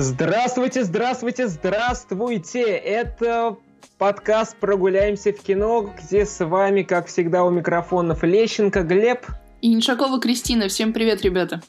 Здравствуйте, 0.00 0.84
здравствуйте, 0.84 1.48
здравствуйте! 1.48 2.62
Это 2.62 3.56
подкаст 3.98 4.56
«Прогуляемся 4.56 5.32
в 5.32 5.40
кино», 5.40 5.92
где 5.98 6.24
с 6.24 6.38
вами, 6.38 6.82
как 6.82 7.08
всегда, 7.08 7.42
у 7.42 7.50
микрофонов 7.50 8.22
Лещенко 8.22 8.84
Глеб. 8.84 9.26
И 9.60 9.74
Иншакова 9.74 10.20
Кристина. 10.20 10.68
Всем 10.68 10.92
привет, 10.92 11.22
ребята! 11.22 11.62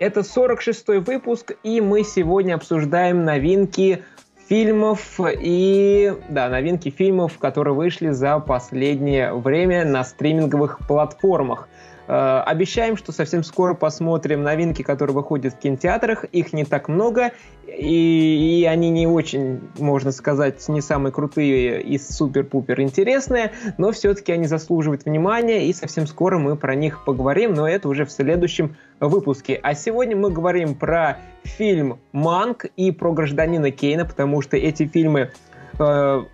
Это 0.00 0.22
46-й 0.22 0.98
выпуск, 0.98 1.52
и 1.62 1.80
мы 1.80 2.02
сегодня 2.02 2.56
обсуждаем 2.56 3.24
новинки 3.24 4.02
фильмов 4.48 5.20
и, 5.20 6.12
да, 6.28 6.48
новинки 6.48 6.90
фильмов, 6.90 7.38
которые 7.38 7.74
вышли 7.74 8.10
за 8.10 8.40
последнее 8.40 9.32
время 9.32 9.84
на 9.84 10.02
стриминговых 10.02 10.80
платформах. 10.88 11.68
Э, 12.08 12.42
обещаем, 12.46 12.96
что 12.96 13.12
совсем 13.12 13.42
скоро 13.42 13.74
посмотрим 13.74 14.42
новинки, 14.42 14.82
которые 14.82 15.14
выходят 15.14 15.54
в 15.54 15.58
кинотеатрах. 15.58 16.24
Их 16.24 16.52
не 16.52 16.64
так 16.64 16.88
много, 16.88 17.32
и, 17.66 18.60
и 18.60 18.64
они 18.64 18.90
не 18.90 19.06
очень, 19.06 19.60
можно 19.78 20.12
сказать, 20.12 20.66
не 20.68 20.80
самые 20.80 21.12
крутые 21.12 21.82
и 21.82 21.98
супер-пупер 21.98 22.80
интересные, 22.80 23.52
но 23.76 23.92
все-таки 23.92 24.32
они 24.32 24.46
заслуживают 24.46 25.04
внимания, 25.04 25.66
и 25.66 25.72
совсем 25.72 26.06
скоро 26.06 26.38
мы 26.38 26.56
про 26.56 26.74
них 26.74 27.04
поговорим, 27.04 27.54
но 27.54 27.68
это 27.68 27.88
уже 27.88 28.04
в 28.04 28.12
следующем 28.12 28.76
выпуске. 29.00 29.58
А 29.62 29.74
сегодня 29.74 30.16
мы 30.16 30.30
говорим 30.30 30.74
про 30.74 31.18
фильм 31.42 31.98
«Манк» 32.12 32.66
и 32.76 32.92
про 32.92 33.12
«Гражданина 33.12 33.70
Кейна», 33.70 34.04
потому 34.04 34.42
что 34.42 34.56
эти 34.56 34.86
фильмы 34.86 35.32
э, 35.78 36.24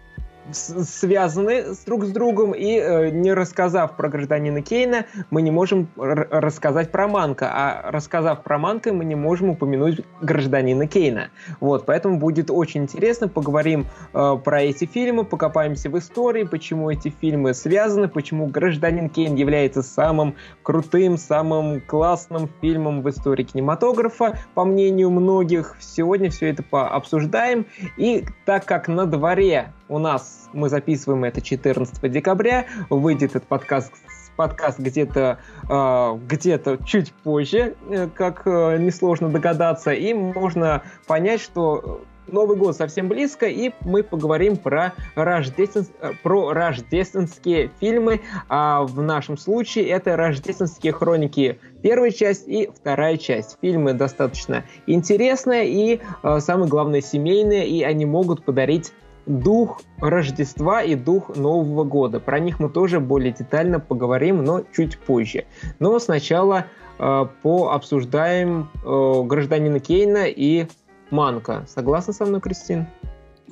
связаны 0.50 1.64
друг 1.86 2.04
с 2.04 2.10
другом, 2.10 2.52
и 2.52 2.78
э, 2.78 3.10
не 3.10 3.32
рассказав 3.32 3.96
про 3.96 4.08
гражданина 4.08 4.62
Кейна, 4.62 5.06
мы 5.30 5.42
не 5.42 5.50
можем 5.50 5.88
рассказать 5.96 6.90
про 6.90 7.06
Манка, 7.08 7.50
а 7.52 7.90
рассказав 7.90 8.42
про 8.42 8.58
Манка, 8.58 8.92
мы 8.92 9.04
не 9.04 9.14
можем 9.14 9.50
упомянуть 9.50 10.00
гражданина 10.20 10.86
Кейна. 10.86 11.30
Вот, 11.60 11.86
поэтому 11.86 12.18
будет 12.18 12.50
очень 12.50 12.82
интересно, 12.82 13.28
поговорим 13.28 13.86
э, 14.12 14.36
про 14.42 14.62
эти 14.62 14.84
фильмы, 14.84 15.24
покопаемся 15.24 15.88
в 15.90 15.98
истории, 15.98 16.44
почему 16.44 16.90
эти 16.90 17.08
фильмы 17.20 17.54
связаны, 17.54 18.08
почему 18.08 18.46
гражданин 18.46 19.08
Кейн 19.08 19.36
является 19.36 19.82
самым 19.82 20.34
крутым, 20.62 21.18
самым 21.18 21.80
классным 21.80 22.48
фильмом 22.60 23.02
в 23.02 23.08
истории 23.08 23.44
кинематографа, 23.44 24.38
по 24.54 24.64
мнению 24.64 25.10
многих. 25.10 25.76
Сегодня 25.80 26.30
все 26.30 26.48
это 26.50 26.62
пообсуждаем, 26.62 27.66
и 27.96 28.24
так 28.44 28.64
как 28.64 28.88
на 28.88 29.06
дворе 29.06 29.72
у 29.88 29.98
нас, 29.98 30.31
мы 30.52 30.68
записываем 30.68 31.24
это 31.24 31.40
14 31.40 32.10
декабря, 32.10 32.66
выйдет 32.90 33.30
этот 33.36 33.44
подкаст 33.44 33.92
подкаст 34.34 34.78
где-то 34.78 35.38
э, 35.68 36.18
где-то 36.26 36.78
чуть 36.86 37.12
позже, 37.12 37.74
э, 37.90 38.08
как 38.14 38.46
э, 38.46 38.78
несложно 38.78 39.28
догадаться, 39.28 39.92
и 39.92 40.14
можно 40.14 40.82
понять, 41.06 41.42
что 41.42 42.02
Новый 42.28 42.56
год 42.56 42.76
совсем 42.76 43.08
близко, 43.08 43.46
и 43.46 43.72
мы 43.80 44.02
поговорим 44.02 44.56
про, 44.56 44.94
рождествен... 45.16 45.86
про 46.22 46.52
рождественские 46.52 47.70
фильмы. 47.80 48.20
А 48.48 48.82
в 48.84 49.02
нашем 49.02 49.36
случае 49.36 49.88
это 49.88 50.16
рождественские 50.16 50.92
хроники 50.92 51.58
первая 51.82 52.10
часть 52.10 52.46
и 52.46 52.70
вторая 52.74 53.16
часть. 53.16 53.58
Фильмы 53.60 53.94
достаточно 53.94 54.64
интересные 54.86 55.68
и, 55.68 56.00
э, 56.22 56.40
самое 56.40 56.68
главное, 56.68 57.00
семейные, 57.00 57.68
и 57.68 57.82
они 57.82 58.06
могут 58.06 58.44
подарить 58.44 58.92
дух 59.26 59.82
Рождества 59.98 60.82
и 60.82 60.94
дух 60.94 61.36
Нового 61.36 61.84
года. 61.84 62.20
Про 62.20 62.40
них 62.40 62.60
мы 62.60 62.68
тоже 62.68 63.00
более 63.00 63.32
детально 63.32 63.80
поговорим, 63.80 64.44
но 64.44 64.64
чуть 64.74 64.98
позже. 64.98 65.44
Но 65.78 65.98
сначала 65.98 66.66
э, 66.98 67.26
пообсуждаем 67.42 68.70
э, 68.84 69.22
гражданина 69.24 69.80
Кейна 69.80 70.26
и 70.26 70.66
Манка. 71.10 71.64
Согласна 71.68 72.12
со 72.12 72.24
мной, 72.24 72.40
Кристин? 72.40 72.86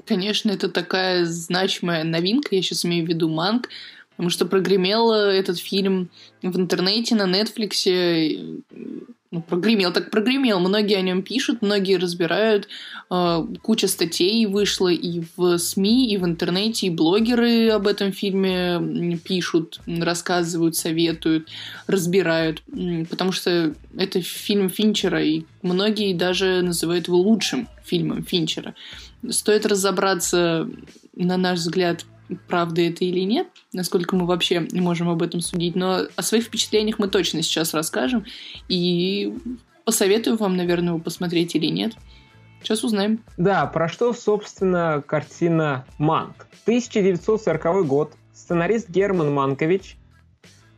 Конечно, 0.06 0.50
это 0.50 0.68
такая 0.68 1.24
значимая 1.24 2.04
новинка. 2.04 2.54
Я 2.54 2.62
сейчас 2.62 2.84
имею 2.84 3.06
в 3.06 3.08
виду 3.08 3.28
Манк, 3.28 3.68
потому 4.10 4.30
что 4.30 4.46
прогремел 4.46 5.12
этот 5.12 5.58
фильм 5.58 6.10
в 6.42 6.56
интернете, 6.56 7.14
на 7.14 7.26
Нетфликсе 7.26 8.60
ну, 9.32 9.42
прогремел, 9.42 9.92
так 9.92 10.10
прогремел. 10.10 10.58
Многие 10.58 10.96
о 10.96 11.02
нем 11.02 11.22
пишут, 11.22 11.62
многие 11.62 11.96
разбирают. 11.98 12.66
Э, 13.10 13.46
куча 13.62 13.86
статей 13.86 14.44
вышла 14.46 14.88
и 14.88 15.22
в 15.36 15.56
СМИ, 15.56 16.12
и 16.12 16.16
в 16.16 16.24
интернете, 16.24 16.88
и 16.88 16.90
блогеры 16.90 17.68
об 17.68 17.86
этом 17.86 18.12
фильме 18.12 19.18
пишут, 19.18 19.80
рассказывают, 19.86 20.74
советуют, 20.74 21.48
разбирают. 21.86 22.62
Потому 23.08 23.30
что 23.30 23.74
это 23.96 24.20
фильм 24.20 24.68
Финчера, 24.68 25.22
и 25.22 25.44
многие 25.62 26.12
даже 26.12 26.62
называют 26.62 27.06
его 27.06 27.18
лучшим 27.18 27.68
фильмом 27.84 28.24
Финчера. 28.24 28.74
Стоит 29.28 29.64
разобраться, 29.64 30.68
на 31.14 31.36
наш 31.36 31.60
взгляд, 31.60 32.04
правда 32.48 32.82
это 32.82 33.04
или 33.04 33.20
нет, 33.20 33.48
насколько 33.72 34.16
мы 34.16 34.26
вообще 34.26 34.66
можем 34.72 35.08
об 35.08 35.22
этом 35.22 35.40
судить, 35.40 35.76
но 35.76 36.02
о 36.14 36.22
своих 36.22 36.44
впечатлениях 36.44 36.98
мы 36.98 37.08
точно 37.08 37.42
сейчас 37.42 37.74
расскажем 37.74 38.24
и 38.68 39.34
посоветую 39.84 40.36
вам, 40.36 40.56
наверное, 40.56 40.90
его 40.90 40.98
посмотреть 40.98 41.54
или 41.54 41.66
нет. 41.66 41.94
Сейчас 42.62 42.84
узнаем. 42.84 43.24
Да, 43.36 43.66
про 43.66 43.88
что, 43.88 44.12
собственно, 44.12 45.02
картина 45.06 45.86
«Манк». 45.98 46.46
1940 46.64 47.86
год. 47.86 48.12
Сценарист 48.34 48.90
Герман 48.90 49.32
Манкович 49.32 49.96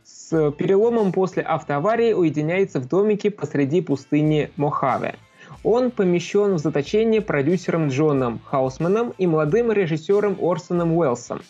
с 0.03 0.51
переломом 0.51 1.11
после 1.11 1.43
автоаварии 1.43 2.13
уединяется 2.13 2.79
в 2.79 2.87
домике 2.87 3.29
посреди 3.31 3.81
пустыни 3.81 4.49
Мохаве. 4.55 5.15
Он 5.63 5.91
помещен 5.91 6.55
в 6.55 6.59
заточение 6.59 7.21
продюсером 7.21 7.87
Джоном 7.87 8.41
Хаусманом 8.45 9.13
и 9.17 9.25
молодым 9.25 9.71
режиссером 9.71 10.37
Орсоном 10.41 10.97
Уэллсом. 10.97 11.41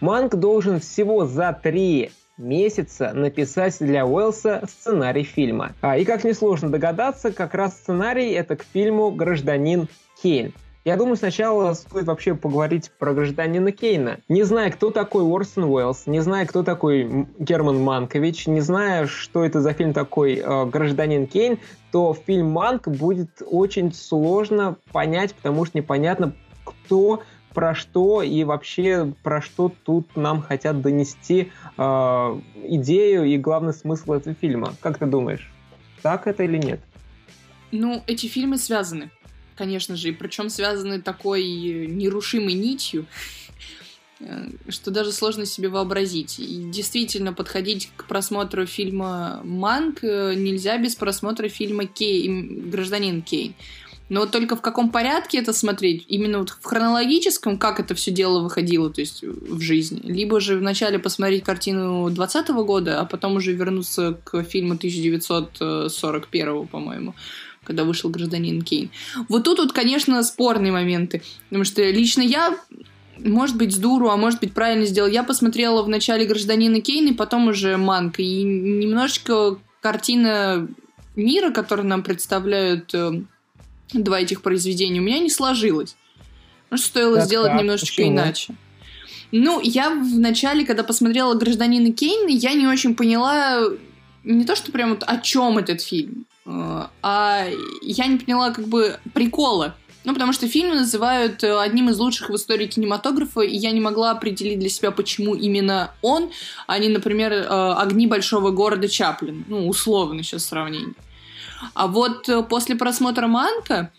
Манк 0.00 0.36
должен 0.36 0.80
всего 0.80 1.26
за 1.26 1.52
три 1.52 2.10
месяца 2.38 3.12
написать 3.12 3.76
для 3.80 4.06
Уэллса 4.06 4.62
сценарий 4.66 5.24
фильма. 5.24 5.72
А, 5.82 5.98
и 5.98 6.04
как 6.04 6.24
несложно 6.24 6.70
догадаться, 6.70 7.32
как 7.32 7.54
раз 7.54 7.74
сценарий 7.74 8.30
это 8.30 8.56
к 8.56 8.62
фильму 8.62 9.10
«Гражданин 9.10 9.88
Кейн». 10.22 10.54
Я 10.88 10.96
думаю, 10.96 11.16
сначала 11.16 11.74
стоит 11.74 12.06
вообще 12.06 12.34
поговорить 12.34 12.90
про 12.98 13.12
гражданина 13.12 13.72
Кейна. 13.72 14.20
Не 14.30 14.42
зная, 14.44 14.70
кто 14.70 14.90
такой 14.90 15.22
Уорсон 15.22 15.64
Уэллс, 15.64 16.06
не 16.06 16.20
зная, 16.20 16.46
кто 16.46 16.62
такой 16.62 17.26
Герман 17.38 17.78
Манкович, 17.82 18.46
не 18.46 18.62
зная, 18.62 19.06
что 19.06 19.44
это 19.44 19.60
за 19.60 19.74
фильм 19.74 19.92
такой 19.92 20.36
э, 20.36 20.64
«Гражданин 20.64 21.26
Кейн», 21.26 21.58
то 21.92 22.14
фильм 22.14 22.52
«Манк» 22.52 22.88
будет 22.88 23.42
очень 23.44 23.92
сложно 23.92 24.78
понять, 24.90 25.34
потому 25.34 25.66
что 25.66 25.76
непонятно, 25.76 26.32
кто 26.64 27.22
про 27.52 27.74
что 27.74 28.22
и 28.22 28.42
вообще 28.44 29.12
про 29.22 29.42
что 29.42 29.70
тут 29.84 30.16
нам 30.16 30.40
хотят 30.40 30.80
донести 30.80 31.52
э, 31.76 32.40
идею 32.64 33.26
и 33.26 33.36
главный 33.36 33.74
смысл 33.74 34.14
этого 34.14 34.34
фильма. 34.34 34.72
Как 34.80 34.96
ты 34.96 35.04
думаешь, 35.04 35.52
так 36.00 36.26
это 36.26 36.44
или 36.44 36.56
нет? 36.56 36.80
Ну, 37.72 38.02
эти 38.06 38.24
фильмы 38.24 38.56
связаны 38.56 39.10
конечно 39.58 39.96
же, 39.96 40.10
и 40.10 40.12
причем 40.12 40.48
связаны 40.48 41.02
такой 41.02 41.44
нерушимой 41.44 42.54
нитью, 42.54 43.06
э, 44.20 44.50
что 44.68 44.90
даже 44.90 45.10
сложно 45.12 45.44
себе 45.44 45.68
вообразить. 45.68 46.38
И 46.38 46.70
действительно, 46.70 47.32
подходить 47.32 47.90
к 47.96 48.04
просмотру 48.04 48.66
фильма 48.66 49.40
«Манк» 49.44 50.04
э, 50.04 50.34
нельзя 50.36 50.78
без 50.78 50.94
просмотра 50.94 51.48
фильма 51.48 51.86
Кей... 51.86 52.28
«Гражданин 52.28 53.20
Кейн». 53.22 53.54
Но 54.08 54.20
вот 54.20 54.30
только 54.30 54.56
в 54.56 54.62
каком 54.62 54.90
порядке 54.90 55.36
это 55.36 55.52
смотреть? 55.52 56.06
Именно 56.08 56.38
вот 56.38 56.48
в 56.48 56.64
хронологическом, 56.64 57.58
как 57.58 57.78
это 57.78 57.94
все 57.94 58.10
дело 58.10 58.40
выходило, 58.40 58.90
то 58.90 59.02
есть 59.02 59.22
в 59.22 59.60
жизни. 59.60 60.00
Либо 60.02 60.40
же 60.40 60.56
вначале 60.56 60.98
посмотреть 60.98 61.44
картину 61.44 62.08
20 62.08 62.48
года, 62.48 63.00
а 63.00 63.04
потом 63.04 63.36
уже 63.36 63.52
вернуться 63.52 64.18
к 64.24 64.42
фильму 64.44 64.74
1941, 64.74 66.68
по-моему 66.68 67.14
когда 67.68 67.84
вышел 67.84 68.10
«Гражданин 68.10 68.62
Кейн». 68.62 68.90
Вот 69.28 69.44
тут 69.44 69.58
вот, 69.58 69.72
конечно, 69.72 70.20
спорные 70.24 70.72
моменты, 70.72 71.22
потому 71.48 71.64
что 71.64 71.82
лично 71.88 72.22
я 72.22 72.58
может 73.24 73.56
быть, 73.56 73.74
с 73.74 73.78
дуру, 73.78 74.10
а 74.10 74.16
может 74.16 74.40
быть, 74.40 74.52
правильно 74.52 74.86
сделал. 74.86 75.08
Я 75.08 75.24
посмотрела 75.24 75.82
в 75.82 75.88
начале 75.88 76.24
«Гражданина 76.24 76.80
Кейна» 76.80 77.08
и 77.08 77.14
потом 77.14 77.48
уже 77.48 77.76
«Манка». 77.76 78.22
И 78.22 78.42
немножечко 78.42 79.58
картина 79.80 80.68
мира, 81.16 81.50
который 81.50 81.84
нам 81.84 82.02
представляют 82.02 82.94
э, 82.94 83.22
два 83.92 84.20
этих 84.20 84.42
произведения, 84.42 85.00
у 85.00 85.02
меня 85.02 85.18
не 85.18 85.30
сложилась. 85.30 85.96
Ну, 86.70 86.76
что 86.76 86.86
стоило 86.86 87.16
так, 87.16 87.26
сделать 87.26 87.50
так, 87.50 87.60
немножечко 87.60 87.96
почему? 87.96 88.14
иначе. 88.14 88.54
Ну, 89.30 89.60
я 89.60 89.90
в 89.90 90.18
начале, 90.18 90.64
когда 90.64 90.84
посмотрела 90.84 91.34
«Гражданина 91.34 91.92
Кейна», 91.92 92.30
я 92.30 92.54
не 92.54 92.66
очень 92.66 92.94
поняла 92.94 93.62
не 94.24 94.44
то, 94.44 94.56
что 94.56 94.72
прям 94.72 94.90
вот 94.90 95.04
о 95.06 95.18
чем 95.18 95.58
этот 95.58 95.80
фильм. 95.80 96.26
Э, 96.48 96.86
а 97.02 97.46
я 97.82 98.06
не 98.06 98.18
поняла 98.18 98.50
как 98.50 98.66
бы 98.66 98.98
прикола. 99.12 99.76
Ну, 100.04 100.14
потому 100.14 100.32
что 100.32 100.48
фильм 100.48 100.74
называют 100.74 101.44
э, 101.44 101.60
одним 101.60 101.90
из 101.90 101.98
лучших 101.98 102.30
в 102.30 102.34
истории 102.34 102.66
кинематографа, 102.66 103.42
и 103.42 103.54
я 103.54 103.70
не 103.72 103.80
могла 103.80 104.12
определить 104.12 104.58
для 104.58 104.70
себя, 104.70 104.90
почему 104.90 105.34
именно 105.34 105.92
он, 106.00 106.30
а 106.66 106.78
не, 106.78 106.88
например, 106.88 107.32
э, 107.32 107.44
«Огни 107.74 108.06
большого 108.06 108.50
города 108.50 108.88
Чаплин». 108.88 109.44
Ну, 109.48 109.68
условно 109.68 110.22
сейчас 110.22 110.46
сравнение. 110.46 110.94
А 111.74 111.88
вот 111.88 112.28
после 112.48 112.76
просмотра 112.76 113.26
«Манка», 113.26 113.92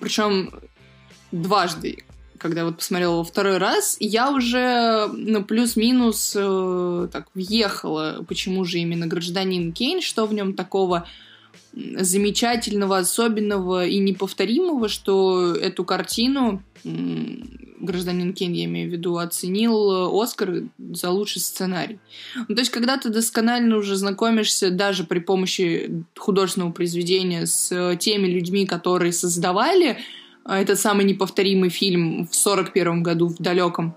причем 0.00 0.50
дважды 1.32 2.04
когда 2.36 2.66
вот 2.66 2.76
посмотрела 2.76 3.16
во 3.16 3.24
второй 3.24 3.56
раз, 3.56 3.96
я 4.00 4.30
уже, 4.30 5.08
ну, 5.10 5.42
плюс-минус 5.42 6.34
э, 6.36 7.08
так 7.10 7.28
въехала, 7.32 8.22
почему 8.28 8.66
же 8.66 8.80
именно 8.80 9.06
гражданин 9.06 9.72
Кейн, 9.72 10.02
что 10.02 10.26
в 10.26 10.34
нем 10.34 10.52
такого 10.52 11.06
замечательного, 11.76 12.98
особенного 12.98 13.86
и 13.86 13.98
неповторимого, 13.98 14.88
что 14.88 15.54
эту 15.54 15.84
картину 15.84 16.62
гражданин 17.84 18.32
Кейн, 18.32 18.52
я 18.52 18.64
имею 18.64 18.88
в 18.88 18.92
виду, 18.92 19.16
оценил 19.18 20.20
Оскар 20.20 20.62
за 20.78 21.10
лучший 21.10 21.40
сценарий. 21.40 21.98
Ну, 22.48 22.54
то 22.54 22.60
есть, 22.60 22.70
когда 22.70 22.96
ты 22.96 23.10
досконально 23.10 23.76
уже 23.76 23.96
знакомишься 23.96 24.70
даже 24.70 25.04
при 25.04 25.18
помощи 25.18 26.04
художественного 26.16 26.72
произведения 26.72 27.46
с 27.46 27.96
теми 27.96 28.26
людьми, 28.26 28.66
которые 28.66 29.12
создавали 29.12 29.98
а, 30.44 30.60
этот 30.60 30.78
самый 30.78 31.04
неповторимый 31.04 31.70
фильм 31.70 32.26
в 32.26 32.34
сорок 32.34 32.72
первом 32.72 33.02
году 33.02 33.28
в 33.28 33.36
далеком, 33.36 33.96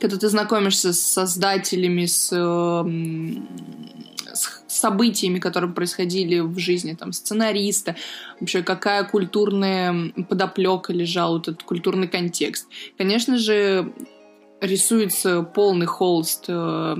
когда 0.00 0.16
ты 0.16 0.28
знакомишься 0.28 0.92
с 0.92 1.00
создателями, 1.00 2.06
с 2.06 2.30
событиями, 4.82 5.38
которые 5.38 5.72
происходили 5.72 6.40
в 6.40 6.58
жизни 6.58 6.94
там 6.94 7.12
сценариста, 7.12 7.94
вообще 8.40 8.62
какая 8.62 9.04
культурная 9.04 10.12
подоплека 10.28 10.92
лежала, 10.92 11.34
вот 11.34 11.48
этот 11.48 11.62
культурный 11.62 12.08
контекст. 12.08 12.66
Конечно 12.98 13.38
же, 13.38 13.92
рисуется 14.60 15.42
полный 15.42 15.86
холст 15.86 16.46
э, 16.48 16.96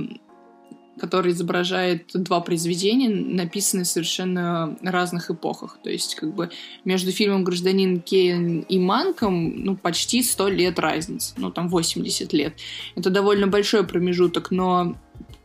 который 1.00 1.32
изображает 1.32 2.10
два 2.14 2.40
произведения, 2.40 3.08
написанные 3.08 3.84
в 3.84 3.88
совершенно 3.88 4.76
разных 4.82 5.30
эпохах. 5.30 5.78
То 5.82 5.90
есть, 5.90 6.14
как 6.14 6.32
бы 6.34 6.50
между 6.84 7.10
фильмом 7.10 7.42
«Гражданин 7.44 8.00
Кейн» 8.00 8.60
и 8.60 8.78
«Манком» 8.78 9.64
ну, 9.64 9.76
почти 9.76 10.22
100 10.22 10.48
лет 10.50 10.78
разницы. 10.78 11.34
Ну, 11.38 11.50
там 11.50 11.68
80 11.68 12.32
лет. 12.32 12.54
Это 12.94 13.10
довольно 13.10 13.46
большой 13.48 13.84
промежуток, 13.84 14.50
но 14.50 14.96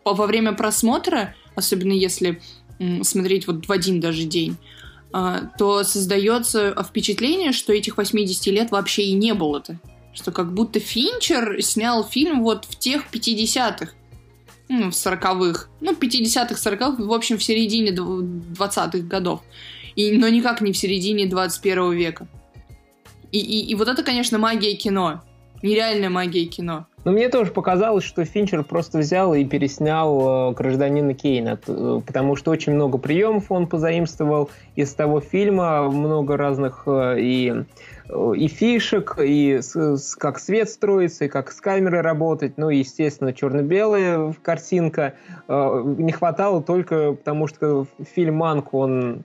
во 0.03 0.27
время 0.27 0.53
просмотра, 0.53 1.33
особенно 1.57 1.91
если 1.91 2.41
смотреть 3.01 3.47
вот 3.47 3.67
в 3.67 3.71
один 3.71 3.99
даже 3.99 4.23
день, 4.23 4.55
а, 5.11 5.49
то 5.57 5.83
создается 5.83 6.75
впечатление, 6.87 7.51
что 7.51 7.73
этих 7.73 7.97
80 7.97 8.47
лет 8.47 8.71
вообще 8.71 9.03
и 9.03 9.13
не 9.13 9.33
было-то. 9.33 9.79
Что 10.13 10.31
как 10.31 10.53
будто 10.53 10.79
Финчер 10.79 11.61
снял 11.61 12.03
фильм 12.03 12.43
вот 12.43 12.65
в 12.65 12.77
тех 12.77 13.03
50-х 13.11 13.93
ну, 14.69 14.91
в 14.91 14.93
40-х, 14.93 15.67
ну, 15.79 15.93
50-х, 15.93 16.55
40-х, 16.55 17.03
в 17.03 17.13
общем, 17.13 17.37
в 17.37 17.43
середине 17.43 17.91
20-х 17.91 18.99
годов. 18.99 19.41
И, 19.95 20.11
но 20.11 20.27
никак 20.27 20.61
не 20.61 20.73
в 20.73 20.77
середине 20.77 21.25
21 21.25 21.93
века. 21.93 22.27
И, 23.31 23.39
и, 23.39 23.71
и 23.71 23.75
вот 23.75 23.87
это, 23.87 24.03
конечно, 24.03 24.37
магия 24.37 24.75
кино. 24.75 25.23
Нереальная 25.63 26.09
магия 26.09 26.45
кино. 26.45 26.85
Но 27.03 27.13
мне 27.13 27.29
тоже 27.29 27.51
показалось, 27.51 28.03
что 28.03 28.25
Финчер 28.25 28.63
просто 28.63 28.97
взял 28.99 29.33
и 29.33 29.45
переснял 29.45 30.51
э, 30.51 30.53
«Гражданина 30.53 31.13
Кейна», 31.13 31.57
э, 31.65 32.01
потому 32.05 32.35
что 32.35 32.51
очень 32.51 32.73
много 32.73 32.97
приемов 32.97 33.49
он 33.49 33.65
позаимствовал 33.67 34.49
из 34.75 34.93
того 34.93 35.21
фильма, 35.21 35.89
много 35.89 36.35
разных 36.35 36.83
э, 36.85 37.19
и 37.19 37.53
и 38.09 38.47
фишек, 38.47 39.17
и 39.21 39.59
с, 39.61 40.15
как 40.15 40.39
свет 40.39 40.69
строится, 40.69 41.25
и 41.25 41.27
как 41.27 41.51
с 41.51 41.59
камерой 41.59 41.99
работать. 41.99 42.57
Ну, 42.57 42.69
естественно, 42.69 43.33
черно-белая 43.33 44.33
картинка. 44.41 45.15
Не 45.49 46.13
хватало 46.13 46.63
только 46.63 47.11
потому, 47.11 47.47
что 47.47 47.85
фильм 48.15 48.35
«Манк», 48.35 48.73
он 48.73 49.23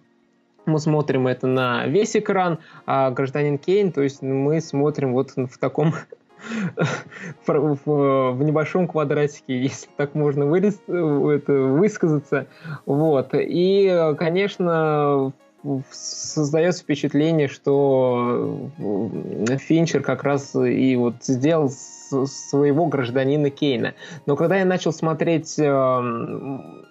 мы 0.66 0.78
смотрим 0.78 1.26
это 1.26 1.46
на 1.46 1.86
весь 1.86 2.16
экран, 2.16 2.58
а 2.86 3.10
«Гражданин 3.10 3.58
Кейн», 3.58 3.92
то 3.92 4.02
есть 4.02 4.22
мы 4.22 4.60
смотрим 4.60 5.12
вот 5.12 5.32
в 5.36 5.58
таком 5.58 5.94
в, 7.46 8.42
небольшом 8.42 8.88
квадратике, 8.88 9.58
если 9.62 9.88
так 9.96 10.14
можно 10.14 10.46
вырез, 10.46 10.80
это, 10.86 11.52
высказаться. 11.52 12.46
Вот. 12.86 13.30
И, 13.32 14.14
конечно, 14.18 15.32
создается 15.90 16.82
впечатление, 16.82 17.48
что 17.48 18.70
Финчер 19.58 20.02
как 20.02 20.24
раз 20.24 20.54
и 20.56 20.96
вот 20.96 21.14
сделал 21.22 21.70
своего 21.70 22.86
гражданина 22.86 23.50
Кейна. 23.50 23.94
Но 24.26 24.36
когда 24.36 24.56
я 24.56 24.64
начал 24.64 24.92
смотреть 24.92 25.58
э, 25.58 26.00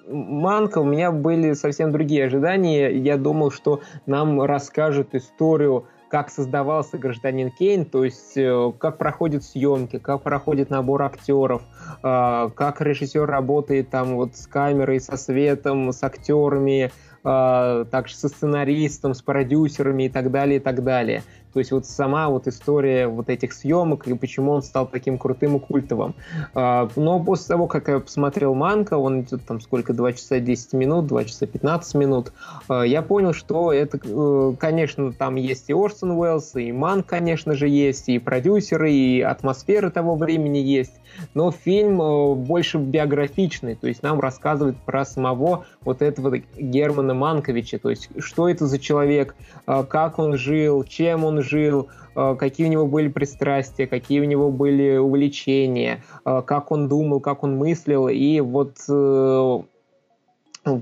Манка, 0.07 0.80
у 0.80 0.83
меня 0.83 1.12
были 1.12 1.54
совсем 1.54 1.92
другие 1.92 2.25
ожидания. 2.25 2.89
Я 2.89 3.18
думал, 3.18 3.51
что 3.51 3.81
нам 4.06 4.42
расскажут 4.42 5.13
историю 5.13 5.86
как 6.12 6.30
создавался 6.30 6.98
гражданин 6.98 7.50
Кейн, 7.50 7.86
то 7.86 8.04
есть 8.04 8.36
э, 8.36 8.74
как 8.78 8.98
проходят 8.98 9.46
съемки, 9.46 9.98
как 9.98 10.24
проходит 10.24 10.69
набор 10.69 11.04
актеров, 11.04 11.62
э, 12.04 12.50
как 12.54 12.81
режиссер 12.81 13.25
работает 13.25 13.90
там 13.90 14.18
вот 14.18 14.36
с 14.36 14.46
камерой, 14.46 15.00
со 15.00 15.16
светом, 15.16 15.94
с 15.94 16.04
актерами, 16.04 16.92
э, 17.24 17.86
также 17.90 18.16
со 18.16 18.28
сценаристом, 18.28 19.13
с 19.13 19.22
продюсерами 19.22 20.04
и 20.04 20.10
так 20.10 20.31
далее, 20.31 20.58
и 20.58 20.60
так 20.60 20.84
далее. 20.84 21.24
То 21.53 21.59
есть 21.59 21.71
вот 21.71 21.86
сама 21.86 22.30
вот 22.30 22.48
история 22.48 23.07
вот 23.07 23.30
этих 23.30 23.53
съемок 23.53 24.07
и 24.07 24.13
почему 24.15 24.51
он 24.51 24.62
стал 24.62 24.88
таким 24.88 25.18
крутым 25.18 25.57
и 25.57 25.59
культовым. 25.59 26.15
А, 26.53 26.89
но 26.95 27.19
после 27.19 27.48
того, 27.48 27.68
как 27.68 27.88
я 27.88 28.00
посмотрел 28.00 28.53
Манка, 28.53 28.98
он 28.98 29.21
идет 29.21 29.45
там 29.45 29.59
сколько, 29.62 29.94
2 29.94 30.13
часа 30.13 30.39
10 30.39 30.74
минут, 30.74 31.07
2 31.07 31.25
часа 31.25 31.45
15 31.45 31.95
минут, 31.95 32.33
а, 32.68 32.83
я 32.83 33.01
понял, 33.01 33.33
что 33.33 33.74
это, 33.74 34.00
э, 34.03 34.53
конечно, 34.59 35.12
там 35.13 35.36
есть 35.36 35.69
и 35.69 35.74
Орсон 35.74 36.12
Уэллс, 36.12 36.56
и 36.56 36.71
Манк, 36.71 37.06
конечно 37.06 37.54
же, 37.54 37.68
есть, 37.68 38.09
и 38.09 38.19
продюсеры, 38.19 38.92
и 38.92 39.21
атмосфера 39.21 39.89
того 39.89 40.15
времени 40.15 40.57
есть, 40.57 40.94
но 41.33 41.51
фильм 41.51 42.01
э, 42.01 42.36
больше 42.36 42.77
биографичный, 42.77 43.75
то 43.75 43.88
есть 43.88 44.04
нам 44.04 44.19
рассказывает 44.19 44.77
про 44.77 45.06
самого 45.06 45.65
вот 45.81 46.01
этого 46.01 46.38
Германа 46.57 47.13
Манковича, 47.13 47.80
то 47.80 47.89
есть 47.89 48.09
что 48.19 48.50
это 48.50 48.68
за 48.68 48.80
человек, 48.80 49.36
а, 49.65 49.83
как 49.83 50.19
он 50.19 50.38
жил, 50.38 50.83
чем 50.83 51.25
он 51.25 51.41
жил, 51.42 51.90
э, 52.16 52.36
какие 52.38 52.68
у 52.68 52.70
него 52.70 52.88
были 52.88 53.08
пристрастия, 53.08 53.88
какие 53.88 54.20
у 54.22 54.26
него 54.26 54.52
были 54.52 54.98
увлечения, 54.98 56.04
э, 56.26 56.42
как 56.46 56.72
он 56.72 56.88
думал, 56.88 57.19
как 57.19 57.44
он 57.44 57.57
мыслил. 57.57 58.07
И 58.07 58.40
вот 58.40 58.78
э, 58.90 59.62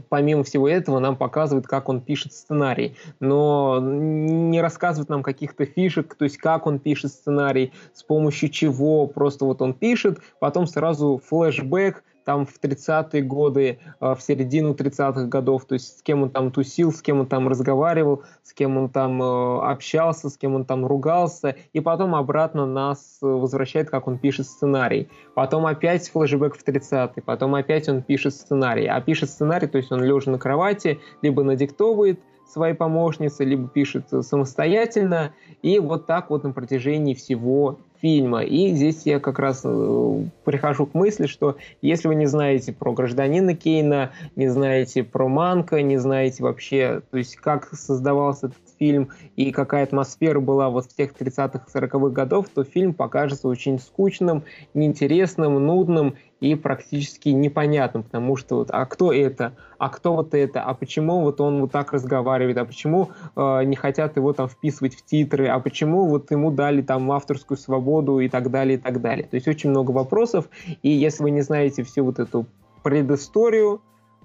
помимо 0.10 0.44
всего 0.44 0.68
этого 0.68 1.00
нам 1.00 1.16
показывает, 1.16 1.68
как 1.68 1.90
он 1.90 2.02
пишет 2.02 2.34
сценарий, 2.34 2.96
но 3.20 3.80
не 3.82 4.62
рассказывает 4.62 5.10
нам 5.10 5.24
каких-то 5.24 5.66
фишек, 5.66 6.16
то 6.16 6.26
есть 6.26 6.38
как 6.38 6.68
он 6.68 6.80
пишет 6.80 7.12
сценарий, 7.12 7.72
с 7.94 8.04
помощью 8.04 8.50
чего, 8.50 9.08
просто 9.08 9.46
вот 9.46 9.62
он 9.62 9.74
пишет, 9.74 10.20
потом 10.40 10.68
сразу 10.68 11.22
флешбэк, 11.26 12.04
там 12.30 12.46
в 12.46 12.60
30-е 12.62 13.24
годы, 13.24 13.80
а, 14.00 14.14
в 14.14 14.22
середину 14.22 14.76
30-х 14.76 15.24
годов, 15.24 15.66
то 15.66 15.74
есть 15.74 15.98
с 15.98 16.02
кем 16.04 16.22
он 16.22 16.30
там 16.30 16.52
тусил, 16.52 16.92
с 16.92 17.02
кем 17.02 17.22
он 17.22 17.26
там 17.26 17.48
разговаривал, 17.48 18.22
с 18.44 18.54
кем 18.54 18.78
он 18.78 18.90
там 18.90 19.20
э, 19.20 19.60
общался, 19.62 20.30
с 20.30 20.38
кем 20.38 20.54
он 20.54 20.64
там 20.64 20.86
ругался, 20.86 21.56
и 21.74 21.80
потом 21.80 22.14
обратно 22.14 22.68
нас 22.68 23.18
возвращает, 23.20 23.90
как 23.90 24.08
он 24.08 24.20
пишет 24.20 24.46
сценарий. 24.46 25.10
Потом 25.34 25.66
опять 25.66 26.08
флешбэк 26.08 26.56
в 26.56 26.64
30-е, 26.64 27.24
потом 27.24 27.56
опять 27.56 27.90
он 27.90 28.04
пишет 28.04 28.36
сценарий. 28.36 28.86
А 28.86 29.02
пишет 29.02 29.32
сценарий, 29.32 29.66
то 29.66 29.80
есть 29.80 29.92
он 29.92 30.04
лежа 30.04 30.30
на 30.30 30.38
кровати, 30.38 31.00
либо 31.24 31.42
надиктовывает, 31.42 32.20
своей 32.46 32.76
помощницы, 32.76 33.44
либо 33.44 33.68
пишет 33.68 34.08
самостоятельно, 34.22 35.34
и 35.64 35.80
вот 35.80 36.06
так 36.06 36.30
вот 36.30 36.44
на 36.44 36.52
протяжении 36.52 37.16
всего 37.16 37.80
фильма. 38.02 38.44
И 38.44 38.74
здесь 38.74 39.04
я 39.06 39.20
как 39.20 39.40
раз 39.40 39.62
э, 39.64 40.24
прихожу 40.44 40.86
к 40.86 40.94
мысли, 40.94 41.28
что 41.28 41.58
если 41.82 42.08
вы 42.08 42.16
не 42.16 42.26
знаете 42.26 42.74
про 42.74 42.94
гражданина 42.94 43.56
Кейна, 43.56 44.12
не 44.36 44.48
знаете 44.48 45.04
про 45.04 45.28
Манка, 45.28 45.82
не 45.82 45.98
знаете 45.98 46.44
вообще, 46.44 47.02
то 47.12 47.18
есть 47.18 47.36
как 47.36 47.70
создавался 47.74 48.48
этот 48.48 48.69
фильм 48.80 49.10
и 49.36 49.52
какая 49.52 49.84
атмосфера 49.84 50.40
была 50.40 50.70
вот 50.70 50.86
в 50.86 50.96
тех 50.96 51.12
30-х, 51.12 51.66
40-х 51.72 52.10
годов, 52.10 52.48
то 52.50 52.64
фильм 52.64 52.94
покажется 52.94 53.48
очень 53.48 53.78
скучным, 53.78 54.44
неинтересным, 54.74 55.54
нудным 55.66 56.16
и 56.40 56.56
практически 56.56 57.30
непонятным, 57.30 58.04
потому 58.04 58.38
что 58.38 58.56
вот, 58.56 58.70
а 58.72 58.86
кто 58.86 59.12
это, 59.12 59.54
а 59.78 59.90
кто 59.90 60.16
вот 60.16 60.34
это, 60.34 60.64
а 60.64 60.74
почему 60.74 61.22
вот 61.22 61.42
он 61.42 61.62
вот 61.62 61.72
так 61.72 61.92
разговаривает, 61.92 62.58
а 62.58 62.66
почему 62.66 63.10
э, 63.36 63.64
не 63.66 63.76
хотят 63.76 64.16
его 64.16 64.32
там 64.34 64.48
вписывать 64.48 64.96
в 64.96 65.06
титры, 65.06 65.48
а 65.48 65.60
почему 65.60 66.06
вот 66.06 66.32
ему 66.32 66.52
дали 66.52 66.82
там 66.82 67.12
авторскую 67.12 67.58
свободу 67.58 68.20
и 68.20 68.30
так 68.30 68.50
далее, 68.52 68.78
и 68.78 68.82
так 68.82 69.02
далее. 69.02 69.28
То 69.28 69.36
есть 69.36 69.48
очень 69.48 69.70
много 69.70 69.92
вопросов, 69.92 70.50
и 70.82 70.90
если 70.90 71.24
вы 71.24 71.32
не 71.32 71.42
знаете 71.42 71.84
всю 71.84 72.06
вот 72.06 72.20
эту 72.20 72.46
предысторию, 72.84 73.82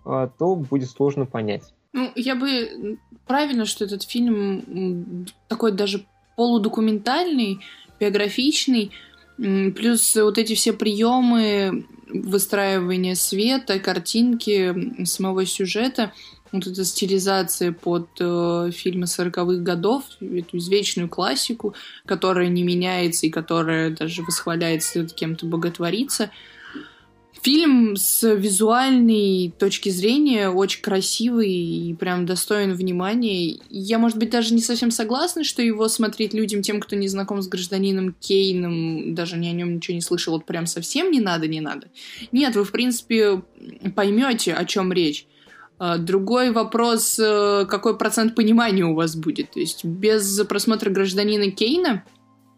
э, 0.07 0.29
то 0.39 0.55
будет 0.55 0.91
сложно 0.91 1.27
понять. 1.27 1.75
Ну, 1.95 2.13
я 2.17 2.35
бы... 2.35 2.99
Правильно, 3.27 3.65
что 3.65 3.87
этот 3.87 4.03
фильм 4.03 5.27
такой 5.49 5.73
даже 5.73 6.05
полудокументальный, 6.37 7.61
биографичный, 7.99 8.91
плюс 9.39 10.15
вот 10.15 10.37
эти 10.37 10.55
все 10.55 10.75
приемы 10.75 11.87
выстраивания 12.07 13.15
света, 13.15 13.79
картинки, 13.79 15.05
самого 15.07 15.47
сюжета, 15.47 16.13
вот 16.53 16.67
эта 16.67 16.85
стилизация 16.85 17.73
под 17.73 18.09
э, 18.21 18.71
фильмы 18.73 19.05
40-х 19.05 19.63
годов, 19.63 20.05
эту 20.21 20.59
извечную 20.59 21.09
классику, 21.09 21.75
которая 22.07 22.49
не 22.49 22.63
меняется 22.63 23.27
и 23.27 23.31
которая 23.31 23.91
даже 23.91 24.23
восхваляется, 24.23 25.07
кем-то 25.07 25.47
боготворится. 25.47 26.31
Фильм 27.43 27.97
с 27.97 28.23
визуальной 28.35 29.53
точки 29.59 29.91
зрения 29.91 30.49
очень 30.49 30.81
красивый 30.81 31.51
и 31.51 31.95
прям 31.95 32.25
достоин 32.27 32.73
внимания. 32.75 33.59
Я, 33.69 33.99
может 33.99 34.19
быть, 34.19 34.31
даже 34.31 34.55
не 34.55 34.63
совсем 34.63 34.91
согласна, 34.91 35.45
что 35.45 35.61
его 35.61 35.89
смотреть 35.89 36.33
людям, 36.33 36.63
тем, 36.63 36.81
кто 36.81 36.97
не 36.97 37.09
знаком 37.09 37.43
с 37.43 37.49
гражданином 37.49 38.15
Кейном, 38.19 39.15
даже 39.15 39.37
ни 39.37 39.49
о 39.49 39.53
нем 39.53 39.77
ничего 39.77 39.95
не 39.95 40.01
слышал, 40.01 40.35
вот 40.35 40.47
прям 40.47 40.67
совсем 40.67 41.11
не 41.11 41.21
надо, 41.21 41.47
не 41.47 41.61
надо. 41.61 41.89
Нет, 42.33 42.57
вы, 42.57 42.65
в 42.65 42.73
принципе, 42.73 43.43
поймете, 43.95 44.55
о 44.55 44.65
чем 44.65 44.93
речь. 44.93 45.27
А, 45.79 45.99
другой 45.99 46.51
вопрос, 46.51 47.19
э, 47.19 47.67
какой 47.69 47.99
процент 47.99 48.35
понимания 48.35 48.85
у 48.85 48.95
вас 48.95 49.17
будет. 49.17 49.51
То 49.51 49.61
есть 49.61 49.85
без 49.85 50.41
просмотра 50.47 50.89
гражданина 50.89 51.51
Кейна 51.51 52.05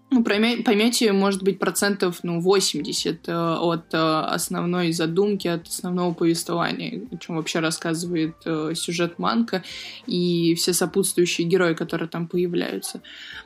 ну, 0.09 0.23
поймете, 0.23 1.13
может 1.13 1.43
быть, 1.43 1.59
процентов 1.59 2.21
ну, 2.23 2.41
80 2.41 3.29
э, 3.29 3.33
от 3.33 3.93
э, 3.93 3.99
основной 3.99 4.93
задумки, 4.93 5.49
от 5.49 5.67
основного 5.67 6.15
повествования, 6.15 7.03
о 7.11 7.17
чем 7.17 7.37
вообще 7.37 7.59
рассказывает 7.59 8.37
э, 8.45 8.73
сюжет 8.77 9.19
Манка 9.19 9.65
и 10.07 10.55
все 10.55 10.73
сопутствующие 10.73 11.49
герои, 11.49 11.75
которые 11.75 12.09
там 12.09 12.29
появляются. 12.29 13.03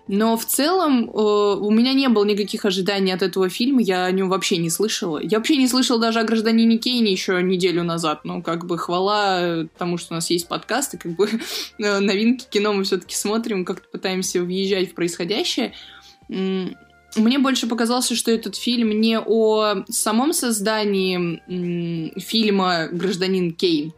Но 0.06 0.36
в 0.36 0.44
целом 0.44 1.08
у 1.08 1.70
меня 1.70 1.94
не 1.94 2.08
было 2.08 2.24
никаких 2.24 2.64
ожиданий 2.64 3.12
от 3.12 3.22
этого 3.22 3.48
фильма, 3.48 3.80
я 3.80 4.04
о 4.04 4.12
нем 4.12 4.28
вообще 4.28 4.58
не 4.58 4.68
слышала. 4.68 5.18
Я 5.22 5.38
вообще 5.38 5.56
не 5.56 5.68
слышала 5.68 5.98
даже 5.98 6.20
о 6.20 6.24
гражданине 6.24 6.76
Кейне 6.78 7.12
еще 7.12 7.42
неделю 7.42 7.84
назад. 7.84 8.20
Ну, 8.24 8.42
как 8.42 8.66
бы 8.66 8.76
хвала 8.76 9.66
тому, 9.78 9.96
что 9.96 10.12
у 10.12 10.16
нас 10.16 10.28
есть 10.30 10.48
подкасты, 10.48 10.98
как 10.98 11.12
бы 11.12 11.28
новинки 11.78 12.46
кино 12.50 12.72
мы 12.72 12.84
все-таки 12.84 13.14
смотрим, 13.14 13.64
как-то 13.64 13.88
пытаемся 13.88 14.42
въезжать 14.42 14.90
в 14.90 14.94
происходящее. 14.94 15.72
Мне 16.30 17.38
больше 17.38 17.66
показалось, 17.66 18.10
что 18.12 18.30
этот 18.30 18.54
фильм 18.54 19.00
не 19.00 19.18
о 19.18 19.84
самом 19.88 20.32
создании 20.32 21.42
фильма 22.20 22.88
«Гражданин 22.92 23.52
Кейн». 23.52 23.92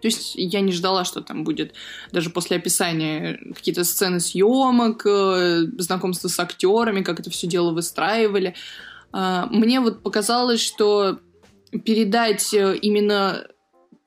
То 0.00 0.08
есть 0.08 0.32
я 0.34 0.60
не 0.60 0.72
ждала, 0.72 1.04
что 1.04 1.20
там 1.20 1.44
будет 1.44 1.74
даже 2.10 2.30
после 2.30 2.56
описания 2.56 3.38
какие-то 3.54 3.84
сцены 3.84 4.18
съемок, 4.20 5.04
э, 5.04 5.66
знакомство 5.76 6.28
с 6.28 6.40
актерами, 6.40 7.02
как 7.02 7.20
это 7.20 7.28
все 7.28 7.46
дело 7.46 7.72
выстраивали. 7.72 8.54
А, 9.12 9.46
мне 9.50 9.80
вот 9.80 10.02
показалось, 10.02 10.62
что 10.62 11.18
передать 11.84 12.54
э, 12.54 12.76
именно 12.80 13.46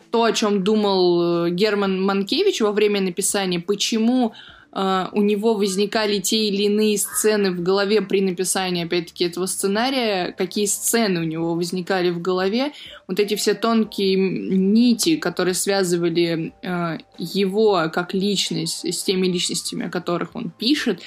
то, 0.09 0.23
о 0.23 0.31
чем 0.31 0.63
думал 0.63 1.45
э, 1.45 1.49
Герман 1.51 2.01
Манкевич 2.01 2.61
во 2.61 2.71
время 2.71 2.99
написания, 3.01 3.59
почему 3.59 4.33
Uh, 4.75 5.07
у 5.11 5.21
него 5.21 5.53
возникали 5.53 6.19
те 6.19 6.47
или 6.47 6.63
иные 6.63 6.97
сцены 6.97 7.51
в 7.51 7.61
голове 7.61 8.01
при 8.01 8.21
написании, 8.21 8.85
опять-таки, 8.85 9.25
этого 9.25 9.45
сценария, 9.45 10.31
какие 10.31 10.65
сцены 10.65 11.19
у 11.19 11.25
него 11.25 11.53
возникали 11.53 12.09
в 12.09 12.19
голове, 12.19 12.71
вот 13.07 13.19
эти 13.19 13.35
все 13.35 13.53
тонкие 13.53 14.15
нити, 14.15 15.17
которые 15.17 15.53
связывали 15.53 16.53
uh, 16.63 16.99
его 17.19 17.87
как 17.93 18.15
личность 18.15 18.83
с 18.91 19.03
теми 19.03 19.27
личностями, 19.27 19.85
о 19.85 19.91
которых 19.91 20.35
он 20.35 20.49
пишет, 20.49 21.03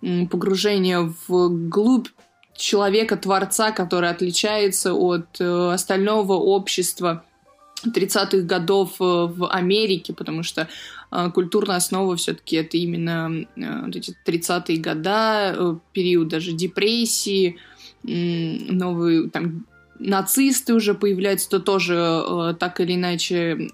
погружение 0.00 1.12
в 1.26 1.48
глубь 1.68 2.06
человека-творца, 2.56 3.72
который 3.72 4.10
отличается 4.10 4.94
от 4.94 5.40
uh, 5.40 5.72
остального 5.72 6.34
общества 6.34 7.24
30-х 7.86 8.38
годов 8.38 8.94
в 8.98 9.48
Америке, 9.48 10.12
потому 10.12 10.42
что 10.42 10.62
а, 10.62 10.68
культурная 11.34 11.76
основа 11.76 12.16
все-таки 12.16 12.56
это 12.56 12.76
именно 12.76 13.46
а, 13.56 13.86
вот 13.86 13.96
эти 13.96 14.14
30-е 14.26 14.78
года, 14.78 15.54
э, 15.56 15.74
период 15.92 16.28
даже 16.28 16.52
депрессии, 16.52 17.56
новые 18.02 19.30
там 19.30 19.66
нацисты 19.98 20.74
уже 20.74 20.94
появляются, 20.94 21.50
то 21.50 21.58
тоже 21.58 21.94
э, 21.94 22.54
так 22.58 22.80
или 22.80 22.94
иначе 22.94 23.70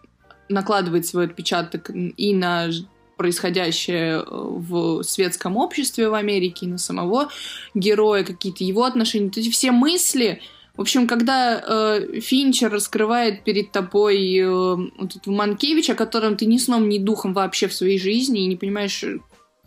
накладывает 0.48 1.06
свой 1.06 1.26
отпечаток 1.26 1.90
и 1.90 2.34
на 2.34 2.70
происходящее 3.16 4.20
э, 4.20 4.24
в 4.28 5.02
светском 5.02 5.56
обществе 5.56 6.08
в 6.08 6.14
Америке, 6.14 6.66
и 6.66 6.68
на 6.68 6.78
самого 6.78 7.28
героя, 7.74 8.24
какие-то 8.24 8.64
его 8.64 8.84
отношения. 8.84 9.26
Вот 9.26 9.36
эти 9.36 9.50
все 9.50 9.70
мысли, 9.70 10.40
в 10.76 10.80
общем, 10.80 11.06
когда 11.06 11.62
э, 11.64 12.20
Финчер 12.20 12.70
раскрывает 12.70 13.44
перед 13.44 13.70
тобой 13.70 14.36
э, 14.36 14.48
вот 14.48 15.14
этого 15.14 15.32
Манкевича, 15.32 15.92
о 15.92 15.96
котором 15.96 16.36
ты 16.36 16.46
ни 16.46 16.58
сном, 16.58 16.88
ни 16.88 16.98
духом 16.98 17.32
вообще 17.32 17.68
в 17.68 17.74
своей 17.74 17.98
жизни 17.98 18.42
и 18.42 18.46
не 18.46 18.56
понимаешь, 18.56 19.04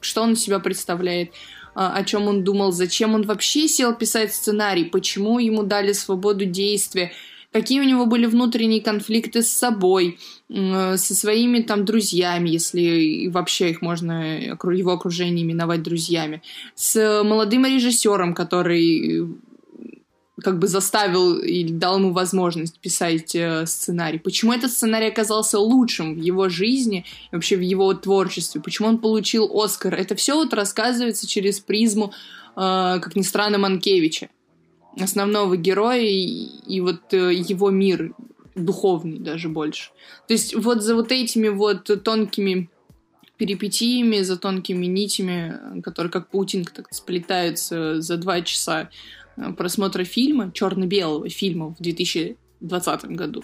что 0.01 0.21
он 0.21 0.33
из 0.33 0.41
себя 0.41 0.59
представляет, 0.59 1.29
э, 1.29 1.31
о 1.75 2.03
чем 2.03 2.27
он 2.27 2.43
думал, 2.43 2.73
зачем 2.73 3.13
он 3.13 3.21
вообще 3.21 3.69
сел 3.69 3.95
писать 3.95 4.33
сценарий, 4.33 4.83
почему 4.83 5.39
ему 5.39 5.63
дали 5.63 5.93
свободу 5.93 6.43
действия, 6.43 7.13
какие 7.53 7.79
у 7.79 7.85
него 7.85 8.05
были 8.05 8.25
внутренние 8.25 8.81
конфликты 8.81 9.43
с 9.43 9.47
собой, 9.47 10.19
э, 10.49 10.97
со 10.97 11.15
своими 11.15 11.61
там 11.61 11.85
друзьями, 11.85 12.49
если 12.49 13.27
вообще 13.27 13.69
их 13.69 13.81
можно 13.81 14.57
его 14.73 14.91
окружение 14.91 15.45
именовать 15.45 15.83
друзьями, 15.83 16.41
с 16.75 17.23
молодым 17.23 17.65
режиссером, 17.65 18.33
который 18.33 19.25
как 20.43 20.59
бы 20.59 20.67
заставил 20.67 21.39
или 21.39 21.71
дал 21.71 21.97
ему 21.97 22.11
возможность 22.11 22.79
писать 22.79 23.33
э, 23.35 23.65
сценарий. 23.65 24.19
Почему 24.19 24.53
этот 24.53 24.71
сценарий 24.71 25.07
оказался 25.07 25.59
лучшим 25.59 26.13
в 26.13 26.17
его 26.21 26.47
жизни, 26.47 27.05
вообще 27.31 27.57
в 27.57 27.61
его 27.61 27.93
творчестве? 27.93 28.61
Почему 28.61 28.87
он 28.89 28.99
получил 28.99 29.49
Оскар? 29.51 29.95
Это 29.95 30.15
все 30.15 30.35
вот 30.35 30.53
рассказывается 30.53 31.27
через 31.27 31.59
призму, 31.59 32.13
э, 32.55 32.99
как 33.01 33.15
ни 33.15 33.23
странно, 33.23 33.57
Манкевича, 33.57 34.29
основного 34.99 35.57
героя 35.57 36.01
и, 36.01 36.45
и 36.67 36.81
вот 36.81 37.13
э, 37.13 37.33
его 37.33 37.71
мир 37.71 38.13
духовный 38.53 39.19
даже 39.19 39.49
больше. 39.49 39.89
То 40.27 40.33
есть 40.33 40.55
вот 40.55 40.83
за 40.83 40.93
вот 40.93 41.11
этими 41.11 41.47
вот 41.47 41.89
тонкими 42.03 42.69
перипетиями, 43.37 44.21
за 44.21 44.37
тонкими 44.37 44.85
нитями, 44.85 45.81
которые 45.81 46.11
как 46.11 46.29
паутинка 46.29 46.73
так 46.73 46.87
сплетаются 46.91 48.01
за 48.01 48.17
два 48.17 48.41
часа 48.41 48.89
Э, 48.89 49.16
просмотра 49.57 50.03
фильма, 50.03 50.51
черно-белого 50.51 51.29
фильма 51.29 51.75
в 51.77 51.81
2020 51.81 53.05
году. 53.05 53.43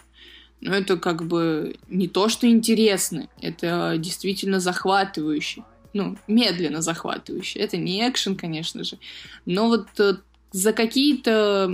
Но 0.61 0.73
это 0.73 0.97
как 0.97 1.25
бы 1.25 1.75
не 1.89 2.07
то, 2.07 2.29
что 2.29 2.47
интересно, 2.47 3.27
это 3.41 3.95
действительно 3.97 4.59
захватывающе. 4.59 5.63
Ну, 5.93 6.17
медленно 6.27 6.81
захватывающе. 6.81 7.59
Это 7.59 7.77
не 7.77 8.07
экшен, 8.09 8.35
конечно 8.35 8.83
же. 8.83 8.97
Но 9.45 9.67
вот 9.67 9.87
э, 9.99 10.15
за 10.51 10.73
какие-то 10.73 11.71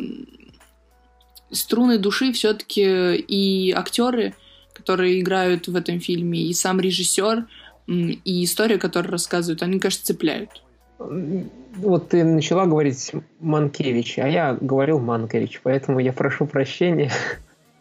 струны 1.51 1.97
души 1.97 2.33
все-таки 2.33 3.15
и 3.15 3.71
актеры, 3.71 4.35
которые 4.73 5.21
играют 5.21 5.67
в 5.67 5.75
этом 5.75 5.99
фильме, 5.99 6.41
и 6.41 6.53
сам 6.53 6.79
режиссер, 6.79 7.47
и 7.87 8.43
история, 8.43 8.77
которую 8.77 9.11
рассказывают, 9.11 9.63
они, 9.63 9.79
кажется, 9.79 10.07
цепляют 10.07 10.61
вот 10.99 12.09
ты 12.09 12.23
начала 12.23 12.65
говорить 12.65 13.11
Манкевич, 13.39 14.19
а 14.19 14.27
я 14.27 14.57
говорил 14.59 14.99
Манкович, 14.99 15.61
поэтому 15.63 15.99
я 15.99 16.11
прошу 16.11 16.45
прощения, 16.45 17.11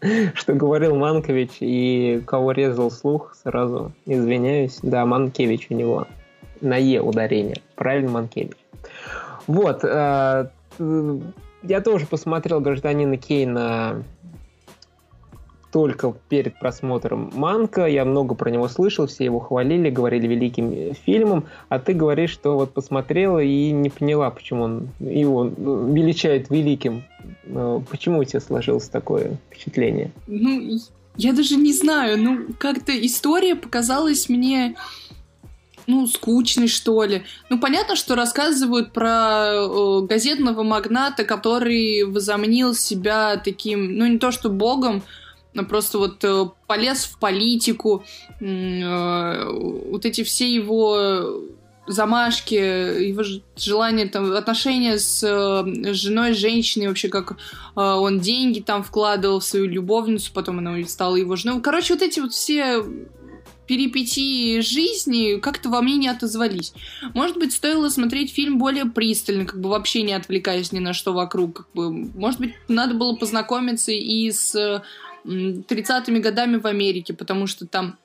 что 0.35 0.55
говорил 0.55 0.97
Манкович 0.97 1.59
и 1.61 2.23
кого 2.27 2.53
резал 2.53 2.91
слух, 2.91 3.37
сразу 3.43 3.93
извиняюсь. 4.07 4.79
Да, 4.83 5.05
Манкевич 5.05 5.67
у 5.71 5.75
него 5.75 6.07
на 6.61 6.77
Е 6.77 7.01
ударение. 7.01 7.57
Правильно, 7.75 8.11
Манкевич. 8.11 8.57
Вот, 9.47 9.81
э, 9.83 10.49
я 11.63 11.81
тоже 11.81 12.07
посмотрел 12.07 12.61
«Гражданина 12.61 13.17
Кейна» 13.17 14.05
только 15.79 16.13
перед 16.29 16.59
просмотром 16.59 17.31
Манка. 17.37 17.87
Я 17.87 18.05
много 18.05 18.35
про 18.35 18.51
него 18.51 18.67
слышал, 18.67 19.07
все 19.07 19.27
его 19.27 19.39
хвалили, 19.39 19.91
говорили 19.91 20.27
великим 20.27 20.93
фильмом. 21.07 21.45
А 21.69 21.79
ты 21.79 21.93
говоришь, 21.93 22.33
что 22.33 22.57
вот 22.57 22.75
посмотрела 22.75 23.39
и 23.39 23.71
не 23.71 23.89
поняла, 23.89 24.29
почему 24.31 24.65
он 24.65 24.89
его 24.99 25.45
величает 25.45 26.51
великим. 26.51 27.05
Э, 27.45 27.81
почему 27.89 28.19
у 28.19 28.25
тебя 28.25 28.41
сложилось 28.41 28.89
такое 28.89 29.37
впечатление? 29.47 30.11
Ну, 30.27 30.81
я 31.17 31.33
даже 31.33 31.55
не 31.55 31.73
знаю. 31.73 32.19
Ну, 32.21 32.47
как-то 32.59 32.91
история 33.07 33.55
показалась 33.55 34.29
мне 34.29 34.75
ну, 35.87 36.09
скучный, 36.09 36.67
что 36.67 37.05
ли. 37.05 37.23
Ну, 37.51 37.61
понятно, 37.61 37.95
что 37.95 38.17
рассказывают 38.17 38.93
про 38.93 39.53
э, 39.53 40.01
газетного 40.09 40.65
магната, 40.65 41.23
который 41.23 42.03
возомнил 42.03 42.75
себя 42.75 43.37
таким, 43.37 43.97
ну, 43.97 44.07
не 44.07 44.19
то 44.19 44.33
что 44.33 44.51
богом, 44.51 45.05
просто 45.69 45.99
вот 45.99 46.25
э, 46.25 46.47
полез 46.67 47.05
в 47.05 47.19
политику, 47.19 48.05
э, 48.41 49.45
вот 49.51 50.05
эти 50.05 50.23
все 50.25 50.53
его 50.53 51.43
замашки, 51.87 52.55
его 52.55 53.23
желание, 53.57 54.07
там, 54.07 54.31
отношения 54.33 54.99
с 54.99 55.23
э, 55.23 55.93
женой, 55.95 56.35
женщиной, 56.35 56.89
вообще 56.89 57.09
как 57.09 57.37
он 57.75 58.21
деньги 58.21 58.61
там 58.61 58.83
вкладывал 58.83 59.41
в 59.41 59.45
свою 59.45 59.67
любовницу, 59.67 60.31
потом 60.35 60.59
она 60.59 60.85
стала 60.87 61.17
его 61.17 61.37
женой. 61.37 61.63
Короче, 61.63 61.95
вот 61.95 62.03
эти 62.03 62.21
вот 62.21 62.33
все 62.33 62.85
перипетии 63.69 64.61
жизни 64.61 65.39
как-то 65.39 65.69
во 65.69 65.83
мне 65.83 65.97
не 65.97 66.09
отозвались. 66.09 66.73
Может 67.15 67.37
быть, 67.37 67.53
стоило 67.53 67.89
смотреть 67.91 68.33
фильм 68.33 68.59
более 68.59 68.87
пристально, 68.87 69.45
как 69.45 69.61
бы 69.61 69.69
вообще 69.69 70.03
не 70.03 70.15
отвлекаясь 70.15 70.73
ни 70.73 70.79
на 70.81 70.95
что 70.95 71.13
вокруг. 71.13 71.59
Как 71.59 71.69
бы, 71.75 71.91
может 71.93 72.41
быть, 72.41 72.55
надо 72.67 72.95
было 72.95 73.15
познакомиться 73.15 73.93
и 73.93 74.33
с 74.33 74.83
30-ми 75.25 76.21
годами 76.21 76.57
в 76.57 76.67
Америке, 76.67 77.15
потому 77.15 77.47
что 77.47 77.67
там 77.67 77.99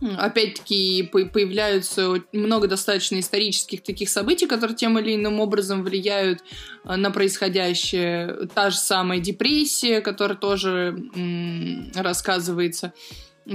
опять-таки 0.00 1.02
появляются 1.02 2.22
много 2.32 2.68
достаточно 2.68 3.18
исторических 3.18 3.82
таких 3.82 4.08
событий, 4.08 4.46
которые 4.46 4.76
тем 4.76 4.98
или 4.98 5.14
иным 5.14 5.40
образом 5.40 5.82
влияют 5.82 6.40
э, 6.84 6.96
на 6.96 7.10
происходящее. 7.10 8.48
Та 8.54 8.70
же 8.70 8.76
самая 8.76 9.18
депрессия, 9.18 10.00
которая 10.00 10.38
тоже 10.38 10.96
рассказывается, 11.94 12.92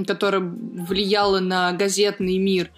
которая 0.06 0.42
влияла 0.42 1.40
на 1.40 1.72
газетный 1.72 2.36
мир. 2.38 2.70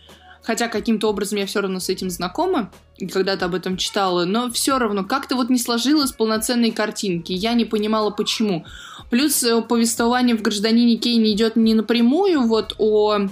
Хотя 0.42 0.68
каким-то 0.68 1.08
образом 1.08 1.38
я 1.38 1.46
все 1.46 1.60
равно 1.60 1.80
с 1.80 1.88
этим 1.88 2.08
знакома, 2.08 2.70
когда-то 2.98 3.46
об 3.46 3.54
этом 3.54 3.76
читала, 3.76 4.24
но 4.24 4.50
все 4.50 4.78
равно 4.78 5.04
как-то 5.04 5.36
вот 5.36 5.50
не 5.50 5.58
сложилось 5.58 6.12
полноценной 6.12 6.70
картинки. 6.70 7.32
Я 7.32 7.52
не 7.54 7.64
понимала, 7.64 8.10
почему. 8.10 8.64
Плюс 9.10 9.42
э, 9.42 9.60
повествование 9.62 10.36
в 10.36 10.42
«Гражданине 10.42 10.96
Кейне» 10.96 11.32
идет 11.32 11.56
не 11.56 11.74
напрямую 11.74 12.42
вот 12.42 12.74
о 12.78 13.28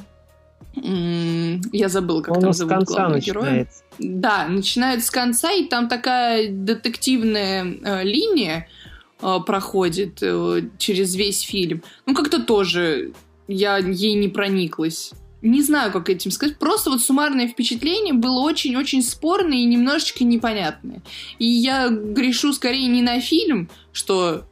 я 0.77 1.89
забыл, 1.89 2.21
как 2.23 2.37
Он 2.37 2.43
там 2.43 2.53
зовут 2.53 2.73
конца 2.73 3.19
героя. 3.19 3.69
Да, 3.99 4.49
начинает 4.49 5.05
с 5.05 5.11
конца, 5.11 5.53
и 5.53 5.67
там 5.67 5.89
такая 5.89 6.49
детективная 6.51 7.65
э, 7.65 8.03
линия 8.03 8.69
э, 9.23 9.37
проходит 9.47 10.19
э, 10.21 10.63
через 10.79 11.15
весь 11.15 11.43
фильм. 11.43 11.83
Ну, 12.07 12.15
как-то 12.15 12.43
тоже 12.43 13.13
я 13.47 13.77
ей 13.77 14.15
не 14.15 14.29
прониклась. 14.29 15.13
Не 15.45 15.63
знаю, 15.63 15.93
как 15.93 16.09
этим 16.09 16.31
сказать. 16.31 16.59
Просто 16.59 16.89
вот 16.89 17.03
суммарное 17.03 17.47
впечатление 17.47 18.15
было 18.15 18.41
очень-очень 18.41 19.03
спорное 19.03 19.59
и 19.59 19.67
немножечко 19.67 20.25
непонятное. 20.25 21.03
И 21.39 21.47
я 21.47 21.91
грешу 21.91 22.55
скорее 22.55 22.89
не 22.89 23.03
на 23.03 23.21
фильм, 23.21 23.69
что 23.93 24.47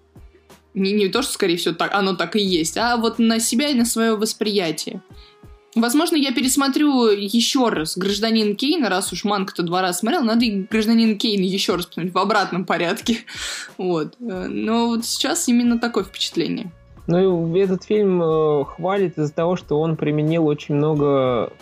не, 0.75 0.93
не 0.93 1.09
то, 1.09 1.23
что, 1.23 1.33
скорее 1.33 1.57
всего, 1.57 1.75
так, 1.75 1.95
оно 1.95 2.15
так 2.15 2.37
и 2.37 2.43
есть, 2.43 2.77
а 2.77 2.99
вот 2.99 3.19
на 3.19 3.41
себя 3.41 3.69
и 3.69 3.75
на 3.75 3.87
свое 3.87 4.17
восприятие. 4.17 5.01
Возможно, 5.75 6.17
я 6.17 6.33
пересмотрю 6.33 7.07
еще 7.09 7.71
раз 7.71 7.97
«Гражданин 7.97 8.55
Кейн», 8.55 8.85
раз 8.85 9.15
уж 9.15 9.25
Манк-то 9.25 9.63
два 9.63 9.81
раза 9.81 10.01
смотрел, 10.01 10.23
надо 10.23 10.45
и 10.45 10.67
«Гражданин 10.71 11.17
Кейн» 11.17 11.41
еще 11.41 11.77
раз 11.77 11.87
посмотреть 11.87 12.13
в 12.13 12.19
обратном 12.19 12.67
порядке. 12.67 13.21
Вот. 13.79 14.15
Но 14.19 14.89
вот 14.89 15.07
сейчас 15.07 15.49
именно 15.49 15.79
такое 15.79 16.05
впечатление. 16.05 16.71
Ну, 17.07 17.57
этот 17.57 17.85
фильм 17.85 18.23
э, 18.23 18.65
хвалит 18.65 19.19
из-за 19.19 19.35
того, 19.35 19.57
что 19.57 19.81
он 19.81 19.97
применил 19.97 20.47
очень 20.47 20.77
много 20.77 21.53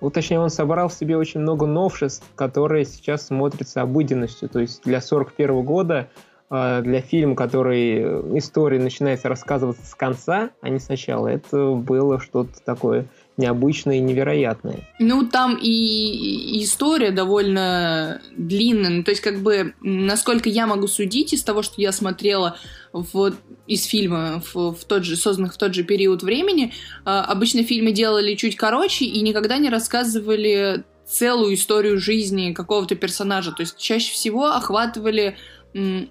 ну, 0.00 0.10
точнее, 0.10 0.40
он 0.40 0.50
собрал 0.50 0.88
в 0.88 0.94
себе 0.94 1.16
очень 1.16 1.40
много 1.40 1.66
новшеств, 1.66 2.26
которые 2.34 2.86
сейчас 2.86 3.26
смотрятся 3.26 3.82
обыденностью. 3.82 4.48
То 4.48 4.60
есть 4.60 4.82
для 4.82 5.00
41 5.00 5.62
года, 5.62 6.08
э, 6.50 6.80
для 6.82 7.00
фильма, 7.02 7.36
который 7.36 7.98
э, 7.98 8.22
история 8.38 8.78
начинается 8.78 9.28
рассказываться 9.28 9.84
с 9.84 9.94
конца, 9.94 10.50
а 10.62 10.68
не 10.70 10.78
сначала, 10.78 11.28
это 11.28 11.72
было 11.72 12.18
что-то 12.18 12.62
такое 12.64 13.06
необычное 13.40 13.96
и 13.96 14.00
невероятное. 14.00 14.88
Ну, 14.98 15.26
там 15.26 15.58
и, 15.60 16.62
история 16.62 17.10
довольно 17.10 18.20
длинная. 18.36 18.90
Ну, 18.90 19.02
то 19.02 19.10
есть, 19.10 19.22
как 19.22 19.40
бы, 19.40 19.74
насколько 19.80 20.48
я 20.48 20.66
могу 20.66 20.86
судить 20.86 21.32
из 21.32 21.42
того, 21.42 21.62
что 21.62 21.80
я 21.80 21.92
смотрела 21.92 22.56
в, 22.92 23.32
из 23.66 23.84
фильма 23.84 24.42
в, 24.52 24.72
в 24.72 24.84
тот 24.84 25.04
же, 25.04 25.16
созданных 25.16 25.54
в 25.54 25.58
тот 25.58 25.74
же 25.74 25.82
период 25.82 26.22
времени, 26.22 26.72
э, 27.04 27.10
обычно 27.10 27.64
фильмы 27.64 27.92
делали 27.92 28.34
чуть 28.34 28.56
короче 28.56 29.04
и 29.04 29.20
никогда 29.22 29.58
не 29.58 29.70
рассказывали 29.70 30.84
целую 31.10 31.54
историю 31.54 31.98
жизни 31.98 32.52
какого-то 32.52 32.94
персонажа. 32.94 33.52
То 33.52 33.62
есть 33.62 33.76
чаще 33.76 34.12
всего 34.12 34.52
охватывали 34.52 35.36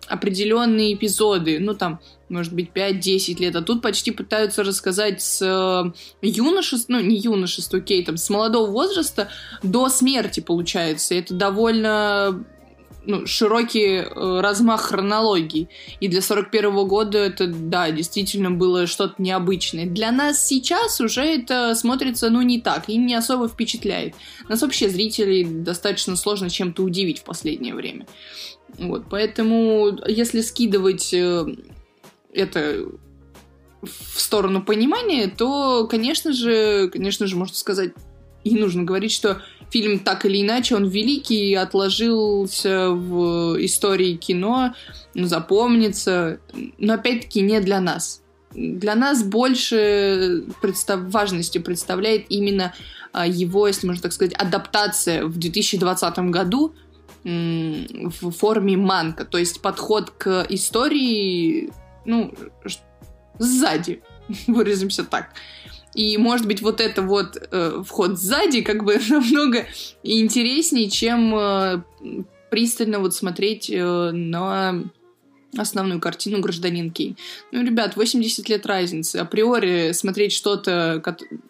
определенные 0.08 0.94
эпизоды, 0.94 1.60
ну 1.60 1.74
там, 1.74 2.00
может 2.30 2.54
быть, 2.54 2.70
5-10 2.74 3.40
лет, 3.40 3.56
а 3.56 3.62
тут 3.62 3.82
почти 3.82 4.12
пытаются 4.12 4.64
рассказать 4.64 5.22
с 5.22 5.42
э, 5.42 5.92
юношества, 6.22 6.94
ну 6.94 7.00
не 7.02 7.18
юношества, 7.18 7.80
окей, 7.80 8.04
там, 8.06 8.18
с 8.18 8.30
молодого 8.30 8.72
возраста 8.72 9.30
до 9.64 9.90
смерти, 9.90 10.40
получается. 10.40 11.16
Это 11.16 11.34
довольно 11.34 12.46
ну, 13.06 13.26
широкий 13.26 13.98
э, 13.98 14.40
размах 14.42 14.82
хронологии. 14.82 15.68
И 16.00 16.08
для 16.08 16.22
41 16.22 16.66
-го 16.66 16.86
года 16.86 17.18
это, 17.18 17.48
да, 17.48 17.92
действительно 17.92 18.52
было 18.52 18.88
что-то 18.88 19.16
необычное. 19.18 19.86
Для 19.86 20.12
нас 20.12 20.46
сейчас 20.46 21.02
уже 21.02 21.22
это 21.22 21.76
смотрится, 21.76 22.30
ну, 22.30 22.42
не 22.42 22.62
так 22.62 22.88
и 22.88 22.98
не 22.98 23.16
особо 23.16 23.48
впечатляет. 23.48 24.16
Нас 24.48 24.62
вообще 24.62 24.90
зрителей 24.90 25.44
достаточно 25.46 26.16
сложно 26.16 26.50
чем-то 26.50 26.84
удивить 26.84 27.20
в 27.20 27.24
последнее 27.24 27.74
время. 27.74 28.06
Вот, 28.80 29.06
поэтому, 29.10 30.00
если 30.08 30.42
скидывать 30.42 31.14
э, 31.14 31.46
это 32.34 32.86
в 33.82 34.20
сторону 34.20 34.64
понимания, 34.64 35.28
то, 35.28 35.88
конечно 35.88 36.34
же, 36.34 36.90
конечно 36.90 37.28
же, 37.28 37.36
можно 37.36 37.56
сказать, 37.56 37.92
и 38.44 38.56
нужно 38.56 38.84
говорить, 38.84 39.12
что 39.12 39.42
фильм 39.70 40.00
так 40.00 40.26
или 40.26 40.42
иначе, 40.42 40.76
он 40.76 40.88
великий, 40.88 41.54
отложился 41.56 42.90
в 42.90 43.64
истории 43.64 44.16
кино, 44.16 44.74
запомнится, 45.14 46.40
но 46.78 46.94
опять-таки 46.94 47.42
не 47.42 47.60
для 47.60 47.82
нас. 47.82 48.22
Для 48.54 48.96
нас 48.96 49.24
больше 49.24 50.46
представ... 50.62 51.02
важности 51.12 51.60
представляет 51.60 52.26
именно 52.30 52.74
а, 53.12 53.28
его, 53.28 53.68
если 53.68 53.88
можно 53.88 54.04
так 54.04 54.14
сказать, 54.14 54.34
адаптация 54.34 55.26
в 55.26 55.38
2020 55.38 56.18
году 56.32 56.74
в 57.24 58.32
форме 58.32 58.78
манка, 58.78 59.26
то 59.26 59.38
есть 59.38 59.62
подход 59.62 60.12
к 60.12 60.46
истории, 60.50 61.72
ну, 62.06 62.34
сзади, 63.38 64.02
выразимся 64.48 65.04
так. 65.04 65.32
И, 65.96 66.18
может 66.18 66.46
быть, 66.46 66.62
вот 66.62 66.82
это 66.82 67.02
вот 67.02 67.36
э, 67.52 67.84
вход 67.86 68.20
сзади 68.20 68.62
как 68.62 68.84
бы 68.84 69.00
намного 69.10 69.66
интереснее, 70.04 70.90
чем 70.90 71.36
э, 71.36 71.84
пристально 72.50 73.00
вот 73.00 73.16
смотреть 73.16 73.70
э, 73.70 74.12
на 74.12 74.84
основную 75.58 76.00
картину 76.00 76.42
«Гражданин 76.42 76.92
Кейн». 76.92 77.18
Ну, 77.52 77.64
ребят, 77.64 77.96
80 77.96 78.48
лет 78.50 78.68
разницы. 78.68 79.18
Априори 79.18 79.94
смотреть 79.94 80.32
что-то, 80.32 81.02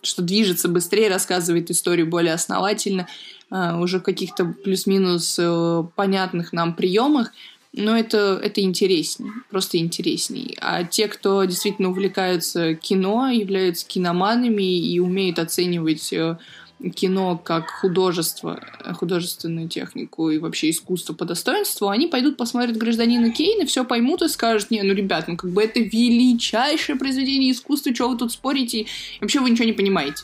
что 0.01 0.21
движется 0.21 0.69
быстрее, 0.69 1.09
рассказывает 1.09 1.69
историю 1.69 2.07
более 2.07 2.33
основательно, 2.33 3.07
уже 3.51 3.99
в 3.99 4.03
каких-то 4.03 4.45
плюс-минус 4.45 5.37
э, 5.39 5.83
понятных 5.95 6.53
нам 6.53 6.75
приемах, 6.75 7.31
но 7.73 7.97
это, 7.97 8.39
это 8.43 8.61
интересней, 8.61 9.31
просто 9.49 9.77
интересней. 9.77 10.57
А 10.59 10.83
те, 10.83 11.07
кто 11.07 11.43
действительно 11.43 11.89
увлекаются 11.89 12.73
кино, 12.73 13.29
являются 13.29 13.87
киноманами 13.87 14.77
и 14.77 14.99
умеют 14.99 15.39
оценивать 15.39 16.11
э, 16.13 16.37
кино 16.95 17.37
как 17.37 17.69
художество, 17.69 18.63
художественную 18.95 19.67
технику 19.67 20.29
и 20.29 20.39
вообще 20.39 20.69
искусство 20.69 21.13
по 21.13 21.25
достоинству, 21.25 21.89
они 21.89 22.07
пойдут 22.07 22.37
посмотрят 22.37 22.77
«Гражданина 22.77 23.31
Кейна», 23.31 23.65
все 23.65 23.83
поймут 23.83 24.21
и 24.21 24.29
скажут, 24.29 24.71
не, 24.71 24.81
ну, 24.81 24.93
ребят, 24.93 25.27
ну, 25.27 25.37
как 25.37 25.51
бы 25.51 25.61
это 25.61 25.79
величайшее 25.79 26.95
произведение 26.95 27.51
искусства, 27.51 27.93
что 27.93 28.09
вы 28.09 28.17
тут 28.17 28.31
спорите, 28.31 28.81
и 28.81 28.87
вообще 29.19 29.41
вы 29.41 29.49
ничего 29.49 29.65
не 29.65 29.73
понимаете. 29.73 30.23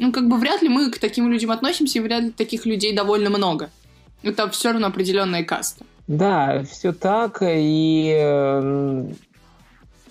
Ну, 0.00 0.12
как 0.12 0.28
бы 0.28 0.38
вряд 0.38 0.62
ли 0.62 0.70
мы 0.70 0.90
к 0.90 0.98
таким 0.98 1.30
людям 1.30 1.50
относимся, 1.50 1.98
и 1.98 2.02
вряд 2.02 2.22
ли 2.22 2.30
таких 2.30 2.64
людей 2.64 2.94
довольно 2.94 3.28
много. 3.28 3.68
Это 4.22 4.48
все 4.48 4.72
равно 4.72 4.86
определенная 4.86 5.44
каста. 5.44 5.84
Да, 6.08 6.64
все 6.64 6.92
так, 6.92 7.42
и 7.42 9.06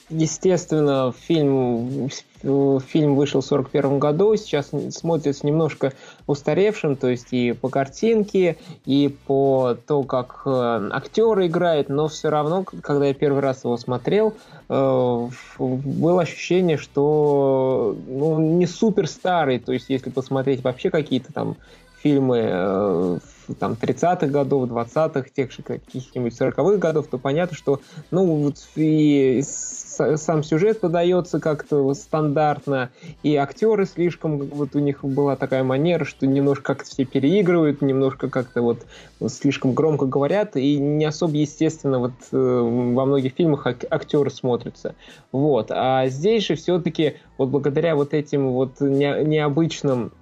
естественно, 0.10 1.14
фильм, 1.18 2.10
фильм 2.42 3.16
вышел 3.16 3.42
в 3.42 3.46
1941 3.46 4.00
году, 4.00 4.36
сейчас 4.36 4.72
смотрится 4.92 5.46
немножко 5.46 5.94
устаревшим, 6.28 6.96
то 6.96 7.08
есть 7.08 7.28
и 7.32 7.54
по 7.54 7.70
картинке, 7.70 8.58
и 8.86 9.16
по 9.28 9.76
то, 9.88 10.04
как 10.04 10.42
э, 10.46 10.90
актеры 10.92 11.48
играют, 11.48 11.90
но 11.90 12.08
все 12.08 12.30
равно, 12.30 12.64
когда 12.64 13.08
я 13.08 13.14
первый 13.14 13.42
раз 13.42 13.64
его 13.64 13.78
смотрел, 13.78 14.34
э, 14.68 15.30
было 15.60 16.22
ощущение, 16.22 16.78
что 16.78 17.96
ну, 18.08 18.40
не 18.40 18.66
супер 18.66 19.08
старый, 19.08 19.60
то 19.60 19.72
есть 19.72 19.90
если 19.90 20.10
посмотреть 20.10 20.64
вообще 20.64 20.90
какие-то 20.90 21.32
там 21.34 21.56
фильмы 22.02 22.40
э, 22.42 23.20
там 23.56 23.74
30-х 23.74 24.28
годов, 24.28 24.70
20-х, 24.70 25.30
тех 25.36 25.52
же 25.52 25.64
каких-нибудь 25.64 26.40
40-х 26.40 26.78
годов, 26.78 27.08
то 27.08 27.18
понятно, 27.18 27.56
что 27.56 27.82
ну 28.12 28.26
вот 28.26 28.56
и 28.76 29.42
сам 29.44 30.44
сюжет 30.44 30.80
подается 30.80 31.40
как-то 31.40 31.94
стандартно, 31.94 32.92
и 33.24 33.36
актеры 33.36 33.86
слишком, 33.86 34.38
вот 34.38 34.76
у 34.76 34.80
них 34.80 35.04
была 35.04 35.36
такая 35.36 35.64
манера, 35.64 36.06
что 36.06 36.26
немножко 36.28 36.76
как-то 36.76 36.90
все 36.90 37.06
переигрывают, 37.06 37.82
немножко 37.82 38.30
как-то 38.30 38.62
вот 38.62 38.86
слишком 39.28 39.74
громко 39.74 40.06
говорят, 40.06 40.56
и 40.56 40.78
не 40.78 41.06
особо 41.06 41.36
естественно 41.36 42.00
вот 42.00 42.14
э, 42.32 42.38
во 42.38 43.06
многих 43.06 43.34
фильмах 43.34 43.68
ак- 43.68 43.86
актеры 43.90 44.30
смотрятся. 44.30 44.96
Вот. 45.32 45.72
А 45.72 46.08
здесь 46.08 46.46
же 46.46 46.56
все-таки 46.56 47.18
вот 47.38 47.50
благодаря 47.50 47.96
вот 47.96 48.14
этим 48.14 48.52
вот 48.52 48.80
не, 48.82 49.24
необычным 49.24 50.14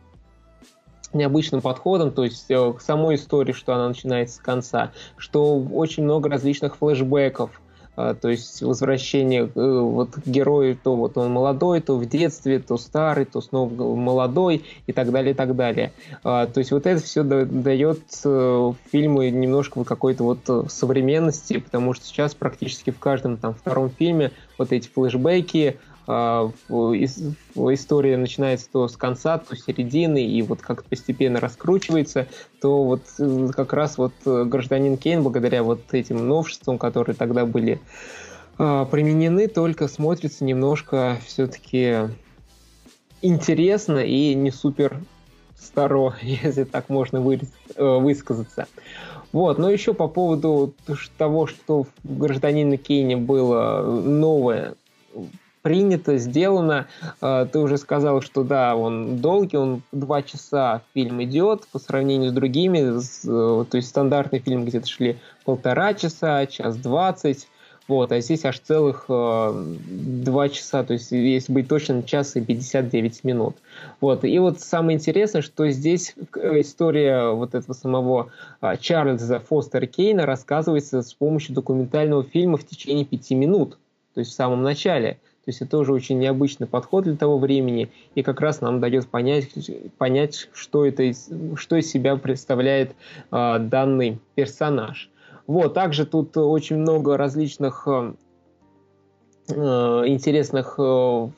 необычным 1.14 1.62
подходом, 1.62 2.12
то 2.12 2.24
есть 2.24 2.46
э, 2.50 2.74
к 2.74 2.82
самой 2.82 3.16
истории, 3.16 3.54
что 3.54 3.74
она 3.74 3.88
начинается 3.88 4.38
с 4.38 4.40
конца, 4.40 4.92
что 5.18 5.60
очень 5.60 6.04
много 6.04 6.30
различных 6.30 6.78
флешбеков, 6.78 7.62
э, 7.96 8.16
то 8.20 8.30
есть 8.30 8.62
возвращение 8.62 9.44
э, 9.44 9.80
вот 9.80 10.12
к 10.12 10.28
герою, 10.28 10.78
то 10.82 10.96
вот 10.96 11.18
он 11.18 11.32
молодой, 11.32 11.82
то 11.82 11.98
в 11.98 12.06
детстве, 12.06 12.60
то 12.60 12.78
старый, 12.78 13.26
то 13.26 13.42
снова 13.42 13.74
молодой 13.96 14.66
и 14.86 14.94
так 14.94 15.12
далее, 15.12 15.32
и 15.32 15.36
так 15.36 15.56
далее. 15.56 15.94
То 16.24 16.52
есть 16.56 16.72
вот 16.72 16.86
это 16.86 17.02
все 17.02 17.24
дает 17.24 18.00
фильму 18.92 19.24
немножко 19.24 19.84
какой-то 19.84 20.24
вот 20.24 20.72
современности, 20.72 21.60
потому 21.60 21.94
что 21.94 22.06
сейчас 22.06 22.36
практически 22.36 22.92
в 22.92 23.00
каждом 23.00 23.38
там 23.38 23.54
втором 23.54 23.90
фильме 23.90 24.32
вот 24.58 24.72
эти 24.72 24.88
флешбеки, 24.88 25.78
история 26.08 28.18
начинается 28.18 28.70
то 28.72 28.88
с 28.88 28.96
конца, 28.96 29.38
то 29.38 29.56
с 29.56 29.66
середины, 29.66 30.26
и 30.26 30.42
вот 30.42 30.62
как 30.62 30.84
постепенно 30.86 31.40
раскручивается, 31.40 32.28
то 32.62 32.84
вот 32.84 33.02
э, 33.20 33.50
как 33.54 33.74
раз 33.74 33.98
вот 33.98 34.14
э, 34.26 34.46
гражданин 34.46 34.98
Кейн, 34.98 35.22
благодаря 35.22 35.64
вот 35.64 35.94
этим 35.94 36.28
новшествам, 36.28 36.78
которые 36.78 37.16
тогда 37.16 37.46
были 37.46 37.80
а, 38.58 38.86
применены, 38.86 39.48
только 39.48 39.88
смотрится 39.88 40.44
немножко 40.44 41.18
все-таки 41.26 42.10
интересно 43.22 44.00
и 44.00 44.34
не 44.34 44.52
супер 44.52 45.00
старо, 45.60 46.16
если 46.22 46.64
так 46.64 46.90
можно 46.90 47.18
э, 47.18 47.38
высказаться. 47.78 48.68
Вот, 49.34 49.58
но 49.58 49.70
еще 49.70 49.94
по 49.94 50.08
поводу 50.08 50.74
того, 51.18 51.48
что 51.48 51.84
в 51.84 52.18
гражданине 52.18 52.78
Кейне 52.78 53.18
было 53.18 53.82
новое, 53.82 54.76
принято, 55.68 56.18
сделано. 56.18 56.88
А, 57.20 57.46
ты 57.46 57.60
уже 57.60 57.78
сказал, 57.78 58.22
что 58.22 58.44
да, 58.44 58.74
он 58.78 59.18
долгий, 59.18 59.58
он 59.58 59.82
два 59.92 60.22
часа 60.22 60.82
фильм 60.94 61.22
идет 61.22 61.68
по 61.68 61.78
сравнению 61.78 62.30
с 62.30 62.34
другими. 62.34 62.80
Э, 62.80 63.66
то 63.66 63.76
есть 63.76 63.90
стандартный 63.90 64.40
фильм 64.40 64.64
где-то 64.64 64.88
шли 64.88 65.18
полтора 65.44 65.94
часа, 65.94 66.46
час 66.46 66.78
двадцать. 66.78 67.50
Вот, 67.90 68.14
а 68.14 68.20
здесь 68.22 68.46
аж 68.46 68.60
целых 68.60 69.06
э, 69.10 69.76
два 69.90 70.50
часа, 70.50 70.84
то 70.84 70.94
есть, 70.94 71.12
если 71.12 71.52
быть 71.52 71.68
точным, 71.68 72.04
час 72.04 72.36
и 72.36 72.42
59 72.42 73.24
минут. 73.26 73.58
Вот, 74.02 74.24
и 74.24 74.40
вот 74.40 74.60
самое 74.60 74.98
интересное, 74.98 75.42
что 75.42 75.70
здесь 75.70 76.16
история 76.36 77.32
вот 77.32 77.56
этого 77.56 77.74
самого 77.74 78.30
э, 78.62 78.76
Чарльза 78.80 79.40
Фостера 79.40 79.86
Кейна 79.86 80.26
рассказывается 80.26 81.02
с 81.02 81.14
помощью 81.14 81.56
документального 81.56 82.24
фильма 82.24 82.58
в 82.58 82.66
течение 82.66 83.06
пяти 83.06 83.36
минут, 83.36 83.78
то 84.14 84.20
есть 84.20 84.32
в 84.32 84.36
самом 84.36 84.64
начале. 84.64 85.20
То 85.48 85.52
есть 85.52 85.62
это 85.62 85.72
тоже 85.72 85.94
очень 85.94 86.20
необычный 86.20 86.68
подход 86.68 87.06
для 87.06 87.16
того 87.16 87.40
времени, 87.40 87.90
и 88.16 88.22
как 88.22 88.42
раз 88.42 88.60
нам 88.60 88.82
дает 88.82 89.08
понять, 89.08 89.48
понять 89.98 90.50
что, 90.52 90.86
это, 90.86 91.10
что 91.56 91.78
из 91.78 91.90
себя 91.90 92.18
представляет 92.18 92.98
э, 93.32 93.60
данный 93.60 94.20
персонаж. 94.36 95.10
Вот, 95.46 95.74
также 95.74 96.06
тут 96.06 96.36
очень 96.36 96.76
много 96.76 97.16
различных 97.16 97.88
Э, 97.88 98.14
интересных 99.52 100.76
э, 100.78 101.30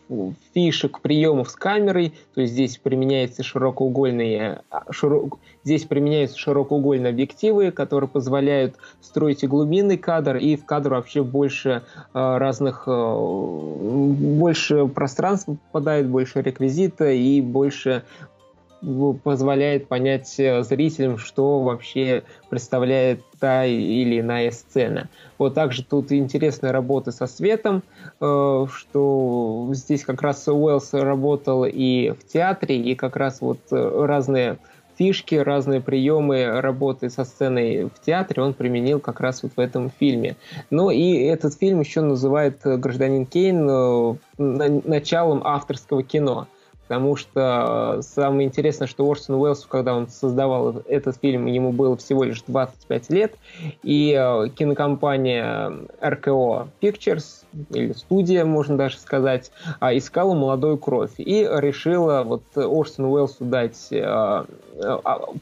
фишек, 0.54 1.02
приемов 1.02 1.50
с 1.50 1.56
камерой, 1.56 2.14
то 2.34 2.42
есть 2.42 2.54
здесь 2.54 2.78
применяются 2.78 3.44
широкоугольные, 3.44 4.62
а, 4.70 4.92
широк, 4.92 5.40
здесь 5.64 5.86
применяются 5.86 6.38
широкоугольные 6.38 7.12
объективы, 7.12 7.72
которые 7.72 8.10
позволяют 8.10 8.76
строить 9.02 9.44
и 9.44 9.48
глубинный 9.48 9.98
кадр, 9.98 10.38
и 10.38 10.56
в 10.56 10.66
кадр 10.66 10.92
вообще 10.92 11.24
больше 11.24 11.84
э, 11.96 12.02
разных, 12.14 12.88
больше 12.88 14.88
пространства 14.88 15.58
попадает, 15.72 16.08
больше 16.08 16.42
реквизита 16.42 17.12
и 17.12 17.42
больше 17.42 18.04
позволяет 19.24 19.88
понять 19.88 20.40
э, 20.40 20.64
зрителям, 20.64 21.18
что 21.18 21.60
вообще 21.60 22.24
представляет 22.50 23.22
та 23.40 23.66
или 23.66 24.20
иная 24.20 24.52
сцена. 24.52 25.10
Вот 25.38 25.54
также 25.54 25.84
тут 25.84 26.12
интересная 26.12 26.72
работа 26.72 27.12
со 27.12 27.28
светом, 27.28 27.84
э, 28.22 28.66
что 28.72 29.70
здесь 29.74 30.04
как 30.04 30.22
раз 30.22 30.48
Уэллс 30.48 30.94
работал 30.94 31.66
и 31.66 32.12
в 32.12 32.26
театре, 32.26 32.78
и 32.78 32.96
как 32.96 33.16
раз 33.16 33.42
вот 33.42 33.60
э, 33.72 34.06
разные 34.06 34.58
фишки, 34.98 35.36
разные 35.36 35.80
приемы 35.80 36.60
работы 36.60 37.10
со 37.10 37.24
сценой 37.24 37.86
в 37.86 38.06
театре 38.06 38.44
он 38.44 38.54
применил 38.54 39.00
как 39.00 39.22
раз 39.22 39.44
вот 39.44 39.54
в 39.56 39.60
этом 39.60 39.90
фильме. 39.90 40.36
Ну 40.70 40.90
и 40.90 41.22
этот 41.24 41.54
фильм 41.54 41.80
еще 41.80 42.02
называют 42.02 42.60
«Гражданин 42.64 43.26
Кейн» 43.26 44.20
началом 44.38 45.42
авторского 45.46 46.04
кино– 46.04 46.48
потому 46.90 47.16
что 47.16 47.98
э, 48.00 48.02
самое 48.02 48.48
интересное, 48.48 48.88
что 48.88 49.08
Орсон 49.08 49.36
Уэллс, 49.36 49.68
когда 49.70 49.94
он 49.94 50.08
создавал 50.08 50.82
этот 50.88 51.18
фильм, 51.18 51.46
ему 51.46 51.72
было 51.72 51.96
всего 51.96 52.24
лишь 52.24 52.42
25 52.48 53.10
лет, 53.12 53.36
и 53.84 54.18
э, 54.20 54.50
кинокомпания 54.50 55.72
RKO 56.02 56.68
Pictures, 56.82 57.44
или 57.70 57.94
студия, 57.94 58.44
можно 58.44 58.76
даже 58.76 58.98
сказать, 58.98 59.52
а, 59.80 59.96
искала 59.96 60.34
молодую 60.34 60.80
кровь 60.80 61.12
и 61.18 61.48
решила 61.48 62.24
вот 62.24 62.42
Орсон 62.56 63.06
Уэллсу 63.06 63.46
дать 63.46 63.90
э, 63.92 64.02
а, 64.04 64.46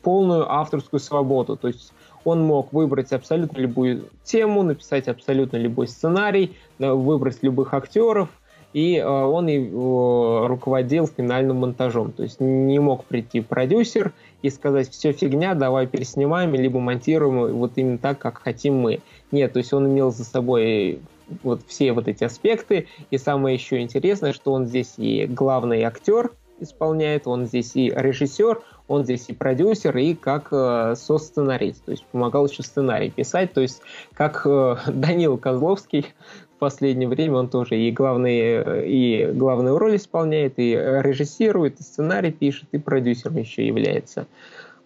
полную 0.03 0.51
авторскую 0.51 0.99
свободу, 0.99 1.55
то 1.55 1.69
есть 1.69 1.93
он 2.25 2.41
мог 2.41 2.73
выбрать 2.73 3.13
абсолютно 3.13 3.59
любую 3.59 4.09
тему, 4.25 4.63
написать 4.63 5.07
абсолютно 5.07 5.55
любой 5.55 5.87
сценарий, 5.87 6.57
выбрать 6.77 7.37
любых 7.41 7.73
актеров– 7.73 8.27
и 8.73 8.97
э, 8.97 9.05
он 9.07 9.47
и 9.47 9.59
руководил 9.59 11.07
финальным 11.07 11.57
монтажом. 11.57 12.11
То 12.11 12.23
есть 12.23 12.39
не 12.39 12.79
мог 12.79 13.05
прийти 13.05 13.41
продюсер 13.41 14.13
и 14.41 14.49
сказать, 14.49 14.89
все 14.89 15.11
фигня, 15.11 15.55
давай 15.55 15.87
переснимаем, 15.87 16.53
либо 16.53 16.79
монтируем 16.79 17.53
вот 17.53 17.73
именно 17.75 17.97
так, 17.97 18.19
как 18.19 18.39
хотим 18.39 18.75
мы. 18.75 18.99
Нет, 19.31 19.53
то 19.53 19.59
есть 19.59 19.73
он 19.73 19.87
имел 19.87 20.11
за 20.11 20.23
собой 20.23 20.99
вот 21.43 21.61
все 21.67 21.91
вот 21.93 22.07
эти 22.07 22.23
аспекты. 22.23 22.87
И 23.11 23.17
самое 23.17 23.55
еще 23.55 23.81
интересное, 23.81 24.33
что 24.33 24.53
он 24.53 24.65
здесь 24.65 24.93
и 24.97 25.25
главный 25.25 25.83
актер 25.83 26.31
исполняет, 26.59 27.27
он 27.27 27.45
здесь 27.45 27.75
и 27.75 27.93
режиссер, 27.95 28.61
он 28.87 29.03
здесь 29.03 29.25
и 29.27 29.33
продюсер, 29.33 29.95
и 29.97 30.15
как 30.15 30.47
э, 30.51 30.95
со-сценарист, 30.95 31.85
то 31.85 31.91
есть 31.91 32.05
помогал 32.05 32.47
еще 32.47 32.63
сценарий 32.63 33.11
писать, 33.11 33.53
то 33.53 33.61
есть 33.61 33.81
как 34.13 34.41
э, 34.45 34.77
Данил 34.87 35.37
Козловский 35.37 36.07
в 36.57 36.59
последнее 36.59 37.07
время 37.07 37.35
он 37.35 37.49
тоже 37.49 37.77
и 37.77 37.91
главные, 37.91 38.83
и 38.83 39.31
главную 39.31 39.77
роль 39.77 39.97
исполняет, 39.97 40.53
и 40.57 40.71
режиссирует, 40.71 41.79
и 41.79 41.83
сценарий 41.83 42.31
пишет, 42.31 42.67
и 42.71 42.79
продюсером 42.79 43.37
еще 43.37 43.67
является. 43.67 44.25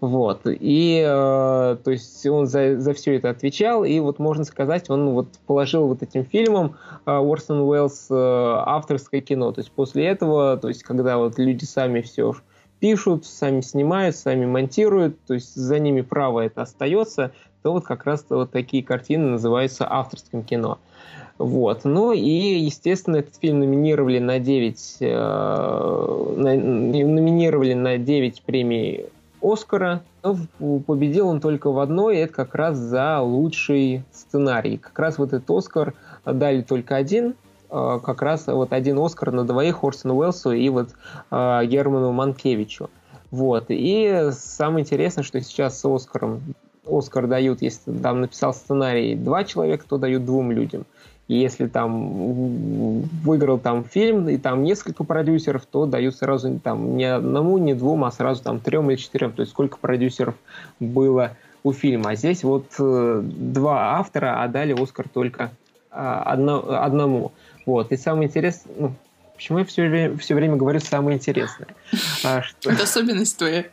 Вот. 0.02 0.42
И, 0.46 1.02
э, 1.08 1.78
то 1.82 1.92
есть, 1.92 2.26
он 2.26 2.48
за, 2.48 2.78
за 2.78 2.94
все 2.94 3.16
это 3.16 3.30
отвечал, 3.30 3.86
и 3.86 4.00
вот, 4.02 4.20
можно 4.20 4.44
сказать, 4.44 4.90
он 4.90 5.12
вот 5.12 5.28
положил 5.46 5.88
вот 5.88 6.04
этим 6.04 6.26
фильмом 6.26 6.76
э, 7.06 7.16
Уорсон 7.16 7.62
Уэллс 7.62 8.08
э, 8.10 8.14
авторское 8.14 9.22
кино. 9.22 9.54
То 9.54 9.62
есть, 9.62 9.72
после 9.72 10.08
этого, 10.08 10.58
то 10.58 10.68
есть, 10.68 10.84
когда 10.84 11.18
вот 11.20 11.38
люди 11.38 11.64
сами 11.64 12.02
все 12.02 12.34
пишут, 12.80 13.26
сами 13.26 13.62
снимают, 13.62 14.18
сами 14.18 14.46
монтируют, 14.46 15.24
то 15.26 15.36
есть, 15.36 15.56
за 15.56 15.80
ними 15.80 16.02
право 16.02 16.42
это 16.42 16.64
остается, 16.64 17.32
то 17.62 17.72
вот 17.72 17.86
как 17.86 18.06
раз 18.06 18.26
вот 18.28 18.52
такие 18.52 18.84
картины 18.84 19.30
называются 19.30 19.88
авторским 19.90 20.44
кино. 20.44 20.80
Вот. 21.42 21.86
Ну 21.86 22.12
и, 22.12 22.60
естественно, 22.60 23.18
этот 23.18 23.36
фильм 23.38 23.60
номинировали 23.60 24.20
на 24.20 24.38
9, 24.38 24.98
э, 25.00 26.34
номинировали 26.38 27.74
на 27.74 27.98
9 27.98 28.44
премий 28.44 29.08
Оскара, 29.42 30.04
но 30.22 30.38
победил 30.86 31.28
он 31.30 31.42
только 31.42 31.72
в 31.72 31.80
одной, 31.80 32.18
и 32.18 32.20
это 32.20 32.34
как 32.34 32.54
раз 32.54 32.78
за 32.78 33.22
лучший 33.22 34.04
сценарий. 34.12 34.78
Как 34.78 35.00
раз 35.00 35.18
вот 35.18 35.34
этот 35.34 35.50
Оскар 35.50 35.96
дали 36.26 36.62
только 36.62 36.96
один, 36.96 37.34
э, 37.72 38.00
как 38.04 38.22
раз 38.22 38.46
вот 38.46 38.72
один 38.72 39.00
Оскар 39.00 39.32
на 39.32 39.44
двоих 39.44 39.84
Орсону 39.84 40.18
Уэллсу 40.18 40.52
и 40.52 40.70
вот 40.70 40.90
э, 41.32 41.66
Герману 41.66 42.12
Манкевичу. 42.12 42.92
Вот. 43.32 43.66
И 43.70 44.30
самое 44.32 44.84
интересное, 44.84 45.24
что 45.24 45.42
сейчас 45.42 45.80
с 45.80 45.86
Оскаром 45.86 46.54
Оскар 46.88 47.26
дают, 47.26 47.64
если 47.64 47.92
там 47.98 48.22
написал 48.22 48.54
сценарий 48.54 49.16
два 49.16 49.44
человека, 49.44 49.86
то 49.88 49.98
дают 49.98 50.24
двум 50.26 50.52
людям. 50.52 50.86
Если 51.36 51.68
там 51.68 53.02
выиграл 53.24 53.58
там 53.58 53.84
фильм, 53.84 54.28
и 54.30 54.38
там 54.38 54.64
несколько 54.64 55.04
продюсеров, 55.04 55.66
то 55.66 55.86
дают 55.86 56.16
сразу 56.16 56.60
там 56.60 56.98
не 56.98 57.06
одному, 57.06 57.58
не 57.58 57.74
двум, 57.74 58.04
а 58.04 58.12
сразу 58.12 58.44
там 58.44 58.60
трем 58.60 58.90
или 58.92 58.98
четырем. 58.98 59.32
То 59.32 59.42
есть 59.42 59.52
сколько 59.52 59.78
продюсеров 59.78 60.36
было 60.80 61.38
у 61.64 61.74
фильма. 61.74 62.12
А 62.12 62.16
здесь 62.16 62.44
вот 62.44 62.66
э, 62.80 63.22
два 63.24 63.98
автора, 64.00 64.44
а 64.44 64.48
дали 64.48 64.74
Оскар 64.74 65.08
только 65.08 65.52
э, 65.92 65.96
одно, 65.96 66.66
одному. 66.70 67.32
Вот. 67.66 67.92
И 67.92 67.98
самое 67.98 68.28
интересное, 68.28 68.74
ну, 68.78 68.94
почему 69.36 69.60
я 69.60 69.66
все 69.66 69.88
время, 69.88 70.18
все 70.18 70.36
время 70.36 70.56
говорю 70.56 70.80
самое 70.80 71.18
интересное? 71.18 71.68
А. 72.24 72.42
Это 72.66 72.84
особенность 72.84 73.38
твоя. 73.38 73.66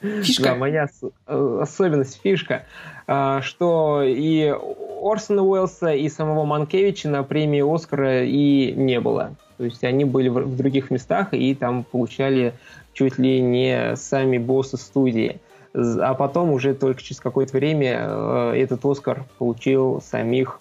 Фишка. 0.00 0.42
Да, 0.42 0.54
моя 0.54 0.88
э, 1.26 1.58
особенность, 1.62 2.20
фишка, 2.22 2.64
а, 3.06 3.40
что 3.42 4.02
и 4.02 4.54
Орсона 5.02 5.42
Уэллса, 5.42 5.92
и 5.92 6.08
самого 6.08 6.44
Манкевича 6.44 7.08
на 7.08 7.22
премии 7.22 7.62
Оскара 7.74 8.24
и 8.24 8.72
не 8.72 9.00
было. 9.00 9.34
То 9.56 9.64
есть 9.64 9.84
они 9.84 10.04
были 10.04 10.28
в 10.28 10.56
других 10.56 10.90
местах 10.90 11.32
и 11.32 11.54
там 11.54 11.82
получали 11.84 12.52
чуть 12.92 13.18
ли 13.18 13.40
не 13.40 13.96
сами 13.96 14.38
боссы 14.38 14.76
студии. 14.76 15.40
А 15.74 16.14
потом 16.14 16.50
уже 16.50 16.74
только 16.74 17.02
через 17.02 17.20
какое-то 17.20 17.56
время 17.56 18.06
э, 18.08 18.52
этот 18.56 18.84
Оскар 18.84 19.24
получил 19.38 20.02
самих 20.02 20.60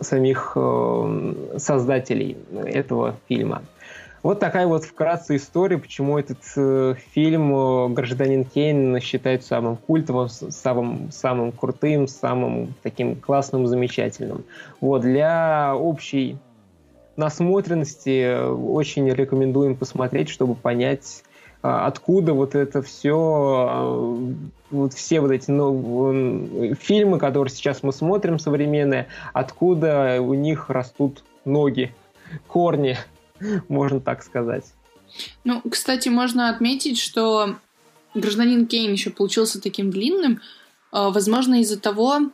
самих 0.00 0.52
э, 0.56 1.34
создателей 1.56 2.36
этого 2.64 3.16
фильма. 3.28 3.62
Вот 4.22 4.38
такая 4.38 4.68
вот 4.68 4.84
вкратце 4.84 5.34
история, 5.34 5.78
почему 5.78 6.16
этот 6.16 6.38
э, 6.54 6.94
фильм 7.12 7.52
э, 7.52 7.88
«Гражданин 7.88 8.44
Кейн» 8.44 9.00
считают 9.00 9.44
самым 9.44 9.76
культовым, 9.76 10.28
самым, 10.28 11.10
самым 11.10 11.50
крутым, 11.50 12.06
самым 12.06 12.72
таким 12.84 13.16
классным, 13.16 13.66
замечательным. 13.66 14.44
Вот, 14.80 15.02
для 15.02 15.74
общей 15.74 16.38
насмотренности 17.16 18.22
э, 18.22 18.48
очень 18.48 19.10
рекомендуем 19.10 19.74
посмотреть, 19.74 20.28
чтобы 20.28 20.54
понять, 20.54 21.24
э, 21.64 21.68
откуда 21.68 22.32
вот 22.32 22.54
это 22.54 22.80
все, 22.80 24.20
вот 24.70 24.92
все 24.94 25.20
вот 25.20 25.32
эти 25.32 25.50
ну, 25.50 26.76
фильмы, 26.76 27.18
которые 27.18 27.52
сейчас 27.52 27.82
мы 27.82 27.92
смотрим 27.92 28.38
современные, 28.38 29.08
откуда 29.32 30.18
у 30.20 30.34
них 30.34 30.70
растут 30.70 31.24
ноги, 31.44 31.92
корни, 32.46 32.96
можно 33.68 34.00
так 34.00 34.22
сказать. 34.22 34.64
Ну, 35.44 35.62
кстати, 35.68 36.08
можно 36.08 36.48
отметить, 36.48 36.98
что 36.98 37.56
гражданин 38.14 38.66
Кейн 38.66 38.92
еще 38.92 39.10
получился 39.10 39.60
таким 39.60 39.90
длинным, 39.90 40.34
э, 40.34 40.38
возможно, 40.92 41.60
из-за 41.60 41.78
того, 41.78 42.30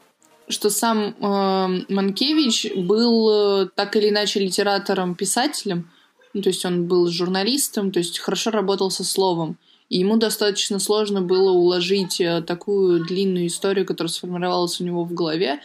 что 0.49 0.71
сам 0.71 1.15
э, 1.19 1.85
Манкевич 1.93 2.73
был 2.77 3.63
э, 3.63 3.69
так 3.75 3.97
или 3.97 4.09
иначе 4.11 4.41
литератором, 4.41 5.15
писателем, 5.15 5.91
ну, 6.35 6.43
то 6.43 6.51
есть 6.51 6.65
он 6.65 6.87
был 6.87 7.09
журналистом, 7.09 7.91
то 7.91 7.99
есть 7.99 8.19
хорошо 8.19 8.51
работал 8.51 8.91
со 8.91 9.05
словом. 9.05 9.57
И 9.89 9.99
ему 9.99 10.19
достаточно 10.19 10.79
сложно 10.79 11.23
было 11.23 11.51
уложить 11.51 12.21
такую 12.47 13.07
длинную 13.07 13.47
историю, 13.47 13.87
которая 13.87 14.13
сформировалась 14.13 14.79
у 14.83 14.85
него 14.85 15.05
в 15.05 15.15
голове, 15.15 15.61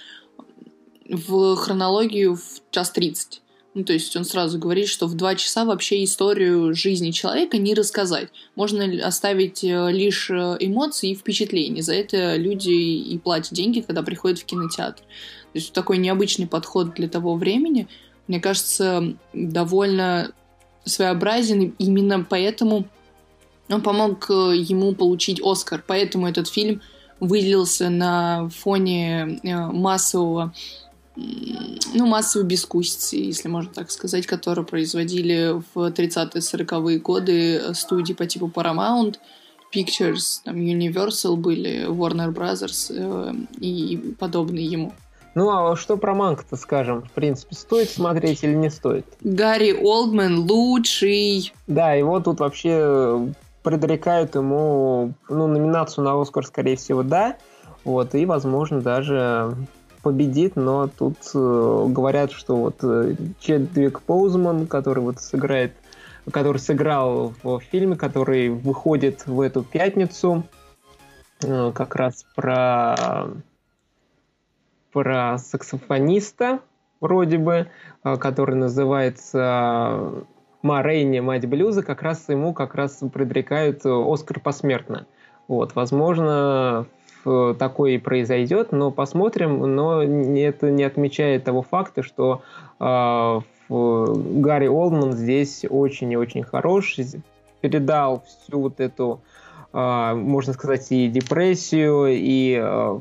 в 1.10 1.58
хронологию 1.58 2.38
в 2.38 2.72
час 2.72 2.92
тридцать. 2.92 3.43
Ну, 3.76 3.84
то 3.84 3.94
есть 3.94 4.16
он 4.16 4.24
сразу 4.24 4.60
говорит, 4.60 4.88
что 4.88 5.08
в 5.08 5.16
два 5.16 5.34
часа 5.36 5.66
вообще 5.66 6.04
историю 6.04 6.76
жизни 6.76 7.10
человека 7.10 7.58
не 7.58 7.74
рассказать. 7.74 8.30
Можно 8.56 8.86
оставить 9.06 9.64
э, 9.64 9.92
лишь 9.92 10.30
э, 10.30 10.58
эмоции 10.60 11.12
и 11.12 11.16
впечатления. 11.16 11.82
За 11.82 11.94
это 11.94 12.36
люди 12.36 12.70
и 12.70 13.18
платят 13.18 13.54
деньги, 13.54 13.82
когда 13.82 14.04
приходят 14.04 14.38
в 14.38 14.46
кинотеатр. 14.46 15.02
То 15.02 15.56
есть 15.60 15.74
такой 15.74 15.98
необычный 15.98 16.46
подход 16.46 16.94
для 16.94 17.08
того 17.08 17.36
времени, 17.36 17.88
мне 18.28 18.40
кажется, 18.40 19.16
довольно 19.34 20.32
своеобразен. 20.86 21.74
Именно 21.80 22.28
поэтому 22.30 22.88
он 23.70 23.82
помог 23.82 24.30
э, 24.30 24.56
ему 24.56 24.94
получить 24.94 25.42
Оскар. 25.44 25.84
Поэтому 25.86 26.28
этот 26.28 26.48
фильм 26.48 26.82
выделился 27.20 27.90
на 27.90 28.50
фоне 28.50 29.40
массового 29.44 30.54
ну, 31.94 32.06
массовой 32.08 32.46
бескусицы, 32.46 33.16
если 33.18 33.48
можно 33.48 33.72
так 33.74 33.92
сказать, 33.92 34.26
которую 34.26 34.66
производили 34.66 35.62
в 35.74 35.90
30-40-е 35.90 37.00
годы 37.00 37.74
студии 37.74 38.14
по 38.14 38.26
типу 38.26 38.52
Paramount, 38.54 39.16
Pictures, 39.74 40.42
там 40.44 40.58
Universal 40.58 41.36
были, 41.36 41.88
Warner 41.88 42.34
Brothers 42.34 42.92
э, 42.92 43.34
и 43.60 44.16
подобные 44.20 44.66
ему. 44.66 44.94
Ну, 45.36 45.50
а 45.50 45.76
что 45.76 45.98
про 45.98 46.14
Манк-то 46.14 46.56
скажем? 46.58 47.02
В 47.02 47.12
принципе, 47.12 47.56
стоит 47.56 47.90
смотреть 47.90 48.44
или 48.44 48.54
не 48.54 48.70
стоит? 48.70 49.06
Гарри 49.22 49.74
Олдман 49.74 50.48
лучший. 50.48 51.54
Да, 51.66 51.94
его 51.94 52.20
тут 52.20 52.40
вообще 52.40 53.34
предрекают 53.64 54.36
ему 54.36 55.14
ну, 55.30 55.48
номинацию 55.48 56.04
на 56.04 56.22
Оскар, 56.22 56.46
скорее 56.46 56.76
всего, 56.76 57.02
да. 57.02 57.38
Вот, 57.84 58.14
и, 58.14 58.26
возможно, 58.26 58.80
даже 58.82 59.56
победит, 60.04 60.56
но 60.56 60.88
тут 60.88 61.18
э, 61.34 61.86
говорят, 61.88 62.32
что 62.32 62.58
вот 62.58 62.84
э, 62.84 63.16
Чедвик 63.40 64.02
Поузман, 64.02 64.68
который 64.68 65.00
вот 65.00 65.20
сыграет, 65.20 65.74
который 66.30 66.58
сыграл 66.58 67.34
в 67.42 67.60
фильме, 67.62 67.96
который 67.96 68.50
выходит 68.50 69.26
в 69.26 69.40
эту 69.40 69.64
пятницу, 69.64 70.44
э, 71.42 71.72
как 71.74 71.96
раз 71.96 72.26
про 72.36 73.30
про 74.92 75.38
саксофониста, 75.40 76.60
вроде 77.00 77.38
бы, 77.38 77.70
э, 78.04 78.18
который 78.18 78.56
называется 78.56 80.26
Ма 80.62 80.84
Рейни, 80.84 81.22
мать 81.22 81.48
блюза, 81.48 81.82
как 81.82 82.02
раз 82.02 82.28
ему 82.28 82.54
как 82.54 82.76
раз 82.76 83.02
предрекают 83.12 83.86
Оскар 83.86 84.42
посмертно. 84.42 85.08
Вот, 85.48 85.76
возможно, 85.76 86.88
Э, 87.26 87.56
такое 87.58 87.92
и 87.92 87.98
произойдет, 87.98 88.72
но 88.72 88.92
посмотрим, 88.92 89.60
но 89.76 90.02
это 90.04 90.72
не 90.72 90.84
отмечает 90.84 91.46
того 91.46 91.62
факта, 91.62 92.04
что 92.04 92.42
э, 92.80 93.40
Гарри 93.70 94.68
Олдман 94.68 95.14
здесь 95.14 95.66
очень 95.70 96.12
и 96.12 96.18
очень 96.18 96.44
хорош, 96.44 96.98
передал 97.62 98.24
всю 98.26 98.60
вот 98.60 98.80
эту, 98.80 99.22
э, 99.72 100.14
можно 100.16 100.54
сказать, 100.54 100.92
и 100.92 101.08
депрессию, 101.08 102.08
и 102.10 102.60
э, 102.62 103.00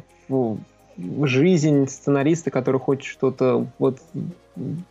жизнь 1.24 1.88
сценариста, 1.88 2.50
который 2.50 2.78
хочет 2.80 3.04
что-то 3.04 3.66
вот 3.78 3.98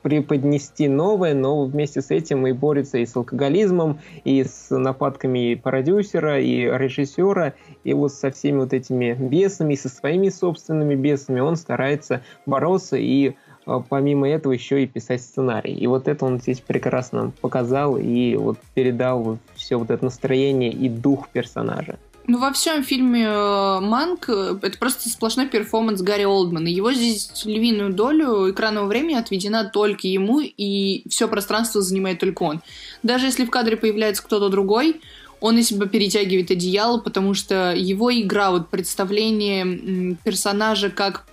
преподнести 0.02 0.88
новое, 0.88 1.34
но 1.34 1.66
вместе 1.66 2.02
с 2.02 2.12
этим 2.12 2.48
и 2.48 2.52
борется 2.52 2.98
и 2.98 3.06
с 3.06 3.16
алкоголизмом, 3.16 4.00
и 4.24 4.44
с 4.44 4.76
нападками 4.76 5.56
продюсера, 5.56 6.40
и 6.40 6.64
режиссера, 6.64 7.54
и 7.84 7.94
вот 7.94 8.14
со 8.14 8.32
всеми 8.32 8.60
вот 8.60 8.74
этими 8.74 9.14
бесами, 9.14 9.74
и 9.74 9.78
со 9.78 9.90
своими 9.90 10.30
собственными 10.30 10.96
бесами 10.96 11.40
он 11.40 11.56
старается 11.56 12.22
бороться 12.46 12.98
и 12.98 13.36
а, 13.66 13.80
помимо 13.80 14.28
этого 14.28 14.54
еще 14.54 14.84
и 14.84 14.88
писать 14.88 15.22
сценарий. 15.22 15.74
И 15.74 15.88
вот 15.88 16.08
это 16.08 16.26
он 16.26 16.40
здесь 16.40 16.60
прекрасно 16.60 17.32
показал 17.42 17.98
и 17.98 18.36
вот 18.36 18.58
передал 18.74 19.38
все 19.56 19.78
вот 19.78 19.92
это 19.92 20.04
настроение 20.04 20.72
и 20.72 20.90
дух 20.90 21.30
персонажа. 21.30 21.98
Ну, 22.32 22.38
во 22.38 22.54
всем 22.54 22.82
фильме 22.82 23.26
э, 23.26 23.80
Манк 23.82 24.30
э, 24.30 24.58
это 24.62 24.78
просто 24.78 25.10
сплошной 25.10 25.50
перформанс 25.50 26.02
Гарри 26.02 26.24
Олдмана. 26.24 26.70
Его 26.70 26.94
здесь 26.94 27.30
львиную 27.44 27.92
долю 27.92 28.50
экранного 28.50 28.86
времени 28.86 29.16
отведена 29.16 29.66
только 29.66 30.08
ему, 30.08 30.40
и 30.40 31.04
все 31.10 31.28
пространство 31.28 31.82
занимает 31.82 32.20
только 32.20 32.44
он. 32.44 32.62
Даже 33.04 33.26
если 33.26 33.44
в 33.44 33.50
кадре 33.50 33.76
появляется 33.76 34.24
кто-то 34.24 34.48
другой, 34.48 35.02
он 35.42 35.58
из 35.58 35.68
себя 35.68 35.88
перетягивает 35.88 36.52
одеяло, 36.52 37.00
потому 37.00 37.34
что 37.34 37.74
его 37.76 38.18
игра, 38.18 38.52
вот 38.52 38.70
представление 38.70 40.16
персонажа 40.24 40.90
как 40.90 41.28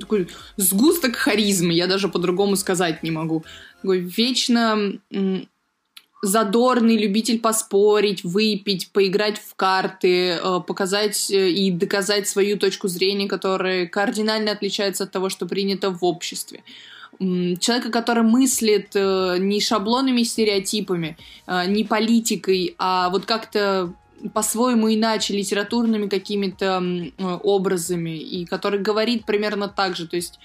такой 0.00 0.26
сгусток 0.56 1.14
харизмы, 1.14 1.74
я 1.74 1.86
даже 1.86 2.08
по-другому 2.08 2.56
сказать 2.56 3.04
не 3.04 3.12
могу. 3.12 3.44
Такой 3.82 4.00
вечно 4.00 4.98
задорный 6.22 6.96
любитель 6.96 7.40
поспорить, 7.40 8.24
выпить, 8.24 8.90
поиграть 8.92 9.38
в 9.38 9.54
карты, 9.54 10.32
э, 10.32 10.60
показать 10.66 11.30
э, 11.30 11.50
и 11.50 11.70
доказать 11.70 12.28
свою 12.28 12.58
точку 12.58 12.88
зрения, 12.88 13.26
которая 13.26 13.86
кардинально 13.86 14.52
отличается 14.52 15.04
от 15.04 15.12
того, 15.12 15.30
что 15.30 15.46
принято 15.46 15.90
в 15.90 16.04
обществе. 16.04 16.62
Человека, 17.18 17.90
который 17.90 18.22
мыслит 18.22 18.90
э, 18.94 19.36
не 19.38 19.60
шаблонами, 19.60 20.22
стереотипами, 20.22 21.16
не 21.66 21.84
политикой, 21.84 22.74
а 22.78 23.08
вот 23.10 23.24
как-то 23.24 23.92
по-своему 24.34 24.92
иначе, 24.92 25.34
литературными 25.34 26.06
какими-то 26.06 26.82
образами, 27.42 28.18
и 28.18 28.44
который 28.44 28.78
говорит 28.78 29.24
примерно 29.24 29.68
так 29.68 29.96
же. 29.96 30.06
То 30.06 30.16
есть 30.16 30.38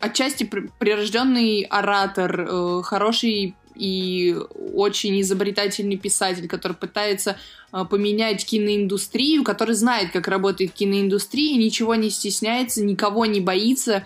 отчасти 0.00 0.44
прирожденный 0.78 1.62
оратор, 1.62 2.82
хороший 2.84 3.56
и 3.74 4.36
очень 4.74 5.20
изобретательный 5.20 5.96
писатель, 5.96 6.48
который 6.48 6.74
пытается 6.74 7.36
э, 7.72 7.84
поменять 7.88 8.44
киноиндустрию, 8.44 9.44
который 9.44 9.74
знает, 9.74 10.12
как 10.12 10.28
работает 10.28 10.72
киноиндустрия, 10.72 11.56
ничего 11.56 11.94
не 11.94 12.10
стесняется, 12.10 12.84
никого 12.84 13.26
не 13.26 13.40
боится. 13.40 14.04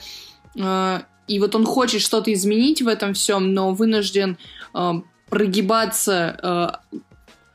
Э, 0.54 1.00
и 1.28 1.40
вот 1.40 1.54
он 1.54 1.66
хочет 1.66 2.00
что-то 2.00 2.32
изменить 2.32 2.82
в 2.82 2.88
этом 2.88 3.14
всем, 3.14 3.52
но 3.52 3.72
вынужден 3.72 4.38
э, 4.74 4.92
прогибаться, 5.28 6.80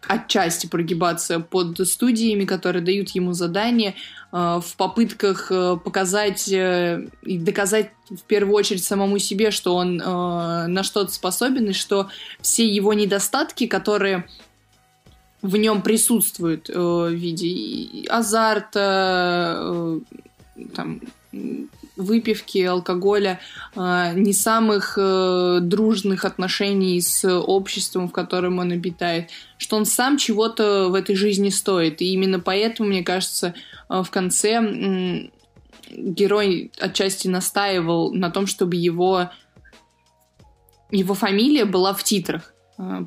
отчасти 0.07 0.67
прогибаться 0.67 1.39
под 1.39 1.79
студиями, 1.87 2.45
которые 2.45 2.83
дают 2.83 3.09
ему 3.09 3.33
задания 3.33 3.95
э, 4.31 4.59
в 4.63 4.75
попытках 4.75 5.51
э, 5.51 5.77
показать 5.83 6.51
э, 6.51 7.07
и 7.23 7.37
доказать 7.37 7.91
в 8.09 8.21
первую 8.23 8.55
очередь 8.55 8.83
самому 8.83 9.19
себе, 9.19 9.51
что 9.51 9.75
он 9.75 9.95
на 9.95 10.83
что-то 10.83 11.13
способен, 11.13 11.69
и 11.69 11.73
что 11.73 12.09
все 12.41 12.67
его 12.67 12.93
недостатки, 12.93 13.67
которые 13.67 14.27
в 15.41 15.55
нем 15.55 15.81
присутствуют 15.81 16.67
в 16.67 17.07
виде 17.07 18.05
азарта, 18.09 20.01
там, 20.75 20.99
выпивки, 21.95 22.59
алкоголя, 22.59 23.39
э, 23.75 24.13
не 24.15 24.33
самых 24.33 24.97
э, 24.97 25.59
дружных 25.61 26.25
отношений 26.25 26.99
с 27.01 27.29
обществом, 27.29 28.07
в 28.07 28.11
котором 28.11 28.59
он 28.59 28.71
обитает, 28.71 29.29
что 29.57 29.77
он 29.77 29.85
сам 29.85 30.17
чего-то 30.17 30.89
в 30.89 30.93
этой 30.93 31.15
жизни 31.15 31.49
стоит. 31.49 32.01
И 32.01 32.13
именно 32.13 32.39
поэтому, 32.39 32.89
мне 32.89 33.03
кажется, 33.03 33.53
э, 33.89 34.03
в 34.03 34.09
конце 34.09 35.29
герой 35.89 36.71
отчасти 36.79 37.27
настаивал 37.27 38.13
на 38.13 38.31
том, 38.31 38.47
чтобы 38.47 38.77
его, 38.77 39.29
его 40.89 41.13
фамилия 41.13 41.65
была 41.65 41.93
в 41.93 42.03
титрах 42.03 42.53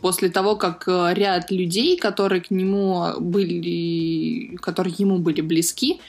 после 0.02 0.28
того, 0.28 0.54
как 0.54 0.86
ряд 0.86 1.50
людей, 1.50 1.96
которые 1.96 2.42
к 2.42 2.50
нему 2.50 3.18
были, 3.18 4.54
которые 4.56 4.94
ему 4.98 5.18
были 5.18 5.40
близки, 5.40 6.00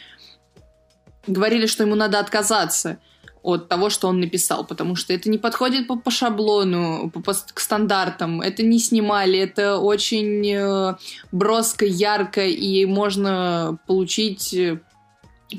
говорили, 1.27 1.65
что 1.65 1.83
ему 1.83 1.95
надо 1.95 2.19
отказаться 2.19 2.99
от 3.43 3.67
того, 3.69 3.89
что 3.89 4.07
он 4.07 4.19
написал, 4.19 4.65
потому 4.65 4.95
что 4.95 5.13
это 5.13 5.29
не 5.29 5.37
подходит 5.37 5.87
по, 5.87 5.95
по 5.95 6.09
шаблону, 6.09 7.11
по, 7.13 7.21
по, 7.21 7.33
к 7.33 7.59
стандартам, 7.59 8.41
это 8.41 8.63
не 8.63 8.79
снимали, 8.79 9.37
это 9.37 9.77
очень 9.77 10.51
э, 10.51 10.95
броско, 11.31 11.85
ярко, 11.85 12.45
и 12.45 12.85
можно 12.85 13.77
получить 13.85 14.51
э, 14.55 14.79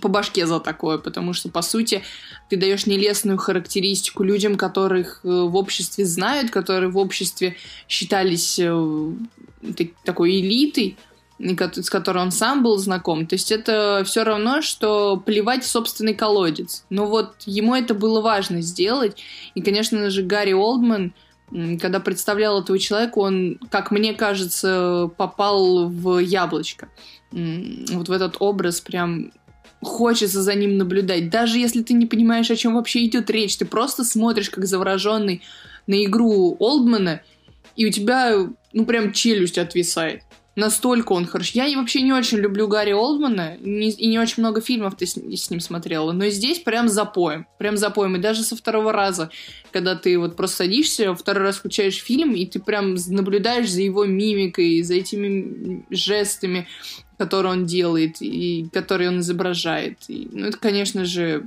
по 0.00 0.08
башке 0.08 0.46
за 0.46 0.58
такое, 0.58 0.98
потому 0.98 1.32
что, 1.32 1.48
по 1.48 1.62
сути, 1.62 2.02
ты 2.50 2.56
даешь 2.56 2.86
нелестную 2.86 3.38
характеристику 3.38 4.24
людям, 4.24 4.56
которых 4.56 5.20
э, 5.22 5.28
в 5.28 5.54
обществе 5.54 6.04
знают, 6.04 6.50
которые 6.50 6.90
в 6.90 6.98
обществе 6.98 7.56
считались 7.88 8.58
э, 8.58 9.12
такой 10.04 10.40
элитой, 10.40 10.96
с 11.38 11.90
которой 11.90 12.18
он 12.22 12.30
сам 12.30 12.62
был 12.62 12.78
знаком. 12.78 13.26
То 13.26 13.34
есть 13.34 13.52
это 13.52 14.02
все 14.06 14.24
равно, 14.24 14.62
что 14.62 15.16
плевать 15.16 15.64
в 15.64 15.68
собственный 15.68 16.14
колодец. 16.14 16.84
Но 16.90 17.06
вот 17.06 17.34
ему 17.44 17.74
это 17.74 17.94
было 17.94 18.20
важно 18.20 18.62
сделать. 18.62 19.16
И, 19.54 19.60
конечно 19.60 20.08
же, 20.10 20.22
Гарри 20.22 20.52
Олдман, 20.52 21.12
когда 21.80 22.00
представлял 22.00 22.60
этого 22.60 22.78
человека, 22.78 23.18
он, 23.18 23.58
как 23.70 23.90
мне 23.90 24.14
кажется, 24.14 25.10
попал 25.16 25.88
в 25.88 26.18
яблочко. 26.18 26.88
Вот 27.30 28.08
в 28.08 28.12
этот 28.12 28.36
образ 28.40 28.80
прям 28.80 29.30
хочется 29.82 30.42
за 30.42 30.54
ним 30.54 30.78
наблюдать. 30.78 31.28
Даже 31.28 31.58
если 31.58 31.82
ты 31.82 31.92
не 31.92 32.06
понимаешь, 32.06 32.50
о 32.50 32.56
чем 32.56 32.74
вообще 32.74 33.04
идет 33.04 33.28
речь, 33.30 33.58
ты 33.58 33.66
просто 33.66 34.04
смотришь 34.04 34.48
как 34.48 34.64
завороженный 34.64 35.42
на 35.86 36.02
игру 36.04 36.56
Олдмана, 36.58 37.20
и 37.76 37.86
у 37.86 37.92
тебя, 37.92 38.48
ну, 38.72 38.86
прям 38.86 39.12
челюсть 39.12 39.58
отвисает. 39.58 40.22
Настолько 40.56 41.12
он 41.12 41.26
хорош. 41.26 41.50
Я 41.50 41.68
вообще 41.78 42.00
не 42.00 42.14
очень 42.14 42.38
люблю 42.38 42.66
Гарри 42.66 42.92
Олдмана, 42.92 43.58
не, 43.60 43.90
и 43.90 44.06
не 44.06 44.18
очень 44.18 44.42
много 44.42 44.62
фильмов 44.62 44.96
ты 44.96 45.06
с, 45.06 45.14
с 45.14 45.50
ним 45.50 45.60
смотрела, 45.60 46.12
но 46.12 46.30
здесь 46.30 46.60
прям 46.60 46.88
запоем. 46.88 47.46
Прям 47.58 47.76
запоем. 47.76 48.16
И 48.16 48.20
даже 48.20 48.42
со 48.42 48.56
второго 48.56 48.90
раза, 48.90 49.30
когда 49.70 49.94
ты 49.96 50.18
вот 50.18 50.34
просто 50.34 50.56
садишься, 50.56 51.14
второй 51.14 51.44
раз 51.44 51.56
включаешь 51.56 52.02
фильм, 52.02 52.34
и 52.34 52.46
ты 52.46 52.58
прям 52.58 52.96
наблюдаешь 53.08 53.70
за 53.70 53.82
его 53.82 54.06
мимикой, 54.06 54.82
за 54.82 54.94
этими 54.94 55.84
жестами, 55.90 56.66
которые 57.18 57.52
он 57.52 57.66
делает, 57.66 58.16
и 58.20 58.66
которые 58.72 59.10
он 59.10 59.20
изображает. 59.20 59.98
И, 60.08 60.26
ну, 60.32 60.46
это, 60.46 60.56
конечно 60.56 61.04
же, 61.04 61.46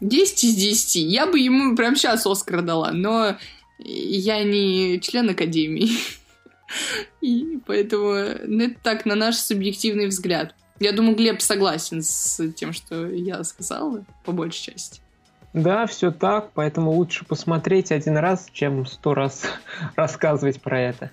10 0.00 0.44
из 0.44 0.54
10. 0.56 0.96
Я 0.96 1.26
бы 1.26 1.38
ему 1.38 1.76
прям 1.76 1.94
сейчас 1.94 2.26
Оскар 2.26 2.62
дала, 2.62 2.90
но 2.90 3.36
я 3.78 4.42
не 4.42 4.98
член 5.00 5.30
Академии. 5.30 5.90
И 7.20 7.58
поэтому 7.66 8.14
ну, 8.46 8.64
это 8.64 8.76
так, 8.82 9.06
на 9.06 9.14
наш 9.14 9.36
субъективный 9.36 10.06
взгляд. 10.06 10.54
Я 10.78 10.92
думаю, 10.92 11.14
Глеб 11.14 11.40
согласен 11.42 12.02
с 12.02 12.40
тем, 12.52 12.72
что 12.72 13.06
я 13.06 13.44
сказала, 13.44 14.04
по 14.24 14.32
большей 14.32 14.72
части. 14.72 15.00
Да, 15.52 15.86
все 15.86 16.10
так, 16.10 16.50
поэтому 16.54 16.92
лучше 16.92 17.24
посмотреть 17.24 17.90
один 17.90 18.16
раз, 18.16 18.48
чем 18.52 18.86
сто 18.86 19.14
раз 19.14 19.42
рассказывать 19.96 20.60
про 20.60 20.80
это. 20.80 21.10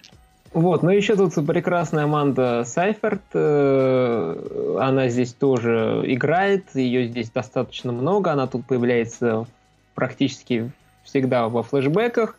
Вот, 0.54 0.84
но 0.84 0.92
еще 0.92 1.16
тут 1.16 1.34
прекрасная 1.46 2.06
Аманда 2.06 2.64
Сайферт, 2.64 3.22
э, 3.34 4.78
она 4.80 5.10
здесь 5.10 5.34
тоже 5.34 6.04
играет, 6.06 6.74
ее 6.74 7.08
здесь 7.08 7.30
достаточно 7.30 7.92
много, 7.92 8.32
она 8.32 8.48
тут 8.48 8.66
появляется 8.66 9.46
практически 9.94 10.72
всегда 11.04 11.50
во 11.50 11.64
флэшбэках. 11.64 12.38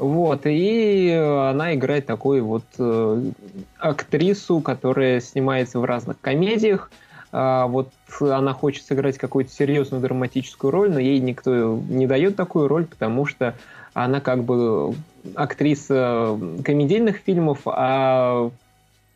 Вот, 0.00 0.46
и 0.46 1.10
она 1.10 1.74
играет 1.74 2.06
такую 2.06 2.42
вот 2.42 2.64
э, 2.78 3.22
актрису, 3.78 4.60
которая 4.60 5.20
снимается 5.20 5.78
в 5.78 5.84
разных 5.84 6.18
комедиях. 6.22 6.90
А, 7.32 7.66
вот 7.66 7.90
она 8.18 8.54
хочет 8.54 8.86
сыграть 8.86 9.18
какую-то 9.18 9.52
серьезную 9.52 10.00
драматическую 10.00 10.70
роль, 10.70 10.90
но 10.90 10.98
ей 10.98 11.20
никто 11.20 11.78
не 11.86 12.06
дает 12.06 12.34
такую 12.34 12.66
роль, 12.66 12.86
потому 12.86 13.26
что 13.26 13.54
она 13.92 14.22
как 14.22 14.42
бы 14.42 14.94
актриса 15.34 16.34
комедийных 16.64 17.18
фильмов, 17.18 17.58
а 17.66 18.50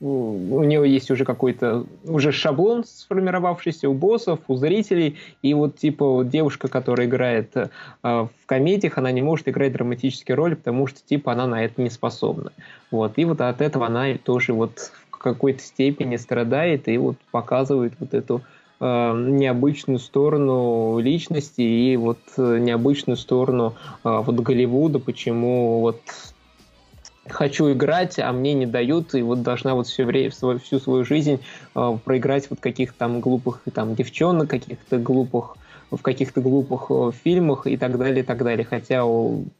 у 0.04 0.62
него 0.64 0.84
есть 0.84 1.10
уже 1.10 1.24
какой-то 1.24 1.86
уже 2.04 2.30
шаблон 2.30 2.84
сформировавшийся 2.84 3.88
у 3.88 3.94
боссов, 3.94 4.40
у 4.48 4.56
зрителей, 4.56 5.16
и 5.40 5.54
вот 5.54 5.78
типа 5.78 6.06
вот 6.06 6.28
девушка, 6.28 6.68
которая 6.68 7.06
играет 7.06 7.56
э, 7.56 7.68
в 8.02 8.28
комедиях, 8.44 8.98
она 8.98 9.10
не 9.12 9.22
может 9.22 9.48
играть 9.48 9.72
драматические 9.72 10.34
роли, 10.34 10.54
потому 10.54 10.86
что 10.86 11.00
типа 11.02 11.32
она 11.32 11.46
на 11.46 11.64
это 11.64 11.80
не 11.80 11.88
способна. 11.88 12.52
Вот, 12.90 13.14
и 13.16 13.24
вот 13.24 13.40
от 13.40 13.62
этого 13.62 13.86
она 13.86 14.14
тоже 14.22 14.52
вот 14.52 14.92
в 15.10 15.16
какой-то 15.16 15.62
степени 15.62 16.16
страдает 16.16 16.86
и 16.88 16.98
вот 16.98 17.16
показывает 17.30 17.94
вот 17.98 18.12
эту 18.12 18.42
э, 18.80 18.84
необычную 18.84 20.00
сторону 20.00 20.98
личности 20.98 21.62
и 21.62 21.96
вот 21.96 22.18
э, 22.36 22.58
необычную 22.58 23.16
сторону 23.16 23.74
э, 24.04 24.22
вот 24.22 24.34
Голливуда, 24.34 24.98
почему 24.98 25.80
вот 25.80 26.02
хочу 27.28 27.72
играть, 27.72 28.18
а 28.18 28.32
мне 28.32 28.54
не 28.54 28.66
дают, 28.66 29.14
и 29.14 29.22
вот 29.22 29.42
должна 29.42 29.74
вот 29.74 29.86
все 29.86 30.04
время, 30.04 30.30
всю 30.30 30.78
свою 30.78 31.04
жизнь 31.04 31.40
э, 31.74 31.98
проиграть 32.04 32.48
вот 32.50 32.60
каких-то 32.60 32.98
там 32.98 33.20
глупых 33.20 33.60
там 33.72 33.94
девчонок, 33.94 34.50
каких-то 34.50 34.98
глупых 34.98 35.56
в 35.90 36.02
каких-то 36.02 36.40
глупых 36.40 36.86
э, 36.90 37.10
фильмах 37.22 37.66
и 37.66 37.76
так 37.76 37.98
далее, 37.98 38.22
и 38.22 38.26
так 38.26 38.42
далее. 38.42 38.66
Хотя 38.68 39.04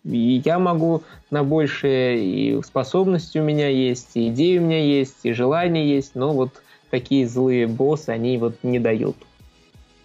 и 0.05 0.43
я 0.45 0.59
могу 0.59 1.03
на 1.31 1.45
большее, 1.45 2.25
и 2.25 2.63
способности 2.63 3.39
у 3.39 3.45
меня 3.45 3.69
есть, 3.69 4.11
и 4.15 4.29
идеи 4.29 4.59
у 4.59 4.63
меня 4.63 4.83
есть, 4.83 5.19
и 5.23 5.33
желания 5.33 5.87
есть, 5.89 6.15
но 6.15 6.33
вот 6.33 6.63
такие 6.91 7.27
злые 7.27 7.67
боссы, 7.67 8.11
они 8.11 8.39
вот 8.39 8.57
не 8.63 8.79
дают 8.79 9.17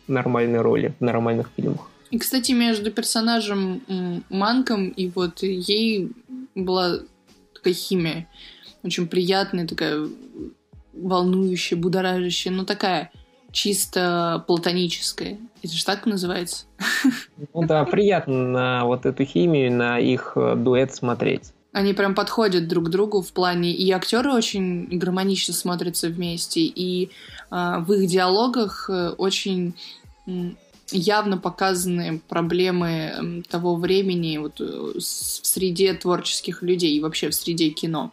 нормальной 0.08 0.62
роли 0.62 0.93
в 1.00 1.04
нормальных 1.04 1.50
фильмах. 1.56 1.89
И, 2.12 2.17
кстати, 2.17 2.54
между 2.54 2.91
персонажем 2.91 3.82
Манком 4.30 4.89
и 4.89 5.10
вот 5.10 5.43
ей 5.43 6.12
была 6.56 7.00
такая 7.60 7.74
химия. 7.74 8.28
Очень 8.84 9.08
приятная, 9.08 9.67
такая 9.67 10.08
волнующая, 10.93 11.78
будоражащая, 11.78 12.54
но 12.54 12.65
такая 12.65 13.12
чисто 13.52 14.43
платоническая. 14.48 15.38
Это 15.62 15.74
же 15.74 15.86
так 15.86 16.06
называется? 16.06 16.65
Ну 17.54 17.65
да, 17.65 17.84
приятно 17.86 18.48
на 18.48 18.86
вот 18.86 19.06
эту 19.06 19.26
химию, 19.26 19.72
на 19.72 20.00
их 20.00 20.34
э, 20.36 20.56
дуэт 20.56 20.93
смотреть. 20.93 21.54
Они 21.72 21.93
прям 21.93 22.15
подходят 22.15 22.67
друг 22.67 22.88
к 22.88 22.89
другу 22.89 23.22
в 23.22 23.32
плане, 23.32 23.72
и 23.72 23.91
актеры 23.91 24.32
очень 24.32 24.88
гармонично 24.98 25.54
смотрятся 25.54 26.10
вместе, 26.10 26.62
и 26.62 27.06
э, 27.06 27.10
в 27.80 27.93
их 27.93 28.10
диалогах 28.10 28.89
э, 28.89 29.10
очень 29.10 29.76
явно 30.91 31.38
показаны 31.38 32.21
проблемы 32.28 33.43
того 33.49 33.75
времени 33.75 34.38
вот, 34.38 34.60
э, 34.62 34.63
в 34.63 35.02
среде 35.02 35.93
творческих 35.93 36.62
людей 36.63 36.95
и 36.95 37.02
вообще 37.02 37.30
в 37.30 37.36
среде 37.36 37.69
кино. 37.69 38.12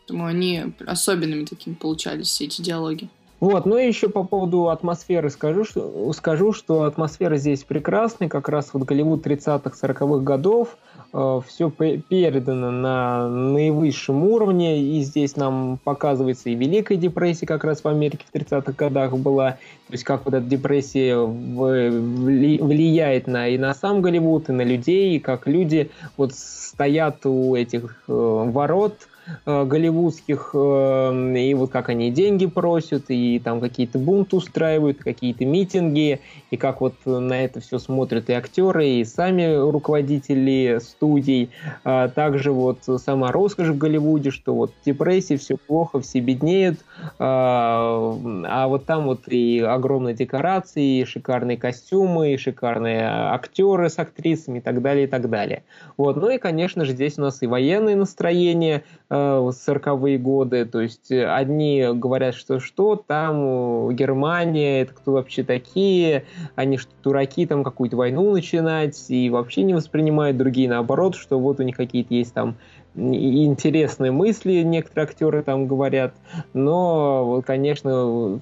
Поэтому 0.00 0.26
они 0.26 0.74
особенными 0.86 1.44
такими 1.44 1.74
получались, 1.74 2.40
эти 2.40 2.60
диалоги. 2.60 3.08
Вот, 3.42 3.66
ну 3.66 3.76
и 3.76 3.86
еще 3.88 4.08
по 4.08 4.22
поводу 4.22 4.68
атмосферы 4.68 5.28
скажу, 5.28 5.64
что, 5.64 6.12
скажу, 6.12 6.52
что 6.52 6.84
атмосфера 6.84 7.38
здесь 7.38 7.64
прекрасная, 7.64 8.28
как 8.28 8.48
раз 8.48 8.70
вот 8.72 8.84
Голливуд 8.84 9.26
30-х, 9.26 9.72
40-х 9.82 10.22
годов, 10.22 10.76
э, 11.12 11.40
все 11.48 11.68
передано 11.68 12.70
на 12.70 13.28
наивысшем 13.28 14.22
уровне, 14.22 14.80
и 14.80 15.00
здесь 15.00 15.34
нам 15.34 15.80
показывается 15.82 16.50
и 16.50 16.54
Великая 16.54 16.94
депрессия 16.94 17.46
как 17.46 17.64
раз 17.64 17.82
в 17.82 17.88
Америке 17.88 18.24
в 18.32 18.32
30-х 18.32 18.74
годах 18.74 19.18
была, 19.18 19.58
то 19.88 19.90
есть 19.90 20.04
как 20.04 20.24
вот 20.24 20.34
эта 20.34 20.46
депрессия 20.46 21.16
влияет 21.16 23.26
на, 23.26 23.48
и 23.48 23.58
на 23.58 23.74
сам 23.74 24.02
Голливуд, 24.02 24.50
и 24.50 24.52
на 24.52 24.62
людей, 24.62 25.16
и 25.16 25.18
как 25.18 25.48
люди 25.48 25.90
вот 26.16 26.32
стоят 26.32 27.26
у 27.26 27.56
этих 27.56 28.04
э, 28.06 28.12
ворот, 28.12 29.08
э, 29.46 29.64
голливудских, 29.64 30.50
э, 30.54 31.38
и 31.38 31.54
вот 31.54 31.70
как 31.70 31.88
они 31.88 32.10
деньги 32.10 32.46
просят, 32.46 33.04
и 33.08 33.38
там 33.38 33.60
какие-то 33.60 33.98
бунты 33.98 34.36
устраивают, 34.36 34.98
какие-то 34.98 35.44
митинги, 35.44 36.20
и 36.50 36.56
как 36.56 36.80
вот 36.80 36.94
на 37.04 37.44
это 37.44 37.60
все 37.60 37.78
смотрят 37.78 38.30
и 38.30 38.32
актеры, 38.32 38.88
и 38.88 39.04
сами 39.04 39.54
руководители 39.54 40.78
студий. 40.82 41.50
А 41.84 42.08
также 42.08 42.52
вот 42.52 42.78
сама 42.98 43.32
роскошь 43.32 43.68
в 43.68 43.78
Голливуде, 43.78 44.30
что 44.30 44.54
вот 44.54 44.72
депрессия, 44.84 45.36
все 45.36 45.56
плохо, 45.56 46.00
все 46.00 46.20
беднеют, 46.20 46.78
а 47.18 48.66
вот 48.68 48.86
там 48.86 49.04
вот 49.04 49.28
и 49.28 49.60
огромные 49.60 50.14
декорации, 50.14 51.00
и 51.00 51.04
шикарные 51.04 51.56
костюмы, 51.56 52.34
и 52.34 52.36
шикарные 52.36 53.06
актеры 53.06 53.88
с 53.88 53.98
актрисами 53.98 54.58
и 54.58 54.60
так 54.60 54.82
далее, 54.82 55.04
и 55.04 55.08
так 55.08 55.28
далее. 55.30 55.64
Вот. 55.96 56.16
Ну 56.16 56.30
и, 56.30 56.38
конечно 56.38 56.84
же, 56.84 56.92
здесь 56.92 57.18
у 57.18 57.22
нас 57.22 57.42
и 57.42 57.46
военные 57.46 57.96
настроения, 57.96 58.84
э, 59.10 59.14
40-е 59.14 60.18
годы, 60.18 60.64
то 60.64 60.80
есть 60.80 61.10
одни 61.10 61.86
говорят, 61.92 62.34
что 62.34 62.60
что, 62.60 62.96
там 62.96 63.94
Германия, 63.94 64.82
это 64.82 64.94
кто 64.94 65.12
вообще 65.12 65.42
такие, 65.42 66.24
они 66.56 66.78
что, 66.78 66.90
дураки, 67.02 67.46
там 67.46 67.64
какую-то 67.64 67.96
войну 67.96 68.32
начинать, 68.32 69.04
и 69.08 69.30
вообще 69.30 69.62
не 69.62 69.74
воспринимают 69.74 70.36
другие 70.36 70.68
наоборот, 70.68 71.14
что 71.14 71.38
вот 71.38 71.60
у 71.60 71.62
них 71.62 71.76
какие-то 71.76 72.14
есть 72.14 72.34
там 72.34 72.56
интересные 72.94 74.12
мысли, 74.12 74.62
некоторые 74.62 75.04
актеры 75.04 75.42
там 75.42 75.66
говорят, 75.66 76.14
но, 76.52 77.42
конечно, 77.46 78.40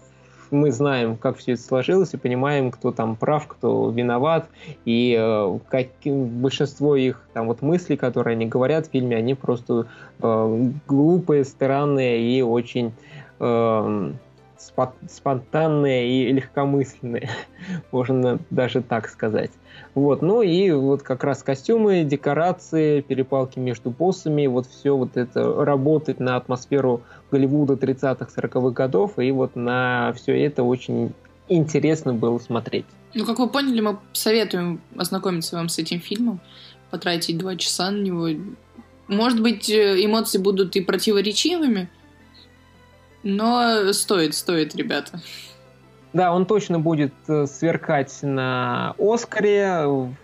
мы 0.51 0.73
знаем, 0.73 1.17
как 1.17 1.39
все 1.39 1.53
это 1.53 1.63
сложилось, 1.63 2.15
и 2.15 2.17
понимаем, 2.17 2.71
кто 2.71 2.91
там 2.91 3.17
прав, 3.17 3.47
кто 3.47 3.91
виноват, 3.91 4.49
и 4.85 5.17
э, 5.19 5.59
как, 5.69 5.87
большинство 6.05 6.97
их 6.97 7.23
там 7.33 7.47
вот 7.47 7.63
мыслей, 7.63 7.97
которые 7.97 8.33
они 8.33 8.47
говорят 8.47 8.87
в 8.87 8.91
фильме, 8.91 9.17
они 9.17 9.35
просто 9.35 9.87
э, 10.21 10.71
глупые, 10.87 11.45
странные 11.45 12.21
и 12.21 12.43
очень 12.43 12.93
э, 13.39 14.13
спонтанные 15.09 16.29
и 16.29 16.33
легкомысленные, 16.33 17.31
можно 17.93 18.39
даже 18.51 18.83
так 18.83 19.09
сказать. 19.09 19.51
Вот, 19.95 20.23
ну 20.23 20.43
и 20.43 20.71
вот 20.71 21.03
как 21.03 21.25
раз 21.25 21.43
костюмы, 21.43 22.05
декорации, 22.05 23.01
перепалки 23.01 23.59
между 23.59 23.91
боссами, 23.91 24.47
вот 24.47 24.67
все 24.67 24.97
вот 24.97 25.17
это 25.17 25.65
работает 25.65 26.21
на 26.21 26.37
атмосферу 26.37 27.03
Голливуда 27.31 27.75
30-х, 27.75 28.29
40-х 28.37 28.71
годов, 28.71 29.19
и 29.19 29.31
вот 29.33 29.57
на 29.57 30.13
все 30.15 30.45
это 30.45 30.63
очень 30.63 31.13
интересно 31.49 32.15
было 32.15 32.39
смотреть. 32.39 32.87
Ну, 33.15 33.25
как 33.25 33.39
вы 33.39 33.49
поняли, 33.49 33.81
мы 33.81 33.99
советуем 34.13 34.81
ознакомиться 34.97 35.57
вам 35.57 35.69
с 35.69 35.79
этим 35.79 36.01
фильмом, 36.01 36.41
потратить 36.91 37.39
два 37.39 37.57
часа 37.57 37.91
на 37.91 38.01
него. 38.01 38.29
Может 39.09 39.43
быть, 39.43 39.69
э, 39.69 40.05
эмоции 40.05 40.39
будут 40.39 40.77
и 40.77 40.81
противоречивыми, 40.81 41.91
но 43.23 43.93
стоит, 43.93 44.35
стоит, 44.35 44.75
ребята. 44.75 45.21
Да, 46.13 46.33
он 46.33 46.47
точно 46.47 46.79
будет 46.79 47.15
э, 47.29 47.47
сверкать 47.47 48.19
на 48.23 48.95
Оскаре, 48.99 50.15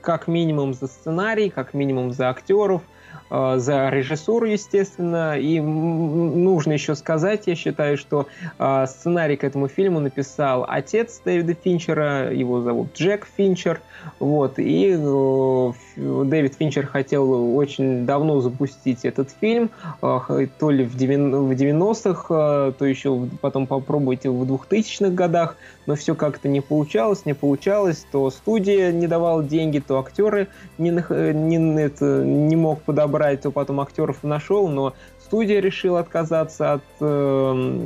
как 0.00 0.28
минимум 0.28 0.74
за 0.74 0.86
сценарий, 0.86 1.48
как 1.50 1.74
минимум 1.74 2.12
за 2.12 2.28
актеров– 2.28 2.82
за 3.30 3.88
режиссуру, 3.90 4.46
естественно. 4.46 5.38
И 5.38 5.60
нужно 5.60 6.72
еще 6.72 6.94
сказать, 6.94 7.46
я 7.46 7.54
считаю, 7.54 7.96
что 7.96 8.26
э, 8.58 8.86
сценарий 8.86 9.36
к 9.36 9.44
этому 9.44 9.68
фильму 9.68 10.00
написал 10.00 10.64
отец 10.68 11.20
Дэвида 11.24 11.54
Финчера, 11.54 12.30
его 12.32 12.62
зовут 12.62 12.94
Джек 12.94 13.26
Финчер. 13.36 13.80
Вот, 14.20 14.58
и 14.58 14.96
э, 14.96 15.72
Дэвид 15.96 16.54
Финчер 16.54 16.86
хотел 16.86 17.56
очень 17.56 18.06
давно 18.06 18.40
запустить 18.40 19.04
этот 19.04 19.30
фильм, 19.40 19.70
то 20.00 20.70
ли 20.70 20.84
в 20.84 20.96
90-х, 20.96 22.72
то 22.78 22.84
еще 22.84 23.28
потом 23.40 23.66
попробуйте 23.66 24.30
в 24.30 24.42
2000-х 24.42 25.10
годах, 25.10 25.56
но 25.86 25.94
все 25.94 26.14
как-то 26.14 26.48
не 26.48 26.60
получалось, 26.60 27.24
не 27.24 27.34
получалось, 27.34 28.06
то 28.10 28.30
студия 28.30 28.92
не 28.92 29.06
давала 29.06 29.42
деньги, 29.42 29.78
то 29.78 29.98
актеры 29.98 30.48
не, 30.78 30.90
не, 30.90 31.82
это, 31.82 32.22
не 32.24 32.56
мог 32.56 32.82
подобрать, 32.82 33.15
то 33.42 33.50
потом 33.50 33.80
актеров 33.80 34.22
нашел, 34.22 34.68
но 34.68 34.94
студия 35.20 35.60
решила 35.60 36.00
отказаться 36.00 36.74
от 36.74 36.82
э, 37.00 37.82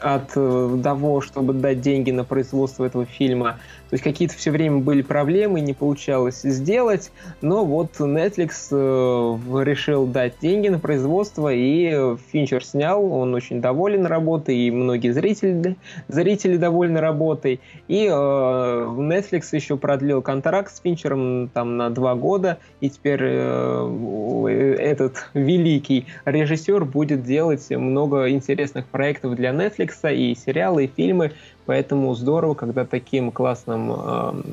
от 0.00 0.30
э, 0.36 0.78
того, 0.82 1.20
чтобы 1.20 1.52
дать 1.54 1.80
деньги 1.80 2.10
на 2.10 2.24
производство 2.24 2.84
этого 2.84 3.06
фильма. 3.06 3.58
То 3.88 3.94
есть 3.94 4.02
какие-то 4.02 4.34
все 4.34 4.50
время 4.50 4.78
были 4.78 5.02
проблемы, 5.02 5.60
не 5.60 5.72
получалось 5.72 6.40
сделать, 6.42 7.12
но 7.40 7.64
вот 7.64 7.92
Netflix 8.00 8.68
э, 8.72 9.64
решил 9.64 10.06
дать 10.06 10.34
деньги 10.40 10.68
на 10.68 10.80
производство, 10.80 11.52
и 11.52 12.16
Финчер 12.32 12.64
снял, 12.64 13.04
он 13.12 13.34
очень 13.34 13.60
доволен 13.60 14.06
работой, 14.06 14.56
и 14.56 14.70
многие 14.72 15.10
зрители, 15.10 15.76
зрители 16.08 16.56
довольны 16.56 17.00
работой. 17.00 17.60
И 17.86 18.06
э, 18.06 18.10
Netflix 18.10 19.48
еще 19.52 19.76
продлил 19.76 20.20
контракт 20.20 20.74
с 20.74 20.80
Финчером 20.80 21.48
там 21.54 21.76
на 21.76 21.88
два 21.90 22.16
года, 22.16 22.58
и 22.80 22.90
теперь 22.90 23.20
э, 23.22 24.76
этот 24.80 25.28
великий 25.32 26.06
режиссер 26.24 26.84
будет 26.84 27.22
делать 27.22 27.70
много 27.70 28.30
интересных 28.30 28.86
проектов 28.86 29.36
для 29.36 29.50
Netflix, 29.50 30.12
и 30.12 30.34
сериалы, 30.34 30.84
и 30.84 30.90
фильмы, 30.94 31.32
Поэтому 31.66 32.14
здорово, 32.14 32.54
когда 32.54 32.84
таким 32.84 33.30
классным 33.30 33.92
эм, 33.92 34.44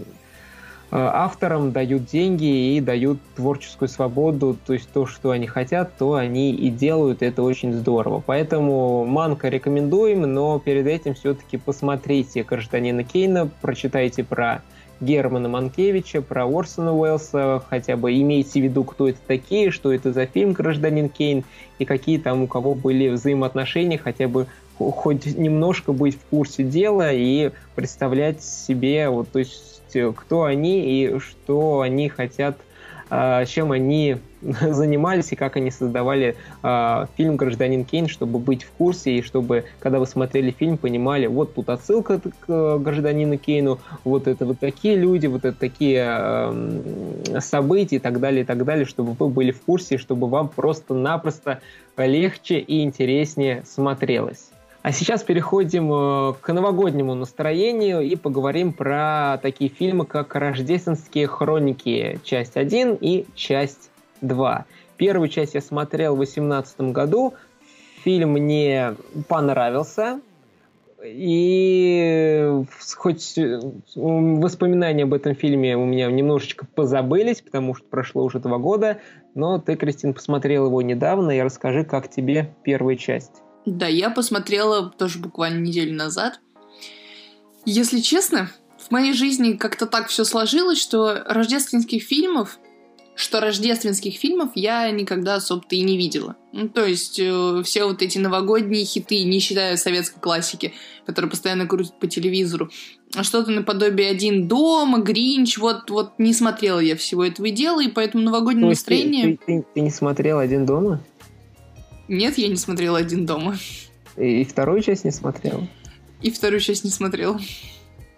э, 0.92 0.98
авторам 0.98 1.72
дают 1.72 2.06
деньги 2.06 2.76
и 2.76 2.82
дают 2.82 3.20
творческую 3.36 3.88
свободу, 3.88 4.58
то 4.66 4.74
есть 4.74 4.90
то, 4.92 5.06
что 5.06 5.32
они 5.32 5.48
хотят, 5.48 5.96
то 5.98 6.16
они 6.16 6.52
и 6.52 6.70
делают, 6.70 7.22
это 7.22 7.44
очень 7.44 7.74
здорово. 7.74 8.22
Поэтому 8.26 9.06
Манка 9.06 9.50
рекомендуем, 9.50 10.22
но 10.22 10.60
перед 10.60 10.88
этим 10.88 11.14
все-таки 11.14 11.58
посмотрите 11.58 12.44
«Гражданина 12.44 13.04
Кейна», 13.04 13.50
прочитайте 13.62 14.24
про 14.24 14.64
Германа 15.04 15.50
Манкевича, 15.50 16.22
про 16.22 16.46
Орсона 16.46 16.96
Уэллса, 16.96 17.62
хотя 17.70 17.98
бы 17.98 18.14
имейте 18.14 18.62
в 18.62 18.64
виду, 18.64 18.84
кто 18.84 19.10
это 19.10 19.20
такие, 19.28 19.72
что 19.72 19.94
это 19.94 20.14
за 20.14 20.26
фильм 20.26 20.54
«Гражданин 20.54 21.10
Кейн» 21.10 21.44
и 21.80 21.86
какие 21.86 22.18
там 22.18 22.44
у 22.44 22.48
кого 22.48 22.74
были 22.74 23.10
взаимоотношения, 23.10 23.98
хотя 23.98 24.28
бы 24.28 24.48
хоть 24.78 25.26
немножко 25.38 25.92
быть 25.92 26.16
в 26.16 26.26
курсе 26.30 26.64
дела 26.64 27.12
и 27.12 27.52
представлять 27.76 28.44
себе, 28.44 29.10
вот, 29.10 29.30
то 29.32 29.40
есть, 29.40 29.98
кто 30.16 30.44
они 30.44 31.04
и 31.04 31.20
что 31.20 31.82
они 31.82 32.10
хотят, 32.10 32.58
а, 33.16 33.46
чем 33.46 33.72
они 33.72 34.18
занимались 34.42 35.32
и 35.32 35.36
как 35.36 35.56
они 35.56 35.70
создавали 35.70 36.36
э, 36.64 37.06
фильм 37.16 37.36
«Гражданин 37.36 37.86
Кейн», 37.86 38.08
чтобы 38.08 38.40
быть 38.40 38.64
в 38.64 38.72
курсе 38.72 39.18
и 39.18 39.22
чтобы, 39.22 39.66
когда 39.80 40.00
вы 40.00 40.08
смотрели 40.08 40.50
фильм, 40.50 40.78
понимали, 40.78 41.28
вот 41.28 41.54
тут 41.54 41.70
отсылка 41.70 42.20
к 42.20 42.32
э, 42.48 42.78
«Гражданину 42.80 43.38
Кейну», 43.38 43.78
вот 44.04 44.28
это 44.28 44.48
вот 44.48 44.60
такие 44.60 44.96
люди, 44.96 45.28
вот 45.28 45.46
это 45.46 45.58
такие 45.58 46.04
э, 46.08 47.40
события 47.40 47.98
и 47.98 48.00
так 48.00 48.20
далее, 48.20 48.42
и 48.42 48.46
так 48.46 48.66
далее, 48.66 48.86
чтобы 48.86 49.14
вы 49.14 49.30
были 49.30 49.52
в 49.52 49.62
курсе, 49.62 50.00
чтобы 50.00 50.28
вам 50.28 50.48
просто-напросто 50.48 51.60
легче 51.98 52.58
и 52.58 52.82
интереснее 52.82 53.64
смотрелось. 53.66 54.53
А 54.84 54.92
сейчас 54.92 55.24
переходим 55.24 55.90
э, 55.94 56.34
к 56.42 56.52
новогоднему 56.52 57.16
настроению 57.16 58.02
и 58.02 58.18
поговорим 58.18 58.74
про 58.74 59.40
такие 59.42 59.70
фильмы, 59.70 60.06
как 60.06 60.36
«Рождественские 60.36 61.26
хроники. 61.26 62.20
Часть 62.26 62.58
1» 62.58 62.98
и 63.00 63.26
«Часть 63.34 63.92
2». 64.22 64.64
Первую 64.98 65.30
часть 65.30 65.54
я 65.54 65.62
смотрел 65.62 66.16
в 66.16 66.18
2018 66.18 66.92
году. 66.92 67.34
Фильм 68.04 68.32
мне 68.32 68.96
понравился. 69.30 70.20
И 71.02 72.52
хоть 72.98 73.38
э, 73.38 73.62
воспоминания 73.96 75.04
об 75.04 75.14
этом 75.14 75.34
фильме 75.34 75.78
у 75.78 75.86
меня 75.86 76.12
немножечко 76.12 76.66
позабылись, 76.66 77.42
потому 77.42 77.74
что 77.74 77.86
прошло 77.88 78.26
уже 78.26 78.40
два 78.40 78.58
года, 78.58 79.00
но 79.34 79.60
ты, 79.60 79.78
Кристин, 79.78 80.14
посмотрел 80.14 80.66
его 80.66 80.82
недавно, 80.82 81.32
и 81.32 81.42
расскажи, 81.42 81.86
как 81.86 82.10
тебе 82.10 82.54
первая 82.64 82.98
часть. 82.98 83.44
Да, 83.66 83.88
я 83.88 84.10
посмотрела 84.10 84.90
тоже 84.90 85.20
буквально 85.20 85.60
неделю 85.60 85.96
назад. 85.96 86.40
Если 87.66 88.00
честно, 88.00 88.50
в 88.78 88.92
моей 88.92 89.14
жизни 89.14 89.54
как-то 89.54 89.86
так 89.86 90.08
все 90.08 90.26
сложилось, 90.26 90.82
что 90.82 91.24
рождественских 91.26 92.04
фильмов 92.04 92.60
что 93.16 93.40
рождественских 93.40 94.16
фильмов 94.16 94.52
я 94.56 94.90
никогда 94.90 95.36
особо-то 95.36 95.76
и 95.76 95.82
не 95.82 95.98
видела. 95.98 96.36
Ну, 96.52 96.68
то 96.68 96.86
есть 96.86 97.20
э, 97.20 97.62
все 97.64 97.86
вот 97.86 98.02
эти 98.02 98.18
новогодние 98.18 98.86
хиты, 98.86 99.24
не 99.24 99.40
считая 99.40 99.78
советской 99.78 100.20
классики, 100.20 100.74
которые 101.06 101.30
постоянно 101.30 101.68
крутят 101.68 102.00
по 102.00 102.08
телевизору, 102.08 102.72
что-то 103.22 103.52
наподобие 103.52 104.10
«Один 104.10 104.48
дома», 104.48 105.00
«Гринч», 105.00 105.58
вот, 105.58 105.90
вот 105.90 106.14
не 106.18 106.34
смотрела 106.34 106.80
я 106.80 106.96
всего 106.96 107.24
этого 107.24 107.46
и 107.46 107.52
дела, 107.52 107.82
и 107.82 107.88
поэтому 107.88 108.24
новогоднее 108.24 108.70
настроение... 108.70 109.24
Ты, 109.24 109.38
ты, 109.38 109.60
ты, 109.60 109.66
ты 109.76 109.82
не 109.82 109.92
смотрел 109.92 110.40
«Один 110.40 110.66
дома»? 110.66 111.00
Нет, 112.08 112.38
я 112.38 112.48
не 112.48 112.56
смотрела 112.56 113.00
«Один 113.00 113.26
дома». 113.26 113.58
И, 114.18 114.42
и 114.42 114.46
вторую 114.46 114.82
часть 114.82 115.06
не 115.06 115.12
смотрел? 115.12 115.68
И 116.22 116.32
вторую 116.32 116.60
часть 116.60 116.84
не 116.84 116.92
смотрел. 116.92 117.40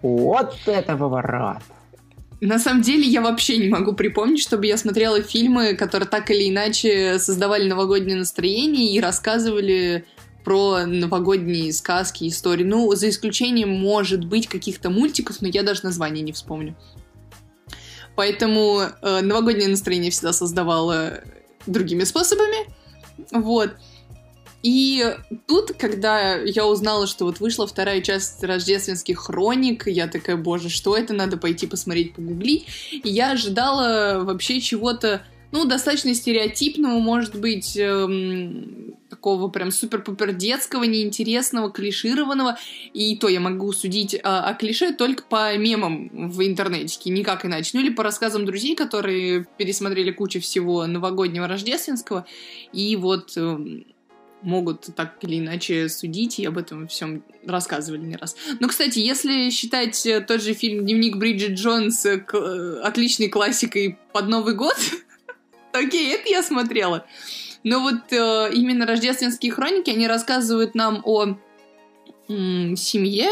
Вот 0.02 0.56
это 0.66 0.96
поворот! 0.96 1.62
На 2.40 2.58
самом 2.58 2.82
деле 2.82 3.04
я 3.04 3.22
вообще 3.22 3.56
не 3.56 3.68
могу 3.68 3.94
припомнить, 3.94 4.42
чтобы 4.42 4.66
я 4.66 4.76
смотрела 4.76 5.22
фильмы, 5.22 5.74
которые 5.74 6.06
так 6.06 6.30
или 6.30 6.50
иначе 6.50 7.18
создавали 7.18 7.66
новогоднее 7.66 8.18
настроение 8.18 8.92
и 8.92 9.00
рассказывали 9.00 10.04
про 10.44 10.84
новогодние 10.84 11.72
сказки, 11.72 12.28
истории. 12.28 12.62
Ну, 12.62 12.94
за 12.94 13.08
исключением, 13.08 13.70
может 13.70 14.24
быть, 14.26 14.48
каких-то 14.48 14.90
мультиков, 14.90 15.40
но 15.40 15.48
я 15.48 15.62
даже 15.62 15.80
название 15.82 16.22
не 16.22 16.32
вспомню. 16.32 16.76
Поэтому 18.14 18.80
э, 18.80 19.20
новогоднее 19.22 19.68
настроение 19.68 20.10
всегда 20.10 20.32
создавала 20.32 21.20
другими 21.66 22.04
способами. 22.04 22.75
Вот. 23.30 23.72
И 24.62 25.14
тут, 25.46 25.74
когда 25.78 26.34
я 26.34 26.66
узнала, 26.66 27.06
что 27.06 27.24
вот 27.24 27.38
вышла 27.38 27.68
вторая 27.68 28.00
часть 28.00 28.42
рождественских 28.42 29.18
хроник, 29.18 29.86
я 29.86 30.08
такая, 30.08 30.36
боже, 30.36 30.70
что 30.70 30.96
это, 30.96 31.14
надо 31.14 31.36
пойти 31.36 31.68
посмотреть, 31.68 32.14
погуглить. 32.14 32.66
И 32.90 33.08
я 33.08 33.32
ожидала 33.32 34.24
вообще 34.24 34.60
чего-то, 34.60 35.22
ну, 35.52 35.64
достаточно 35.64 36.14
стереотипного, 36.14 36.98
может 36.98 37.36
быть, 37.36 37.76
эм, 37.76 38.96
такого 39.08 39.48
прям 39.48 39.70
супер-пупер 39.70 40.32
детского, 40.32 40.84
неинтересного, 40.84 41.70
клишированного. 41.70 42.58
И 42.92 43.16
то 43.16 43.28
я 43.28 43.40
могу 43.40 43.72
судить 43.72 44.18
а, 44.22 44.48
о 44.48 44.54
клише 44.54 44.92
только 44.92 45.24
по 45.24 45.56
мемам 45.56 46.30
в 46.30 46.44
интернете, 46.46 47.10
никак 47.10 47.44
иначе. 47.44 47.70
Ну 47.74 47.80
или 47.80 47.90
по 47.90 48.02
рассказам 48.02 48.44
друзей, 48.44 48.74
которые 48.74 49.46
пересмотрели 49.56 50.10
кучу 50.10 50.40
всего 50.40 50.86
новогоднего, 50.86 51.46
рождественского. 51.46 52.26
И 52.72 52.96
вот 52.96 53.36
эм, 53.36 53.86
могут 54.42 54.88
так 54.94 55.16
или 55.22 55.38
иначе 55.38 55.88
судить, 55.88 56.38
и 56.38 56.46
об 56.46 56.58
этом 56.58 56.88
всем 56.88 57.24
рассказывали 57.44 58.00
не 58.00 58.16
раз. 58.16 58.36
Но, 58.60 58.68
кстати, 58.68 58.98
если 58.98 59.50
считать 59.50 60.04
э, 60.06 60.20
тот 60.20 60.42
же 60.42 60.54
фильм 60.54 60.84
«Дневник 60.84 61.16
Бриджит 61.16 61.58
Джонс» 61.58 62.04
э, 62.06 62.24
э, 62.32 62.80
отличной 62.82 63.28
классикой 63.28 63.98
под 64.12 64.28
Новый 64.28 64.54
год, 64.54 64.76
окей, 65.78 66.14
это 66.14 66.28
я 66.28 66.42
смотрела. 66.42 67.06
Но 67.64 67.80
вот 67.80 68.12
э, 68.12 68.50
именно 68.52 68.86
рождественские 68.86 69.52
хроники, 69.52 69.90
они 69.90 70.06
рассказывают 70.06 70.74
нам 70.74 71.02
о 71.04 71.36
м, 72.28 72.76
семье, 72.76 73.28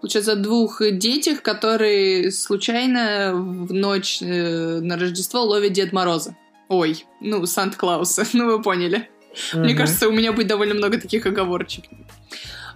получается, 0.00 0.32
о 0.32 0.36
двух 0.36 0.82
детях, 0.92 1.42
которые 1.42 2.30
случайно 2.32 3.32
в 3.34 3.72
ночь 3.72 4.18
э, 4.20 4.80
на 4.80 4.96
Рождество 4.96 5.42
ловят 5.42 5.72
Дед 5.72 5.92
Мороза. 5.92 6.36
Ой, 6.68 7.04
ну, 7.20 7.44
Санта-Клауса, 7.46 8.26
ну 8.32 8.46
вы 8.46 8.62
поняли. 8.62 9.08
Угу. 9.52 9.62
Мне 9.62 9.74
кажется, 9.74 10.08
у 10.08 10.12
меня 10.12 10.32
будет 10.32 10.48
довольно 10.48 10.74
много 10.74 10.98
таких 10.98 11.26
оговорочек. 11.26 11.84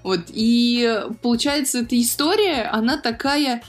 Вот, 0.03 0.21
и 0.29 1.03
получается, 1.23 1.81
эта 1.81 2.01
история, 2.01 2.71
она 2.73 2.97
такая, 2.97 3.63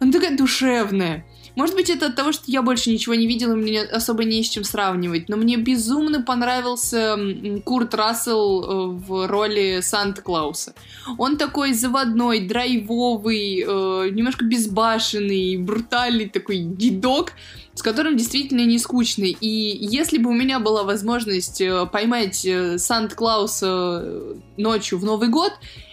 она 0.00 0.12
такая 0.12 0.36
душевная. 0.36 1.24
Может 1.54 1.76
быть, 1.76 1.90
это 1.90 2.06
от 2.06 2.16
того, 2.16 2.32
что 2.32 2.44
я 2.46 2.62
больше 2.62 2.90
ничего 2.90 3.14
не 3.14 3.26
видела, 3.26 3.54
мне 3.54 3.82
особо 3.82 4.24
не 4.24 4.42
с 4.42 4.48
чем 4.48 4.64
сравнивать, 4.64 5.28
но 5.28 5.36
мне 5.36 5.56
безумно 5.56 6.22
понравился 6.22 7.18
Курт 7.64 7.94
Рассел 7.94 8.62
э, 8.62 8.86
в 8.94 9.26
роли 9.28 9.80
Санта-Клауса. 9.82 10.74
Он 11.18 11.36
такой 11.36 11.74
заводной, 11.74 12.40
драйвовый, 12.40 13.60
э, 13.60 14.10
немножко 14.10 14.44
безбашенный, 14.44 15.58
брутальный 15.58 16.28
такой 16.28 16.58
дедок, 16.60 17.32
с 17.74 17.82
которым 17.82 18.16
действительно 18.16 18.64
не 18.64 18.78
скучно. 18.78 19.24
И 19.24 19.46
если 19.46 20.18
бы 20.18 20.30
у 20.30 20.34
меня 20.34 20.58
была 20.58 20.84
возможность 20.84 21.60
э, 21.60 21.86
поймать 21.86 22.46
Санта-Клауса 22.78 24.34
ночью 24.56 24.98
в 24.98 25.04
Новый 25.04 25.28
год 25.28 25.52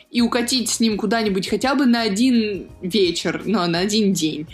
и 0.10 0.22
укатить 0.22 0.70
с 0.70 0.80
ним 0.80 0.98
куда-нибудь 0.98 1.48
хотя 1.48 1.76
бы 1.76 1.86
на 1.86 2.02
один 2.02 2.70
вечер, 2.82 3.44
ну, 3.46 3.66
на 3.68 3.80
один 3.80 4.14
день, 4.14 4.48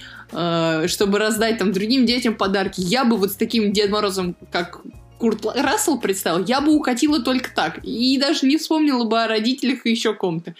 чтобы 0.87 1.19
раздать 1.19 1.59
там 1.59 1.71
другим 1.71 2.05
детям 2.05 2.35
подарки. 2.35 2.81
Я 2.81 3.05
бы 3.05 3.15
вот 3.17 3.31
с 3.31 3.35
таким 3.35 3.71
Дед 3.71 3.89
Морозом, 3.89 4.35
как 4.51 4.81
Курт 5.17 5.45
Рассел 5.55 5.99
представил, 5.99 6.43
я 6.45 6.61
бы 6.61 6.73
укатила 6.73 7.21
только 7.21 7.49
так. 7.53 7.79
И 7.83 8.17
даже 8.17 8.45
не 8.45 8.57
вспомнила 8.57 9.05
бы 9.05 9.21
о 9.21 9.27
родителях 9.27 9.85
и 9.85 9.91
еще 9.91 10.13
ком-то. 10.13 10.55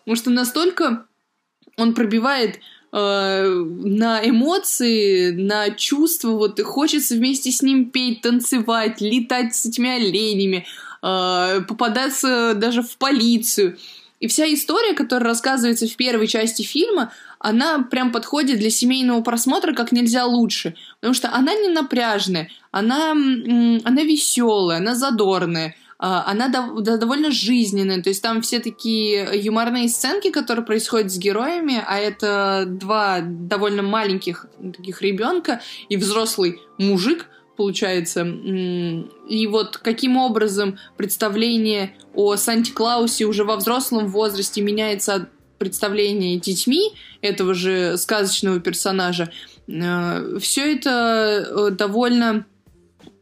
Потому 0.00 0.16
что 0.16 0.30
настолько 0.30 1.06
он 1.76 1.94
пробивает 1.94 2.60
э, 2.92 3.46
на 3.46 4.28
эмоции, 4.28 5.30
на 5.30 5.70
чувства, 5.70 6.30
вот 6.30 6.58
и 6.58 6.62
хочется 6.62 7.14
вместе 7.14 7.50
с 7.50 7.62
ним 7.62 7.90
петь, 7.90 8.22
танцевать, 8.22 9.00
летать 9.00 9.54
с 9.54 9.66
этими 9.66 9.90
оленями, 9.90 10.66
э, 11.02 11.60
попадаться 11.68 12.54
даже 12.54 12.82
в 12.82 12.96
полицию. 12.96 13.78
И 14.18 14.26
вся 14.26 14.52
история, 14.52 14.92
которая 14.94 15.30
рассказывается 15.30 15.86
в 15.86 15.96
первой 15.96 16.26
части 16.26 16.62
фильма, 16.62 17.12
она 17.40 17.82
прям 17.82 18.12
подходит 18.12 18.58
для 18.58 18.70
семейного 18.70 19.22
просмотра 19.22 19.72
как 19.74 19.92
нельзя 19.92 20.26
лучше. 20.26 20.76
Потому 21.00 21.14
что 21.14 21.32
она 21.32 21.54
не 21.54 21.68
напряжная, 21.70 22.50
она, 22.70 23.12
она 23.12 24.02
веселая, 24.02 24.78
она 24.78 24.94
задорная, 24.94 25.74
а, 25.98 26.24
она 26.26 26.48
довольно 26.48 27.30
жизненная, 27.30 28.02
то 28.02 28.10
есть 28.10 28.22
там 28.22 28.42
все 28.42 28.60
такие 28.60 29.28
юморные 29.34 29.88
сценки, 29.88 30.30
которые 30.30 30.64
происходят 30.64 31.10
с 31.10 31.18
героями, 31.18 31.82
а 31.86 31.98
это 31.98 32.64
два 32.66 33.20
довольно 33.22 33.82
маленьких 33.82 34.46
таких 34.76 35.00
ребенка 35.02 35.62
и 35.88 35.96
взрослый 35.96 36.60
мужик, 36.78 37.26
получается. 37.56 38.22
И 38.22 39.46
вот 39.46 39.78
каким 39.78 40.18
образом 40.18 40.78
представление 40.98 41.94
о 42.14 42.36
Санте-Клаусе 42.36 43.24
уже 43.24 43.44
во 43.44 43.56
взрослом 43.56 44.08
возрасте 44.08 44.60
меняется 44.60 45.14
от 45.14 45.28
представления 45.60 46.38
детьми 46.38 46.92
этого 47.20 47.52
же 47.54 47.98
сказочного 47.98 48.60
персонажа. 48.60 49.30
Э, 49.68 50.38
Все 50.40 50.72
это 50.74 51.46
э, 51.48 51.70
довольно 51.70 52.46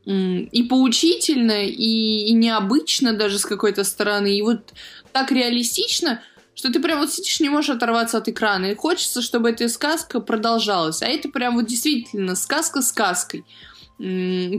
и 0.07 0.62
поучительно, 0.62 1.66
и, 1.66 2.32
необычно 2.32 3.12
даже 3.12 3.39
с 3.39 3.45
какой-то 3.45 3.84
стороны, 3.84 4.39
и 4.39 4.41
вот 4.41 4.72
так 5.12 5.30
реалистично, 5.30 6.22
что 6.55 6.72
ты 6.72 6.80
прям 6.80 7.01
вот 7.01 7.12
сидишь, 7.12 7.41
не 7.41 7.51
можешь 7.51 7.76
оторваться 7.76 8.16
от 8.16 8.26
экрана, 8.26 8.66
и 8.70 8.74
хочется, 8.74 9.20
чтобы 9.20 9.51
эта 9.51 9.68
сказка 9.68 10.20
продолжалась. 10.20 11.03
А 11.03 11.07
это 11.07 11.28
прям 11.28 11.57
вот 11.57 11.66
действительно 11.66 12.36
сказка 12.36 12.80
сказкой. 12.80 13.45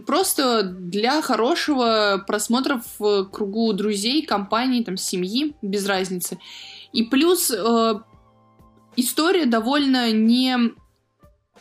Просто 0.06 0.62
для 0.62 1.20
хорошего 1.24 2.24
просмотра 2.28 2.84
в 3.00 3.26
кругу 3.32 3.74
друзей, 3.74 4.24
компаний, 4.28 4.84
там, 4.84 4.98
семьи, 4.98 5.56
без 5.64 5.88
разницы. 5.88 6.38
И 6.94 7.04
плюс 7.04 7.52
э, 7.52 7.94
история 8.96 9.46
довольно 9.46 10.12
не 10.12 10.56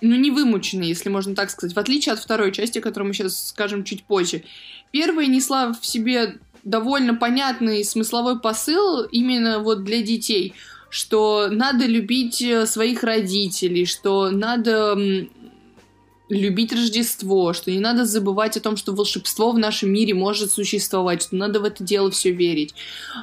ну, 0.00 0.14
не 0.14 0.30
вымученная, 0.30 0.86
если 0.86 1.08
можно 1.08 1.34
так 1.34 1.50
сказать, 1.50 1.74
в 1.74 1.78
отличие 1.78 2.12
от 2.12 2.20
второй 2.20 2.52
части, 2.52 2.80
которую 2.80 3.08
мы 3.08 3.14
сейчас 3.14 3.48
скажем 3.48 3.84
чуть 3.84 4.04
позже. 4.04 4.44
Первая 4.92 5.26
несла 5.26 5.72
в 5.72 5.84
себе 5.84 6.38
довольно 6.64 7.14
понятный 7.14 7.84
смысловой 7.84 8.38
посыл 8.38 9.02
именно 9.02 9.58
вот 9.58 9.84
для 9.84 10.02
детей, 10.02 10.54
что 10.90 11.48
надо 11.50 11.86
любить 11.86 12.40
э, 12.42 12.66
своих 12.66 13.02
родителей, 13.02 13.86
что 13.86 14.30
надо 14.30 14.96
любить 16.28 16.72
Рождество, 16.72 17.52
что 17.52 17.70
не 17.70 17.80
надо 17.80 18.04
забывать 18.04 18.56
о 18.56 18.60
том, 18.60 18.76
что 18.76 18.92
волшебство 18.92 19.52
в 19.52 19.58
нашем 19.58 19.92
мире 19.92 20.14
может 20.14 20.52
существовать, 20.52 21.22
что 21.22 21.36
надо 21.36 21.60
в 21.60 21.64
это 21.64 21.82
дело 21.82 22.10
все 22.10 22.30
верить, 22.30 22.74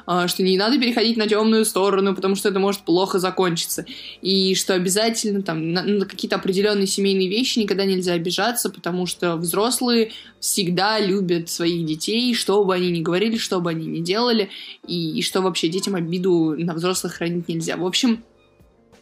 а, 0.06 0.26
что 0.28 0.42
не 0.42 0.58
надо 0.58 0.78
переходить 0.78 1.16
на 1.16 1.28
темную 1.28 1.64
сторону, 1.64 2.14
потому 2.14 2.34
что 2.34 2.48
это 2.48 2.58
может 2.58 2.82
плохо 2.82 3.18
закончиться, 3.18 3.86
и 4.22 4.54
что 4.54 4.74
обязательно 4.74 5.42
там 5.42 5.72
на, 5.72 6.04
какие-то 6.04 6.36
определенные 6.36 6.86
семейные 6.86 7.28
вещи 7.28 7.60
никогда 7.60 7.84
нельзя 7.84 8.14
обижаться, 8.14 8.70
потому 8.70 9.06
что 9.06 9.36
взрослые 9.36 10.12
всегда 10.40 10.98
любят 10.98 11.48
своих 11.48 11.86
детей, 11.86 12.34
что 12.34 12.64
бы 12.64 12.74
они 12.74 12.90
ни 12.90 13.02
говорили, 13.02 13.36
что 13.36 13.60
бы 13.60 13.70
они 13.70 13.86
ни 13.86 14.00
делали, 14.00 14.50
и, 14.86 15.18
и 15.18 15.22
что 15.22 15.42
вообще 15.42 15.68
детям 15.68 15.94
обиду 15.94 16.54
на 16.58 16.74
взрослых 16.74 17.14
хранить 17.14 17.48
нельзя. 17.48 17.76
В 17.76 17.86
общем, 17.86 18.24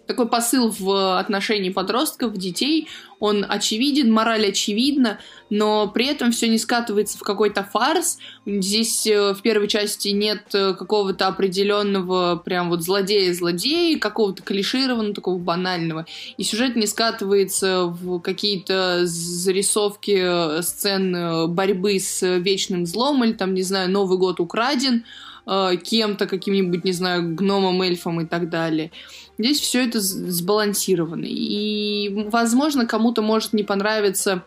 такой 0.07 0.29
посыл 0.29 0.71
в 0.71 1.19
отношении 1.19 1.71
подростков, 1.71 2.37
детей, 2.37 2.89
он 3.21 3.47
очевиден, 3.49 4.13
мораль 4.13 4.49
очевидна, 4.49 5.19
но 5.49 5.89
при 5.89 6.07
этом 6.07 6.31
все 6.33 6.49
не 6.49 6.59
скатывается 6.59 7.17
в 7.17 7.23
какой-то 7.23 7.63
фарс. 7.65 8.19
Здесь 8.45 9.07
э, 9.07 9.33
в 9.33 9.41
первой 9.41 9.69
части 9.69 10.09
нет 10.09 10.43
э, 10.53 10.75
какого-то 10.75 11.27
определенного 11.29 12.37
прям 12.37 12.69
вот 12.69 12.83
злодея-злодея, 12.83 13.99
какого-то 13.99 14.43
клишированного, 14.43 15.15
такого 15.15 15.39
банального. 15.39 16.07
И 16.37 16.45
сюжет 16.45 16.77
не 16.77 16.87
скатывается 16.87 17.85
в 17.87 18.21
какие-то 18.21 19.07
зарисовки 19.07 20.59
э, 20.59 20.63
сцен 20.63 21.49
борьбы 21.55 21.99
с 21.99 22.21
вечным 22.39 22.85
злом 22.85 23.25
или 23.25 23.33
там, 23.33 23.55
не 23.55 23.63
знаю, 23.63 23.91
Новый 23.91 24.19
год 24.19 24.41
украден 24.41 25.05
кем-то, 25.47 26.27
каким-нибудь, 26.27 26.85
не 26.85 26.93
знаю, 26.93 27.35
гномом, 27.35 27.83
эльфом 27.83 28.21
и 28.21 28.27
так 28.27 28.49
далее. 28.49 28.91
Здесь 29.39 29.61
все 29.61 29.87
это 29.87 30.01
сбалансировано. 30.01 31.27
И, 31.29 32.29
возможно, 32.31 32.87
кому-то 32.87 33.21
может 33.23 33.53
не 33.53 33.63
понравиться 33.63 34.45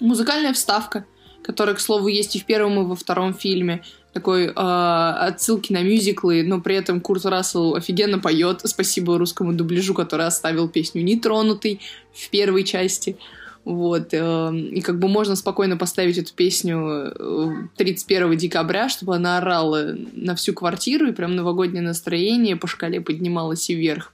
музыкальная 0.00 0.52
вставка, 0.52 1.04
которая, 1.42 1.74
к 1.74 1.80
слову, 1.80 2.08
есть 2.08 2.36
и 2.36 2.40
в 2.40 2.44
первом, 2.44 2.80
и 2.80 2.84
во 2.84 2.96
втором 2.96 3.34
фильме. 3.34 3.82
Такой 4.12 4.46
э, 4.46 4.50
отсылки 4.52 5.72
на 5.72 5.82
мюзиклы, 5.82 6.42
но 6.42 6.60
при 6.60 6.74
этом 6.74 7.00
Курт 7.00 7.24
Рассел 7.26 7.76
офигенно 7.76 8.18
поет. 8.18 8.62
Спасибо 8.64 9.16
русскому 9.18 9.52
дубляжу, 9.52 9.94
который 9.94 10.26
оставил 10.26 10.68
песню 10.68 11.02
«Нетронутый» 11.04 11.80
в 12.12 12.28
первой 12.30 12.64
части. 12.64 13.16
Вот. 13.64 14.08
Э, 14.12 14.54
и 14.54 14.80
как 14.80 14.98
бы 14.98 15.08
можно 15.08 15.36
спокойно 15.36 15.76
поставить 15.76 16.18
эту 16.18 16.32
песню 16.34 17.68
31 17.76 18.32
э, 18.32 18.36
декабря, 18.36 18.88
чтобы 18.88 19.16
она 19.16 19.38
орала 19.38 19.96
на 20.12 20.34
всю 20.34 20.54
квартиру, 20.54 21.08
и 21.08 21.12
прям 21.12 21.36
новогоднее 21.36 21.82
настроение 21.82 22.56
по 22.56 22.66
шкале 22.66 23.00
поднималось 23.00 23.68
и 23.70 23.74
вверх. 23.74 24.12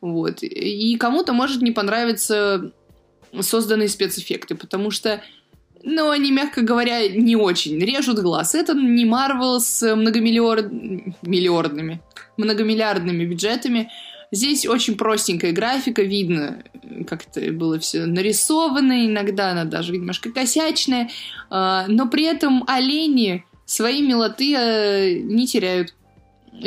Вот. 0.00 0.42
И 0.42 0.96
кому-то 0.96 1.32
может 1.32 1.62
не 1.62 1.72
понравиться 1.72 2.72
созданные 3.40 3.88
спецэффекты, 3.88 4.54
потому 4.54 4.90
что 4.90 5.20
ну, 5.82 6.10
они, 6.10 6.32
мягко 6.32 6.62
говоря, 6.62 7.08
не 7.08 7.36
очень 7.36 7.78
режут 7.78 8.18
глаз. 8.18 8.54
Это 8.54 8.74
не 8.74 9.04
Марвел 9.04 9.60
с 9.60 9.94
многомиллиард... 9.94 10.72
миллиардными, 11.22 12.02
многомиллиардными 12.36 13.24
бюджетами. 13.24 13.90
Здесь 14.32 14.66
очень 14.66 14.96
простенькая 14.96 15.52
графика, 15.52 16.02
видно, 16.02 16.64
как 17.06 17.26
это 17.26 17.52
было 17.52 17.78
все 17.78 18.06
нарисовано, 18.06 19.06
иногда 19.06 19.52
она 19.52 19.64
даже 19.64 19.92
немножко 19.92 20.32
косячная, 20.32 21.10
а, 21.48 21.86
но 21.88 22.08
при 22.08 22.24
этом 22.24 22.64
олени 22.66 23.44
свои 23.66 24.02
милоты 24.02 24.54
а, 24.56 25.12
не 25.12 25.46
теряют. 25.46 25.94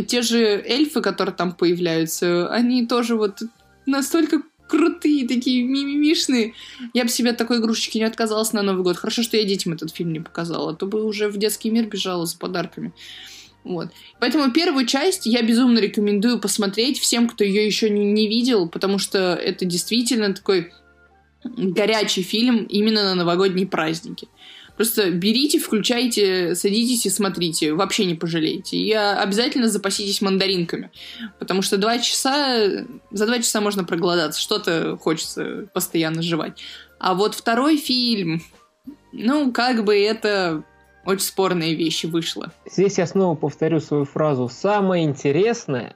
Те 0.08 0.22
же 0.22 0.40
эльфы, 0.40 1.02
которые 1.02 1.36
там 1.36 1.52
появляются, 1.52 2.48
они 2.50 2.86
тоже 2.86 3.16
вот 3.16 3.42
настолько 3.86 4.44
крутые, 4.70 5.28
такие 5.28 5.64
мимимишные. 5.64 6.54
Я 6.94 7.04
бы 7.04 7.10
себе 7.10 7.32
от 7.32 7.38
такой 7.38 7.58
игрушечки 7.58 7.98
не 7.98 8.04
отказалась 8.04 8.54
на 8.54 8.62
Новый 8.62 8.84
год. 8.84 8.98
Хорошо, 8.98 9.24
что 9.24 9.36
я 9.36 9.44
детям 9.44 9.74
этот 9.74 9.94
фильм 9.94 10.14
не 10.14 10.20
показала, 10.20 10.72
а 10.72 10.76
то 10.76 10.86
бы 10.86 11.04
уже 11.04 11.28
в 11.28 11.38
детский 11.38 11.72
мир 11.72 11.88
бежала 11.88 12.26
за 12.26 12.38
подарками. 12.38 12.94
Вот. 13.64 13.90
Поэтому 14.20 14.52
первую 14.52 14.86
часть 14.86 15.26
я 15.26 15.42
безумно 15.42 15.80
рекомендую 15.80 16.40
посмотреть 16.40 17.00
всем, 17.00 17.28
кто 17.28 17.44
ее 17.44 17.66
еще 17.66 17.90
не, 17.90 18.06
не 18.06 18.28
видел, 18.28 18.70
потому 18.70 19.00
что 19.00 19.36
это 19.36 19.66
действительно 19.66 20.34
такой 20.34 20.72
горячий 21.44 22.24
фильм 22.24 22.64
именно 22.64 23.04
на 23.04 23.16
новогодние 23.16 23.68
праздники. 23.68 24.28
Просто 24.80 25.12
берите, 25.12 25.60
включайте, 25.60 26.56
садитесь 26.56 27.06
и 27.06 27.10
смотрите. 27.10 27.74
Вообще 27.74 28.06
не 28.06 28.16
пожалеете. 28.16 28.78
И 28.78 28.94
обязательно 28.94 29.68
запаситесь 29.68 30.22
мандаринками. 30.22 30.90
Потому 31.38 31.62
что 31.62 31.76
два 31.76 32.00
часа... 32.00 32.86
За 33.12 33.26
два 33.26 33.40
часа 33.40 33.60
можно 33.60 33.84
проголодаться. 33.84 34.40
Что-то 34.40 34.96
хочется 34.96 35.68
постоянно 35.74 36.22
жевать. 36.22 36.62
А 36.98 37.14
вот 37.14 37.36
второй 37.36 37.76
фильм... 37.76 38.42
Ну, 39.12 39.52
как 39.52 39.84
бы 39.84 39.98
это 39.98 40.64
очень 41.10 41.26
спорные 41.26 41.76
вещи 41.76 42.06
вышло. 42.06 42.52
Здесь 42.66 42.98
я 43.00 43.08
снова 43.08 43.36
повторю 43.36 43.80
свою 43.80 44.06
фразу. 44.06 44.48
Самое 44.48 45.04
интересное, 45.04 45.96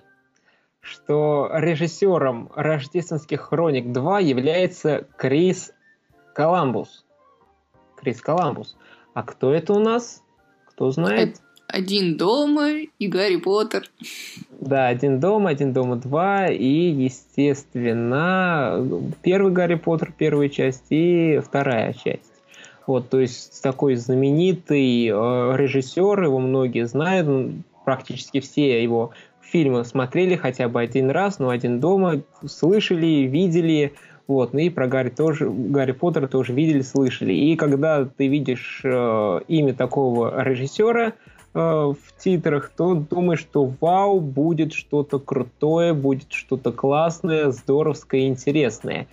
что 0.82 1.50
режиссером 1.54 2.52
«Рождественских 2.56 3.42
хроник 3.42 3.86
2» 3.86 4.24
является 4.24 5.08
Крис 5.18 5.72
Коламбус. 6.34 7.06
Крис 7.96 8.22
Коламбус. 8.22 8.76
А 9.14 9.24
кто 9.24 9.54
это 9.54 9.74
у 9.74 9.80
нас? 9.80 10.24
Кто 10.66 10.90
знает? 10.92 11.38
Один 11.68 12.18
дома 12.18 12.72
и 12.72 13.08
Гарри 13.08 13.38
Поттер. 13.38 13.90
Да, 14.60 14.88
один 14.88 15.20
дома, 15.20 15.52
один 15.52 15.74
дома 15.74 15.96
два 15.96 16.48
и, 16.48 16.90
естественно, 16.90 18.84
первый 19.22 19.52
Гарри 19.52 19.76
Поттер, 19.76 20.12
первая 20.16 20.50
часть 20.50 20.86
и 20.90 21.40
вторая 21.44 21.94
часть. 21.94 22.33
Вот, 22.86 23.10
то 23.10 23.20
есть 23.20 23.62
такой 23.62 23.96
знаменитый 23.96 25.08
э, 25.08 25.12
режиссер, 25.12 26.24
его 26.24 26.40
многие 26.40 26.86
знают, 26.86 27.56
практически 27.86 28.42
все 28.42 28.84
его 28.84 29.12
фильмы 29.42 29.86
смотрели 29.86 30.36
хотя 30.36 30.68
бы 30.68 30.82
один 30.82 31.10
раз, 31.10 31.40
но 31.40 31.50
один 31.50 31.80
дома, 31.80 32.22
слышали, 32.46 33.28
видели, 33.28 33.94
вот, 34.28 34.54
ну 34.54 34.60
и 34.60 34.70
про 34.70 34.88
Гарри 34.88 35.10
тоже, 35.10 35.50
Гарри 35.50 35.92
Поттера 35.92 36.28
тоже 36.28 36.54
видели, 36.54 36.82
слышали. 36.82 37.34
И 37.34 37.56
когда 37.56 38.06
ты 38.06 38.28
видишь 38.28 38.82
э, 38.84 39.40
имя 39.48 39.74
такого 39.74 40.44
режиссера 40.44 41.14
э, 41.54 41.60
в 41.60 41.98
титрах, 42.18 42.72
то 42.76 42.96
думаешь, 42.96 43.40
что 43.40 43.72
вау, 43.80 44.20
будет 44.20 44.74
что-то 44.74 45.20
крутое, 45.20 45.94
будет 45.94 46.32
что-то 46.34 46.72
классное, 46.72 47.52
здоровское, 47.52 48.28
интересное. 48.28 49.08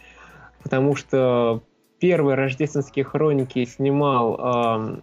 Потому 0.62 0.96
что 0.96 1.62
первые 2.00 2.34
рождественские 2.34 3.04
хроники 3.04 3.64
снимал 3.64 4.40
э, 4.40 4.96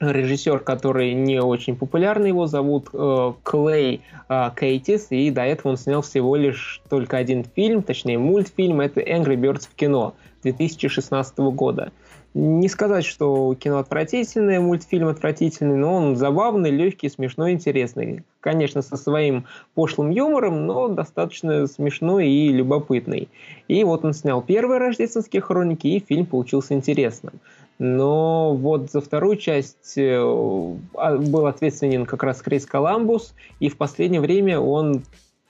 режиссер, 0.00 0.60
который 0.60 1.14
не 1.14 1.40
очень 1.40 1.76
популярный, 1.76 2.28
его 2.28 2.46
зовут 2.46 2.88
э, 2.92 3.32
Клей 3.42 4.02
э, 4.28 4.50
Кейтис, 4.54 5.08
и 5.10 5.30
до 5.30 5.42
этого 5.42 5.72
он 5.72 5.76
снял 5.76 6.02
всего 6.02 6.36
лишь 6.36 6.82
только 6.88 7.16
один 7.16 7.44
фильм, 7.44 7.82
точнее 7.82 8.18
мультфильм, 8.18 8.80
это 8.80 9.00
Angry 9.00 9.36
Birds 9.36 9.68
в 9.68 9.74
кино 9.74 10.14
2016 10.42 11.38
года. 11.38 11.90
Не 12.34 12.68
сказать, 12.68 13.04
что 13.04 13.54
кино 13.54 13.78
отвратительное, 13.78 14.60
мультфильм 14.60 15.08
отвратительный, 15.08 15.76
но 15.76 15.94
он 15.94 16.16
забавный, 16.16 16.70
легкий, 16.70 17.08
смешной, 17.08 17.52
интересный. 17.52 18.22
Конечно, 18.40 18.82
со 18.82 18.96
своим 18.96 19.46
пошлым 19.74 20.10
юмором, 20.10 20.66
но 20.66 20.88
достаточно 20.88 21.66
смешной 21.66 22.28
и 22.28 22.52
любопытный. 22.52 23.28
И 23.66 23.82
вот 23.82 24.04
он 24.04 24.12
снял 24.12 24.42
первые 24.42 24.78
рождественские 24.78 25.40
хроники, 25.40 25.86
и 25.86 26.04
фильм 26.06 26.26
получился 26.26 26.74
интересным. 26.74 27.40
Но 27.78 28.54
вот 28.54 28.90
за 28.90 29.00
вторую 29.00 29.36
часть 29.36 29.96
э, 29.96 30.18
а, 30.94 31.16
был 31.16 31.46
ответственен 31.46 32.06
как 32.06 32.24
раз 32.24 32.42
Крис 32.42 32.66
Коламбус, 32.66 33.34
и 33.60 33.68
в 33.68 33.76
последнее 33.76 34.20
время 34.20 34.60
он 34.60 35.02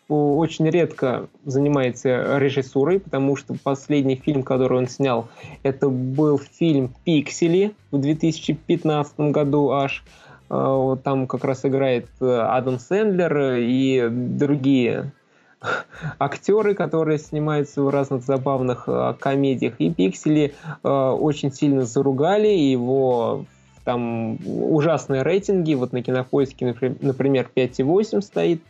очень 0.08 0.68
редко 0.70 1.28
занимается 1.44 2.38
режиссурой, 2.38 2.98
потому 2.98 3.36
что 3.36 3.54
последний 3.62 4.16
фильм, 4.16 4.42
который 4.42 4.78
он 4.78 4.88
снял, 4.88 5.28
это 5.62 5.88
был 5.88 6.38
фильм 6.38 6.94
«Пиксели» 7.04 7.74
в 7.90 8.00
2015 8.00 9.20
году 9.20 9.70
аж. 9.70 10.02
А, 10.50 10.96
там 10.96 11.26
как 11.26 11.44
раз 11.44 11.64
играет 11.64 12.06
э, 12.20 12.24
Адам 12.24 12.78
Сэндлер 12.78 13.56
и 13.58 14.08
другие 14.10 15.12
актеры, 16.18 16.74
которые 16.74 17.18
снимаются 17.18 17.82
в 17.82 17.90
разных 17.90 18.22
забавных 18.24 18.84
э, 18.86 19.14
комедиях. 19.20 19.74
И 19.78 19.90
«Пиксели» 19.92 20.54
э, 20.82 20.88
очень 20.88 21.52
сильно 21.52 21.84
заругали 21.84 22.48
его 22.48 23.44
там 23.84 24.38
ужасные 24.46 25.22
рейтинги. 25.22 25.74
Вот 25.74 25.92
на 25.92 26.02
кинопоиске, 26.02 26.74
например, 27.00 27.50
5,8 27.54 28.22
стоит 28.22 28.62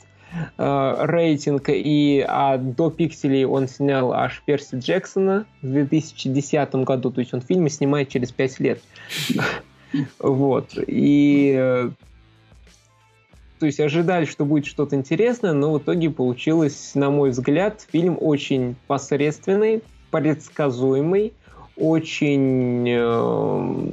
э, 0.57 0.97
рейтинг, 1.01 1.69
и 1.69 2.25
а 2.27 2.59
до 2.59 2.91
«Пикселей» 2.91 3.45
он 3.45 3.69
снял 3.69 4.13
аж 4.13 4.43
Перси 4.45 4.77
Джексона 4.77 5.47
в 5.63 5.71
2010 5.71 6.75
году, 6.77 7.11
то 7.11 7.21
есть 7.21 7.35
он 7.35 7.41
фильмы 7.41 7.71
снимает 7.71 8.09
через 8.09 8.33
5 8.33 8.61
лет. 8.61 8.81
Вот. 10.19 10.73
И 10.87 11.55
э, 11.59 11.91
то 13.59 13.67
есть 13.67 13.81
ожидали, 13.81 14.25
что 14.25 14.45
будет 14.45 14.67
что-то 14.67 14.97
интересное, 14.97 15.53
но 15.53 15.73
в 15.73 15.79
итоге 15.79 16.11
получилось, 16.11 16.93
на 16.95 17.11
мой 17.11 17.31
взгляд, 17.31 17.87
фильм 17.91 18.17
очень 18.21 18.77
посредственный, 18.87 19.83
предсказуемый, 20.11 21.33
очень 21.77 22.89
э, 22.89 23.89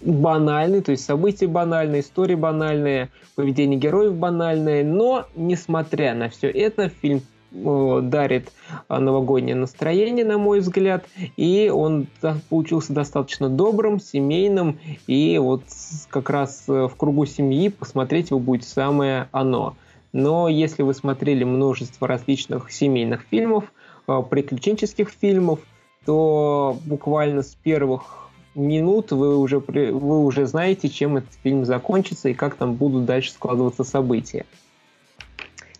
банальный, 0.00 0.80
то 0.80 0.92
есть 0.92 1.04
события 1.04 1.46
банальные, 1.46 2.02
истории 2.02 2.34
банальные, 2.34 3.10
поведение 3.34 3.78
героев 3.78 4.14
банальное, 4.14 4.84
но, 4.84 5.26
несмотря 5.36 6.14
на 6.14 6.28
все 6.28 6.48
это, 6.48 6.88
фильм 6.88 7.22
дарит 7.50 8.52
э, 8.88 8.98
новогоднее 8.98 9.54
настроение, 9.54 10.24
на 10.24 10.36
мой 10.38 10.60
взгляд, 10.60 11.06
и 11.36 11.70
он 11.74 12.06
получился 12.50 12.92
достаточно 12.92 13.48
добрым, 13.48 14.00
семейным, 14.00 14.78
и 15.06 15.38
вот 15.38 15.62
как 16.10 16.28
раз 16.30 16.64
э, 16.68 16.88
в 16.88 16.94
кругу 16.96 17.24
семьи 17.26 17.70
посмотреть 17.70 18.30
его 18.30 18.40
будет 18.40 18.64
самое 18.64 19.28
оно. 19.32 19.76
но 20.12 20.48
если 20.48 20.82
вы 20.82 20.94
смотрели 20.94 21.44
множество 21.44 22.06
различных 22.06 22.70
семейных 22.70 23.22
фильмов, 23.30 23.72
э, 24.06 24.22
приключенческих 24.28 25.08
фильмов, 25.08 25.60
то 26.04 26.76
буквально 26.84 27.42
с 27.42 27.54
первых 27.54 28.27
минут 28.58 29.12
вы 29.12 29.38
уже, 29.38 29.58
вы 29.58 30.24
уже 30.24 30.46
знаете, 30.46 30.88
чем 30.88 31.16
этот 31.16 31.32
фильм 31.42 31.64
закончится 31.64 32.28
и 32.28 32.34
как 32.34 32.56
там 32.56 32.74
будут 32.74 33.04
дальше 33.04 33.32
складываться 33.32 33.84
события. 33.84 34.44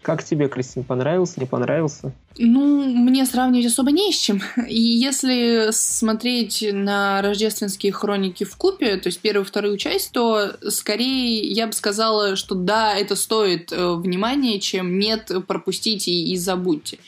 Как 0.09 0.25
тебе, 0.25 0.49
Кристин, 0.49 0.85
понравился, 0.85 1.39
не 1.39 1.45
понравился? 1.45 2.13
Ну, 2.39 2.83
мне 2.83 3.27
сравнивать 3.27 3.67
особо 3.67 3.91
не 3.91 4.11
с 4.11 4.17
чем. 4.17 4.41
И 4.69 4.81
если 4.81 5.69
смотреть 5.71 6.65
на 6.73 7.21
рождественские 7.21 7.93
хроники 7.93 8.45
в 8.45 8.57
купе, 8.57 8.97
то 8.97 9.09
есть 9.09 9.21
первую 9.21 9.45
и 9.45 9.49
вторую 9.49 9.77
часть, 9.77 10.13
то 10.13 10.53
скорее 10.69 11.41
я 11.53 11.67
бы 11.67 11.75
сказала, 11.75 12.37
что 12.37 12.55
да, 12.55 12.97
это 12.97 13.17
стоит 13.17 13.71
э, 13.71 13.95
внимания, 13.97 14.61
чем 14.61 14.99
нет, 14.99 15.31
пропустите 15.47 16.11
и 16.11 16.37
забудьте. 16.39 16.99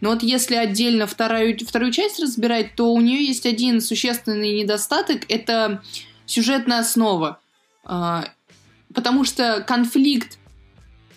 Но 0.00 0.10
вот 0.10 0.22
если 0.22 0.54
отдельно 0.56 1.06
вторую, 1.06 1.58
вторую 1.58 1.92
часть 1.92 2.20
разбирать, 2.20 2.74
то 2.74 2.92
у 2.92 3.00
нее 3.00 3.24
есть 3.24 3.46
один 3.46 3.80
существенный 3.80 4.60
недостаток— 4.60 5.22
это 5.28 5.82
сюжетная 6.26 6.80
основа. 6.80 7.40
А, 7.84 8.28
потому 8.94 9.24
что 9.24 9.64
конфликт 9.66 10.38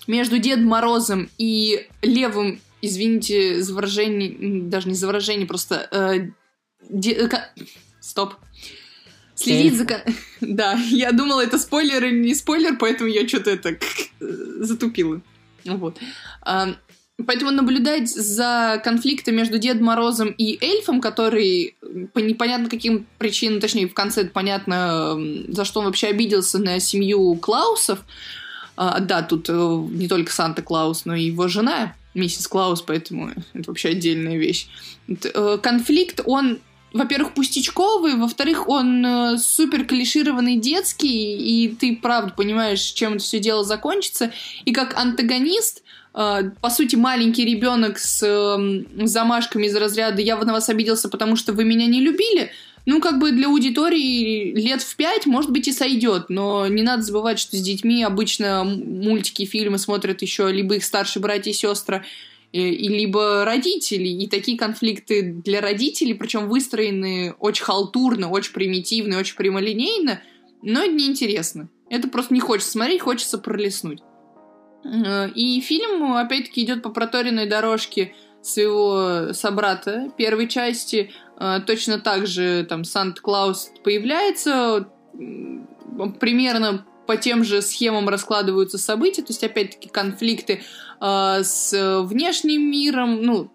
между 0.07 0.37
Дедом 0.37 0.65
Морозом 0.65 1.29
и 1.37 1.87
левым, 2.01 2.61
извините 2.81 3.61
за 3.61 3.73
выражение, 3.73 4.63
даже 4.63 4.87
не 4.87 4.95
за 4.95 5.07
выражение, 5.07 5.45
просто... 5.45 5.87
Э, 5.91 6.31
де, 6.89 7.11
э, 7.11 7.29
стоп. 7.99 8.35
Следить 9.35 9.75
за... 9.75 9.85
Да, 10.41 10.73
я 10.89 11.11
думала, 11.11 11.41
это 11.41 11.57
спойлер 11.57 12.03
или 12.05 12.19
не 12.19 12.35
спойлер, 12.35 12.77
поэтому 12.77 13.09
я 13.09 13.27
что-то 13.27 13.51
это 13.51 13.77
затупила. 14.19 15.21
Вот. 15.65 15.99
Поэтому 17.27 17.51
наблюдать 17.51 18.09
за 18.09 18.81
конфликтом 18.83 19.35
между 19.35 19.57
Дедом 19.57 19.85
Морозом 19.85 20.29
и 20.29 20.57
эльфом, 20.63 21.01
который 21.01 21.75
по 22.13 22.19
непонятно 22.19 22.69
каким 22.69 23.05
причинам, 23.17 23.59
точнее, 23.59 23.87
в 23.87 23.93
конце 23.93 24.25
понятно, 24.25 25.17
за 25.47 25.65
что 25.65 25.81
он 25.81 25.87
вообще 25.87 26.07
обиделся 26.07 26.59
на 26.59 26.79
семью 26.79 27.35
Клаусов, 27.35 27.99
а, 28.77 29.01
да, 29.01 29.21
тут 29.21 29.49
э, 29.49 29.53
не 29.53 30.07
только 30.07 30.31
Санта-Клаус, 30.31 31.03
но 31.03 31.13
и 31.13 31.25
его 31.25 31.49
жена, 31.49 31.95
миссис 32.13 32.47
Клаус, 32.47 32.81
поэтому 32.81 33.31
это 33.53 33.69
вообще 33.69 33.89
отдельная 33.89 34.37
вещь. 34.37 34.67
Э, 35.09 35.57
конфликт, 35.61 36.21
он 36.25 36.59
во-первых, 36.93 37.33
пустячковый, 37.33 38.15
во-вторых, 38.15 38.67
он 38.67 39.05
э, 39.05 39.37
супер 39.37 39.85
клишированный 39.85 40.57
детский, 40.57 41.65
и 41.65 41.67
ты 41.75 41.95
правда 41.95 42.33
понимаешь, 42.35 42.81
чем 42.81 43.15
это 43.15 43.23
все 43.23 43.39
дело 43.39 43.63
закончится. 43.63 44.31
И 44.65 44.71
как 44.71 44.97
антагонист, 44.97 45.83
по 46.13 46.69
сути, 46.69 46.95
маленький 46.95 47.45
ребенок 47.45 47.99
с 47.99 48.23
э, 48.23 49.05
замашками 49.05 49.67
из 49.67 49.75
разряда 49.75 50.21
«я 50.21 50.37
на 50.37 50.53
вас 50.53 50.69
обиделся, 50.69 51.07
потому 51.07 51.35
что 51.35 51.53
вы 51.53 51.63
меня 51.65 51.85
не 51.85 52.01
любили», 52.01 52.51
ну, 52.85 53.01
как 53.01 53.19
бы 53.19 53.31
для 53.31 53.47
аудитории 53.47 54.51
лет 54.55 54.81
в 54.81 54.95
пять, 54.95 55.27
может 55.27 55.51
быть, 55.51 55.67
и 55.67 55.71
сойдет, 55.71 56.29
но 56.29 56.67
не 56.67 56.81
надо 56.81 57.03
забывать, 57.03 57.37
что 57.37 57.55
с 57.55 57.61
детьми 57.61 58.03
обычно 58.03 58.63
мультики, 58.63 59.45
фильмы 59.45 59.77
смотрят 59.77 60.21
еще 60.23 60.51
либо 60.51 60.75
их 60.75 60.83
старшие 60.83 61.21
братья 61.21 61.51
и 61.51 61.53
сестры, 61.53 62.03
э, 62.51 62.57
и 62.57 62.87
либо 62.87 63.45
родители. 63.45 64.07
И 64.07 64.27
такие 64.27 64.57
конфликты 64.57 65.21
для 65.21 65.61
родителей, 65.61 66.15
причем 66.15 66.49
выстроены 66.49 67.35
очень 67.39 67.65
халтурно, 67.65 68.29
очень 68.29 68.53
примитивно, 68.53 69.19
очень 69.19 69.35
прямолинейно, 69.35 70.21
но 70.63 70.81
это 70.81 70.93
неинтересно. 70.93 71.69
Это 71.91 72.07
просто 72.07 72.33
не 72.33 72.39
хочется 72.39 72.71
смотреть, 72.71 73.01
хочется 73.01 73.37
пролистнуть. 73.37 73.99
Э, 74.83 75.29
и 75.29 75.59
фильм, 75.61 76.13
опять-таки, 76.13 76.63
идет 76.63 76.81
по 76.83 76.89
проторенной 76.89 77.47
дорожке 77.47 78.13
своего 78.41 79.33
собрата 79.33 80.09
первой 80.17 80.47
части. 80.47 81.11
Э, 81.39 81.59
точно 81.65 81.99
так 81.99 82.27
же 82.27 82.65
там 82.65 82.83
Санта-Клаус 82.83 83.71
появляется, 83.83 84.89
примерно 86.19 86.85
по 87.07 87.17
тем 87.17 87.43
же 87.43 87.61
схемам 87.61 88.07
раскладываются 88.07 88.77
события, 88.77 89.23
то 89.23 89.31
есть 89.31 89.43
опять-таки 89.43 89.89
конфликты 89.89 90.61
э, 91.01 91.39
с 91.43 92.03
внешним 92.03 92.69
миром, 92.69 93.21
ну, 93.23 93.51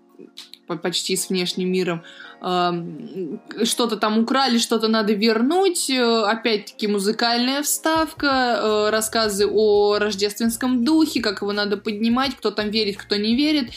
почти 0.83 1.17
с 1.17 1.29
внешним 1.29 1.71
миром, 1.71 2.03
что-то 2.45 3.97
там 3.97 4.19
украли, 4.19 4.59
что-то 4.59 4.89
надо 4.89 5.15
вернуть. 5.15 5.89
Э, 5.89 6.25
опять-таки 6.25 6.87
музыкальная 6.89 7.63
вставка, 7.63 8.27
э, 8.27 8.91
рассказы 8.91 9.47
о 9.47 9.99
рождественском 9.99 10.85
духе, 10.85 11.23
как 11.23 11.41
его 11.41 11.53
надо 11.53 11.79
поднимать, 11.79 12.37
кто 12.37 12.51
там 12.51 12.69
верит, 12.69 12.99
кто 12.99 13.17
не 13.17 13.35
верит. 13.35 13.71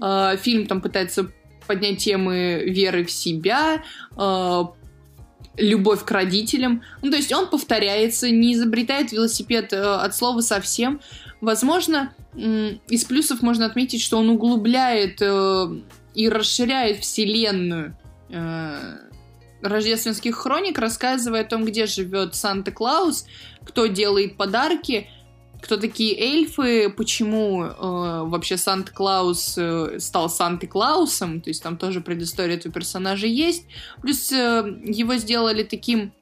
Э, 0.00 0.38
фильм 0.40 0.66
там 0.66 0.80
пытается 0.80 1.30
поднять 1.66 1.98
темы 1.98 2.62
веры 2.66 3.04
в 3.04 3.10
себя, 3.10 3.82
любовь 5.56 6.04
к 6.04 6.10
родителям. 6.10 6.82
Ну, 7.00 7.10
то 7.10 7.16
есть 7.16 7.32
он 7.32 7.48
повторяется, 7.48 8.28
не 8.28 8.52
изобретает 8.52 9.12
велосипед 9.12 9.72
от 9.72 10.14
слова 10.14 10.42
совсем. 10.42 11.00
Возможно, 11.40 12.12
из 12.36 13.04
плюсов 13.04 13.40
можно 13.40 13.64
отметить, 13.64 14.02
что 14.02 14.18
он 14.18 14.28
углубляет 14.28 15.22
и 15.22 16.28
расширяет 16.28 16.98
вселенную 16.98 17.96
рождественских 19.62 20.36
хроник, 20.36 20.78
рассказывая 20.78 21.42
о 21.42 21.44
том, 21.44 21.64
где 21.64 21.86
живет 21.86 22.34
Санта-Клаус, 22.34 23.26
кто 23.64 23.86
делает 23.86 24.36
подарки, 24.36 25.08
кто 25.62 25.78
такие 25.78 26.14
эльфы, 26.18 26.90
почему 26.90 27.64
э, 27.64 27.72
вообще 27.78 28.58
Санта-Клаус 28.58 29.54
э, 29.56 29.98
стал 29.98 30.28
Санта-Клаусом, 30.28 31.40
то 31.40 31.48
есть 31.48 31.62
там 31.62 31.78
тоже 31.78 32.02
предыстория 32.02 32.56
этого 32.56 32.74
персонажа 32.74 33.26
есть. 33.26 33.64
Плюс 34.02 34.30
э, 34.30 34.36
его 34.84 35.16
сделали 35.16 35.62
таким 35.62 36.12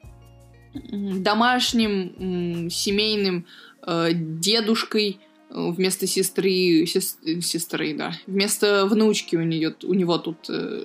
домашним, 0.75 2.71
семейным 2.71 3.47
э, 3.85 4.11
дедушкой, 4.13 5.19
э, 5.51 5.71
вместо 5.71 6.07
сестры, 6.07 6.87
сестры, 6.87 7.97
да, 7.97 8.13
вместо 8.29 8.87
внучки 8.87 9.35
у, 9.35 9.43
нее, 9.43 9.75
у 9.83 9.95
него 9.95 10.19
тут 10.19 10.49
э, 10.51 10.85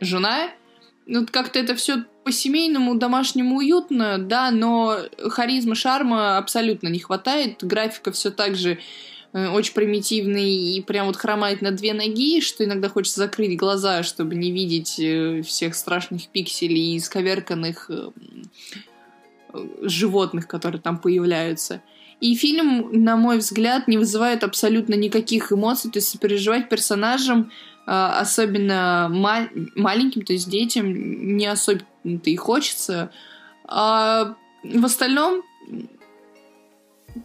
жена. 0.00 0.50
Ну, 1.06 1.26
как-то 1.30 1.58
это 1.58 1.74
все 1.74 2.04
по-семейному, 2.24 2.94
домашнему 2.94 3.56
уютно, 3.56 4.18
да, 4.18 4.50
но 4.50 4.98
харизмы, 5.28 5.74
шарма 5.74 6.38
абсолютно 6.38 6.88
не 6.88 6.98
хватает. 6.98 7.62
Графика 7.62 8.10
все 8.12 8.30
так 8.30 8.56
же 8.56 8.78
э, 9.34 9.48
очень 9.48 9.74
примитивный 9.74 10.50
и 10.50 10.80
прям 10.80 11.06
вот 11.06 11.16
хромает 11.16 11.60
на 11.60 11.70
две 11.70 11.92
ноги, 11.92 12.40
что 12.40 12.64
иногда 12.64 12.88
хочется 12.88 13.20
закрыть 13.20 13.58
глаза, 13.58 14.02
чтобы 14.02 14.34
не 14.34 14.50
видеть 14.50 14.98
э, 14.98 15.42
всех 15.42 15.74
страшных 15.74 16.28
пикселей 16.28 16.96
и 16.96 17.00
сковерканных 17.00 17.90
э, 17.90 18.10
животных, 19.82 20.48
которые 20.48 20.80
там 20.80 20.98
появляются. 20.98 21.82
И 22.20 22.34
фильм, 22.36 22.88
на 23.04 23.16
мой 23.16 23.38
взгляд, 23.38 23.88
не 23.88 23.98
вызывает 23.98 24.44
абсолютно 24.44 24.94
никаких 24.94 25.52
эмоций, 25.52 25.90
то 25.90 25.98
есть 25.98 26.08
сопереживать 26.08 26.70
персонажам 26.70 27.50
особенно 27.86 29.08
ма- 29.10 29.50
маленьким, 29.74 30.22
то 30.22 30.32
есть 30.32 30.48
детям, 30.48 31.36
не 31.36 31.46
особенно-то 31.46 32.30
и 32.30 32.36
хочется. 32.36 33.10
А 33.66 34.36
в 34.62 34.84
остальном 34.84 35.42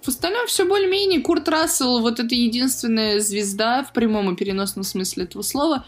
в 0.04 0.08
остальном 0.08 0.46
все 0.48 0.66
более-менее. 0.66 1.22
Курт 1.22 1.50
Рассел, 1.50 2.00
вот 2.00 2.20
это 2.20 2.36
единственная 2.36 3.20
звезда 3.20 3.84
в 3.84 3.92
прямом 3.92 4.34
и 4.34 4.36
переносном 4.36 4.84
смысле 4.84 5.24
этого 5.24 5.42
слова. 5.42 5.86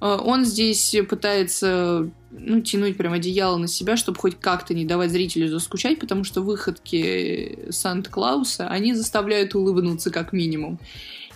А, 0.00 0.16
он 0.16 0.44
здесь 0.44 0.94
пытается 1.08 2.10
ну, 2.30 2.60
тянуть 2.60 2.96
прям 2.96 3.12
одеяло 3.12 3.56
на 3.56 3.66
себя, 3.66 3.96
чтобы 3.96 4.18
хоть 4.18 4.38
как-то 4.38 4.72
не 4.72 4.84
давать 4.84 5.10
зрителю 5.10 5.48
заскучать, 5.48 5.98
потому 5.98 6.24
что 6.24 6.40
выходки 6.40 7.66
Санта-Клауса, 7.70 8.68
они 8.68 8.94
заставляют 8.94 9.54
улыбнуться 9.54 10.10
как 10.10 10.32
минимум. 10.32 10.78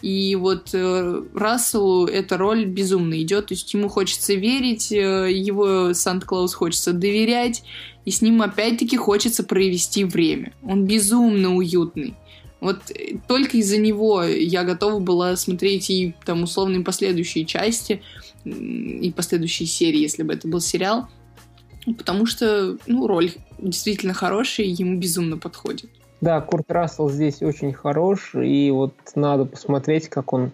И 0.02 0.36
вот 0.36 0.70
э, 0.74 1.22
Расселу 1.34 2.06
эта 2.06 2.36
роль 2.36 2.66
безумно 2.66 3.20
идет, 3.22 3.46
то 3.46 3.54
есть 3.54 3.72
ему 3.72 3.88
хочется 3.88 4.34
верить, 4.34 4.92
э, 4.92 5.32
его 5.32 5.94
Санта-Клаус 5.94 6.52
хочется 6.52 6.92
доверять, 6.92 7.62
и 8.04 8.10
с 8.10 8.20
ним 8.20 8.42
опять-таки 8.42 8.96
хочется 8.96 9.44
провести 9.44 10.04
время. 10.04 10.52
Он 10.62 10.84
безумно 10.84 11.56
уютный. 11.56 12.14
Вот 12.60 12.90
э, 12.90 13.16
только 13.28 13.56
из-за 13.58 13.78
него 13.78 14.22
я 14.24 14.64
готова 14.64 14.98
была 14.98 15.36
смотреть 15.36 15.88
и 15.90 16.14
там 16.24 16.42
условные 16.42 16.84
последующие 16.84 17.44
части, 17.44 18.02
и 18.44 19.12
последующие 19.16 19.66
серии, 19.66 20.00
если 20.00 20.22
бы 20.22 20.34
это 20.34 20.48
был 20.48 20.60
сериал. 20.60 21.08
Потому 21.96 22.26
что, 22.26 22.78
ну, 22.86 23.06
роль 23.06 23.32
действительно 23.58 24.14
хорошая, 24.14 24.66
и 24.66 24.70
ему 24.70 24.98
безумно 24.98 25.38
подходит. 25.38 25.90
Да, 26.24 26.40
Курт 26.40 26.72
Рассел 26.72 27.10
здесь 27.10 27.42
очень 27.42 27.74
хорош, 27.74 28.34
и 28.34 28.70
вот 28.70 28.94
надо 29.14 29.44
посмотреть, 29.44 30.08
как 30.08 30.32
он 30.32 30.52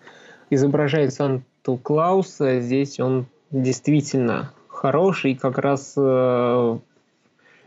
изображает 0.50 1.14
Санту 1.14 1.76
Клауса. 1.76 2.58
Здесь 2.58 2.98
он 2.98 3.26
действительно 3.52 4.52
хороший, 4.66 5.30
и 5.30 5.36
как 5.36 5.58
раз 5.58 5.94
э, 5.96 6.78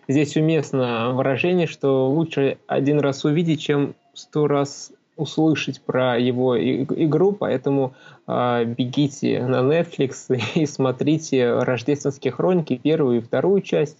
здесь 0.10 0.36
уместно 0.36 1.14
выражение, 1.14 1.66
что 1.66 2.10
лучше 2.10 2.58
один 2.68 3.00
раз 3.00 3.24
увидеть, 3.24 3.62
чем 3.62 3.96
сто 4.14 4.48
раз 4.48 4.92
услышать 5.16 5.80
про 5.80 6.20
его 6.20 6.62
игру, 6.62 7.32
поэтому 7.32 7.94
э, 8.28 8.66
бегите 8.66 9.48
на 9.48 9.62
Netflix 9.62 10.38
и 10.56 10.66
смотрите 10.66 11.54
«Рождественские 11.54 12.34
хроники», 12.34 12.76
первую 12.76 13.20
и 13.20 13.22
вторую 13.22 13.62
часть, 13.62 14.00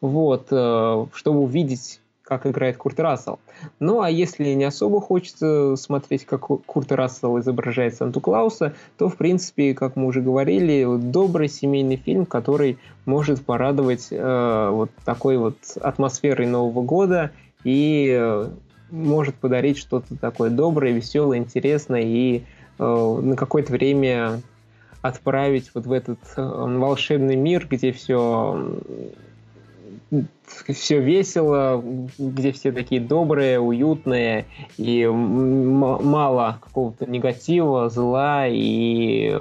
вот, 0.00 0.46
э, 0.52 1.06
чтобы 1.14 1.40
увидеть 1.40 2.00
как 2.30 2.46
играет 2.46 2.76
Курт 2.76 3.00
Рассел. 3.00 3.40
Ну, 3.80 4.02
а 4.02 4.08
если 4.08 4.50
не 4.50 4.62
особо 4.62 5.00
хочется 5.00 5.74
смотреть, 5.74 6.24
как 6.24 6.42
Курт 6.42 6.92
Рассел 6.92 7.40
изображает 7.40 7.96
Санту-Клауса, 7.96 8.72
то, 8.96 9.08
в 9.08 9.16
принципе, 9.16 9.74
как 9.74 9.96
мы 9.96 10.06
уже 10.06 10.20
говорили, 10.20 10.86
добрый 10.96 11.48
семейный 11.48 11.96
фильм, 11.96 12.26
который 12.26 12.78
может 13.04 13.44
порадовать 13.44 14.08
э, 14.12 14.68
вот 14.70 14.92
такой 15.04 15.38
вот 15.38 15.56
атмосферой 15.80 16.46
Нового 16.46 16.82
года 16.82 17.32
и 17.64 18.16
э, 18.16 18.48
может 18.92 19.34
подарить 19.34 19.76
что-то 19.78 20.16
такое 20.16 20.50
доброе, 20.50 20.92
веселое, 20.92 21.38
интересное 21.38 22.02
и 22.02 22.44
э, 22.78 23.18
на 23.22 23.34
какое-то 23.34 23.72
время 23.72 24.40
отправить 25.02 25.72
вот 25.74 25.84
в 25.84 25.90
этот 25.90 26.20
э, 26.36 26.42
волшебный 26.42 27.34
мир, 27.34 27.66
где 27.68 27.90
все 27.90 28.72
все 30.68 31.00
весело, 31.00 31.82
где 32.18 32.52
все 32.52 32.72
такие 32.72 33.00
добрые, 33.00 33.60
уютные, 33.60 34.46
и 34.76 35.06
мало 35.06 36.58
какого-то 36.60 37.06
негатива, 37.06 37.88
зла, 37.88 38.46
и 38.48 39.36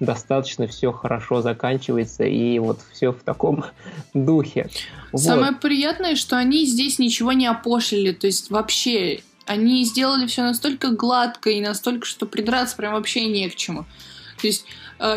достаточно 0.00 0.66
все 0.66 0.92
хорошо 0.92 1.42
заканчивается, 1.42 2.24
и 2.24 2.58
вот 2.58 2.80
все 2.92 3.12
в 3.12 3.22
таком 3.22 3.64
духе. 4.14 4.68
Самое 5.14 5.52
приятное, 5.52 6.16
что 6.16 6.36
они 6.36 6.66
здесь 6.66 6.98
ничего 6.98 7.32
не 7.32 7.46
опошлили, 7.46 8.12
то 8.12 8.26
есть 8.26 8.50
вообще 8.50 9.20
они 9.46 9.84
сделали 9.84 10.26
все 10.26 10.42
настолько 10.42 10.90
гладко 10.90 11.50
и 11.50 11.60
настолько, 11.60 12.06
что 12.06 12.26
придраться 12.26 12.76
прям 12.76 12.94
вообще 12.94 13.26
не 13.26 13.48
к 13.48 13.56
чему. 13.56 13.84
То 14.40 14.46
есть 14.46 14.64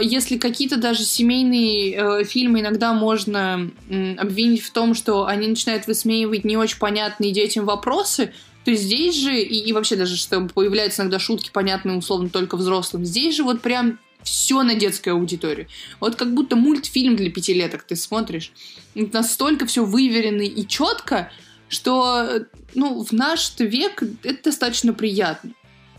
если 0.02 0.38
какие-то 0.38 0.78
даже 0.78 1.04
семейные 1.04 1.94
э, 1.94 2.24
фильмы 2.24 2.62
иногда 2.62 2.94
можно 2.94 3.70
э, 3.90 4.16
обвинить 4.16 4.64
в 4.64 4.72
том, 4.72 4.96
что 4.96 5.28
они 5.28 5.48
начинают 5.48 5.86
высмеивать 5.86 6.44
не 6.44 6.58
очень 6.58 6.80
понятные 6.80 7.32
детям 7.32 7.66
вопросы, 7.66 8.34
то 8.64 8.74
здесь 8.74 9.16
же, 9.16 9.40
и, 9.40 9.60
и 9.60 9.74
вообще 9.74 9.96
даже, 9.96 10.18
что 10.18 10.42
появляются 10.48 11.04
иногда 11.04 11.20
шутки, 11.20 11.52
понятные 11.54 11.98
условно 11.98 12.30
только 12.30 12.58
взрослым, 12.58 13.06
здесь 13.06 13.36
же 13.36 13.44
вот 13.44 13.62
прям 13.62 14.00
все 14.24 14.64
на 14.64 14.74
детскую 14.74 15.16
аудиторию. 15.16 15.68
Вот 16.00 16.16
как 16.16 16.34
будто 16.34 16.56
мультфильм 16.56 17.16
для 17.16 17.30
пятилеток 17.30 17.84
ты 17.84 17.96
смотришь. 17.96 18.52
Настолько 18.96 19.68
все 19.68 19.86
выверено 19.86 20.42
и 20.42 20.66
четко, 20.66 21.32
что 21.70 22.46
ну, 22.74 23.04
в 23.04 23.12
наш 23.12 23.54
век 23.60 24.02
это 24.24 24.46
достаточно 24.46 24.94
приятно. 24.94 25.52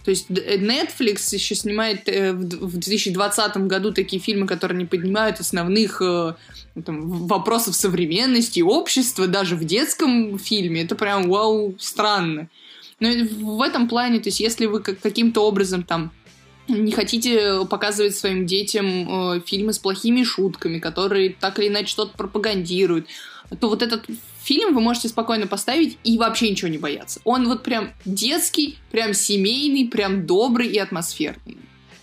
То 0.07 0.11
есть 0.11 0.27
э, 0.31 0.57
Netflix 0.59 1.35
еще 1.35 1.57
снимает 1.57 2.09
э, 2.09 2.33
в 2.33 2.79
2020 2.79 3.57
году 3.67 3.93
такие 3.93 4.23
фильмы, 4.23 4.47
которые 4.47 4.79
не 4.79 4.85
поднимают 4.85 5.41
основных 5.41 6.01
э, 6.01 6.35
там, 6.85 7.27
вопросов 7.27 7.75
современности, 7.75 8.61
общества, 8.61 9.27
даже 9.27 9.57
в 9.57 9.65
детском 9.65 10.39
фильме. 10.39 10.83
Это 10.83 10.95
прям 10.95 11.29
вау, 11.29 11.75
странно. 11.81 12.49
Но 13.01 13.09
в 13.11 13.61
этом 13.61 13.89
плане, 13.89 14.21
то 14.21 14.29
есть 14.29 14.39
если 14.39 14.67
вы 14.67 14.81
каким-то 14.81 15.41
образом 15.41 15.83
там 15.83 16.13
не 16.69 16.93
хотите 16.93 17.67
показывать 17.67 18.15
своим 18.15 18.47
детям 18.47 18.87
э, 19.35 19.41
фильмы 19.45 19.73
с 19.73 19.81
плохими 19.81 20.23
шутками, 20.23 20.79
которые 20.79 21.31
так 21.31 21.59
или 21.59 21.67
иначе 21.67 21.89
что-то 21.89 22.17
пропагандируют, 22.17 23.09
то 23.59 23.69
вот 23.69 23.83
этот 23.83 24.05
фильм 24.47 24.75
вы 24.75 24.81
можете 24.81 25.09
спокойно 25.09 25.47
поставить 25.47 25.99
и 26.05 26.17
вообще 26.19 26.51
ничего 26.51 26.69
не 26.69 26.79
бояться. 26.79 27.21
Он 27.25 27.49
вот 27.49 27.63
прям 27.63 27.91
детский, 28.05 28.79
прям 28.91 29.13
семейный, 29.13 29.89
прям 29.89 30.25
добрый 30.25 30.69
и 30.69 30.79
атмосферный. 30.79 31.59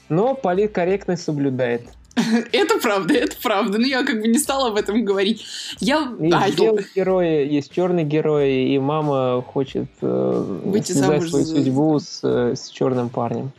Но 0.10 0.36
политкорректность 0.36 1.24
соблюдает. 1.24 1.84
Это 2.52 2.78
правда, 2.80 3.16
это 3.16 3.36
правда. 3.42 3.80
Но 3.80 3.88
я 3.88 4.04
как 4.04 4.22
бы 4.22 4.28
не 4.28 4.38
стала 4.38 4.68
об 4.68 4.76
этом 4.76 5.04
говорить. 5.04 5.44
Я... 5.80 6.14
Есть 6.20 6.36
а, 6.36 6.52
белые 6.52 6.86
герои, 6.96 7.48
есть 7.48 7.72
черные 7.72 8.06
герои, 8.06 8.74
и 8.74 8.78
мама 8.78 9.42
хочет 9.42 9.88
э, 10.02 10.60
Выйти 10.64 10.92
связать 10.92 11.28
свою 11.28 11.44
за... 11.44 11.56
судьбу 11.56 12.00
с, 12.00 12.20
э, 12.22 12.54
с 12.56 12.70
черным 12.70 13.10
парнем. 13.10 13.52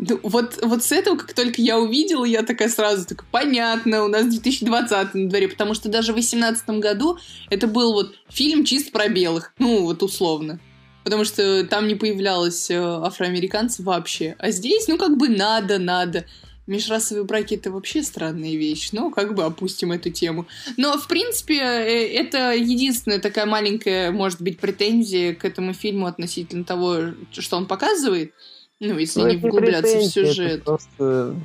Вот, 0.00 0.58
вот 0.62 0.82
с 0.82 0.92
этого, 0.92 1.16
как 1.16 1.34
только 1.34 1.60
я 1.60 1.78
увидела, 1.78 2.24
я 2.24 2.42
такая 2.42 2.70
сразу 2.70 3.06
такая, 3.06 3.28
понятно, 3.30 4.02
у 4.04 4.08
нас 4.08 4.26
2020 4.26 5.14
на 5.14 5.28
дворе, 5.28 5.48
потому 5.48 5.74
что 5.74 5.90
даже 5.90 6.12
в 6.12 6.14
2018 6.14 6.70
году 6.80 7.18
это 7.50 7.66
был 7.66 7.92
вот 7.92 8.14
фильм 8.30 8.64
чисто 8.64 8.92
про 8.92 9.08
белых, 9.08 9.52
ну, 9.58 9.82
вот 9.82 10.02
условно. 10.02 10.58
Потому 11.04 11.24
что 11.24 11.64
там 11.64 11.86
не 11.86 11.96
появлялось 11.96 12.70
э, 12.70 12.78
афроамериканцев 12.78 13.84
вообще. 13.84 14.36
А 14.38 14.50
здесь, 14.50 14.88
ну, 14.88 14.96
как 14.96 15.18
бы 15.18 15.28
надо, 15.28 15.78
надо. 15.78 16.24
Межрасовые 16.66 17.24
браки 17.24 17.54
это 17.54 17.70
вообще 17.70 18.02
странная 18.02 18.56
вещь, 18.56 18.90
но 18.92 19.10
как 19.10 19.34
бы 19.34 19.44
опустим 19.44 19.92
эту 19.92 20.10
тему. 20.10 20.46
Но, 20.76 20.96
в 20.98 21.08
принципе, 21.08 21.56
э, 21.56 22.06
это 22.14 22.54
единственная 22.54 23.18
такая 23.18 23.44
маленькая, 23.44 24.12
может 24.12 24.40
быть, 24.40 24.58
претензия 24.58 25.34
к 25.34 25.44
этому 25.44 25.74
фильму 25.74 26.06
относительно 26.06 26.64
того, 26.64 27.12
что 27.32 27.56
он 27.56 27.66
показывает. 27.66 28.32
Ну, 28.80 28.98
если 28.98 29.20
ну, 29.20 29.28
не 29.28 29.36
вглубляться 29.36 29.98
в 29.98 30.04
сюжет. 30.04 30.64
Просто... 30.64 31.36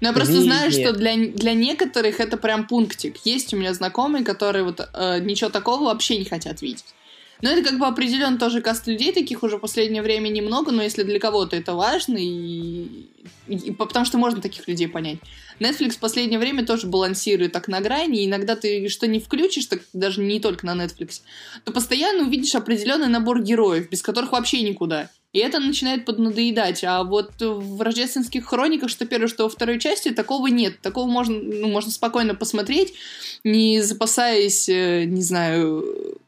Ну, 0.00 0.08
я 0.08 0.12
просто 0.12 0.34
Видение. 0.34 0.54
знаю, 0.54 0.72
что 0.72 0.92
для, 0.92 1.16
для 1.16 1.54
некоторых 1.54 2.20
это 2.20 2.36
прям 2.36 2.66
пунктик. 2.66 3.16
Есть 3.24 3.52
у 3.52 3.56
меня 3.56 3.74
знакомые, 3.74 4.24
которые 4.24 4.64
вот 4.64 4.80
э, 4.80 5.20
ничего 5.20 5.50
такого 5.50 5.84
вообще 5.84 6.18
не 6.18 6.24
хотят 6.24 6.62
видеть. 6.62 6.84
Но 7.42 7.48
это 7.50 7.62
как 7.62 7.78
бы 7.78 7.86
определенно 7.86 8.38
тоже 8.38 8.60
каст 8.60 8.86
людей, 8.86 9.12
таких 9.12 9.42
уже 9.42 9.56
в 9.56 9.60
последнее 9.60 10.02
время 10.02 10.28
немного, 10.28 10.72
но 10.72 10.82
если 10.82 11.02
для 11.02 11.18
кого-то 11.18 11.56
это 11.56 11.74
важно, 11.74 12.18
и, 12.18 13.06
и, 13.46 13.54
и 13.54 13.70
потому 13.72 14.04
что 14.04 14.18
можно 14.18 14.42
таких 14.42 14.68
людей 14.68 14.88
понять. 14.88 15.18
Netflix 15.58 15.92
в 15.92 16.00
последнее 16.00 16.38
время 16.38 16.66
тоже 16.66 16.86
балансирует 16.86 17.52
так 17.52 17.68
на 17.68 17.80
грани, 17.80 18.22
и 18.22 18.26
иногда 18.26 18.56
ты 18.56 18.88
что 18.88 19.06
не 19.06 19.20
включишь, 19.20 19.66
так 19.66 19.80
даже 19.94 20.20
не 20.20 20.38
только 20.38 20.66
на 20.66 20.74
Netflix, 20.74 21.22
то 21.64 21.72
постоянно 21.72 22.24
увидишь 22.24 22.54
определенный 22.54 23.08
набор 23.08 23.42
героев, 23.42 23.88
без 23.88 24.02
которых 24.02 24.32
вообще 24.32 24.60
никуда. 24.60 25.08
И 25.32 25.38
это 25.38 25.60
начинает 25.60 26.04
поднадоедать. 26.04 26.82
А 26.82 27.04
вот 27.04 27.32
в 27.40 27.80
рождественских 27.82 28.46
хрониках, 28.46 28.90
что 28.90 29.06
первое, 29.06 29.28
что 29.28 29.44
во 29.44 29.48
второй 29.48 29.78
части, 29.78 30.10
такого 30.10 30.48
нет. 30.48 30.80
Такого 30.80 31.08
можно, 31.08 31.38
ну, 31.38 31.68
можно 31.68 31.92
спокойно 31.92 32.34
посмотреть, 32.34 32.94
не 33.44 33.80
запасаясь, 33.80 34.68
э, 34.68 35.04
не 35.04 35.22
знаю, 35.22 36.18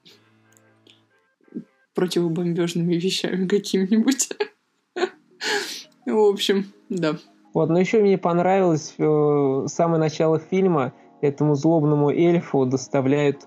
противобомбежными 1.95 2.95
вещами 2.95 3.49
какими-нибудь. 3.49 4.29
В 6.07 6.19
общем, 6.19 6.73
да. 6.89 7.17
Вот, 7.55 7.69
но 7.69 7.81
еще 7.81 8.01
мне 8.01 8.19
понравилось 8.19 8.95
э, 8.99 9.65
самое 9.67 9.99
начало 9.99 10.39
фильма. 10.39 10.93
Этому 11.21 11.55
злобному 11.55 12.11
эльфу 12.11 12.67
доставляют 12.67 13.47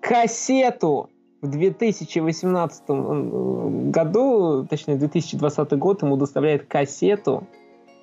кассету 0.00 1.10
в 1.40 1.48
2018 1.48 2.82
э, 2.88 3.90
году, 3.90 4.66
точнее 4.68 4.96
2020 4.96 5.72
год, 5.74 6.02
ему 6.02 6.16
доставляет 6.16 6.66
кассету, 6.66 7.46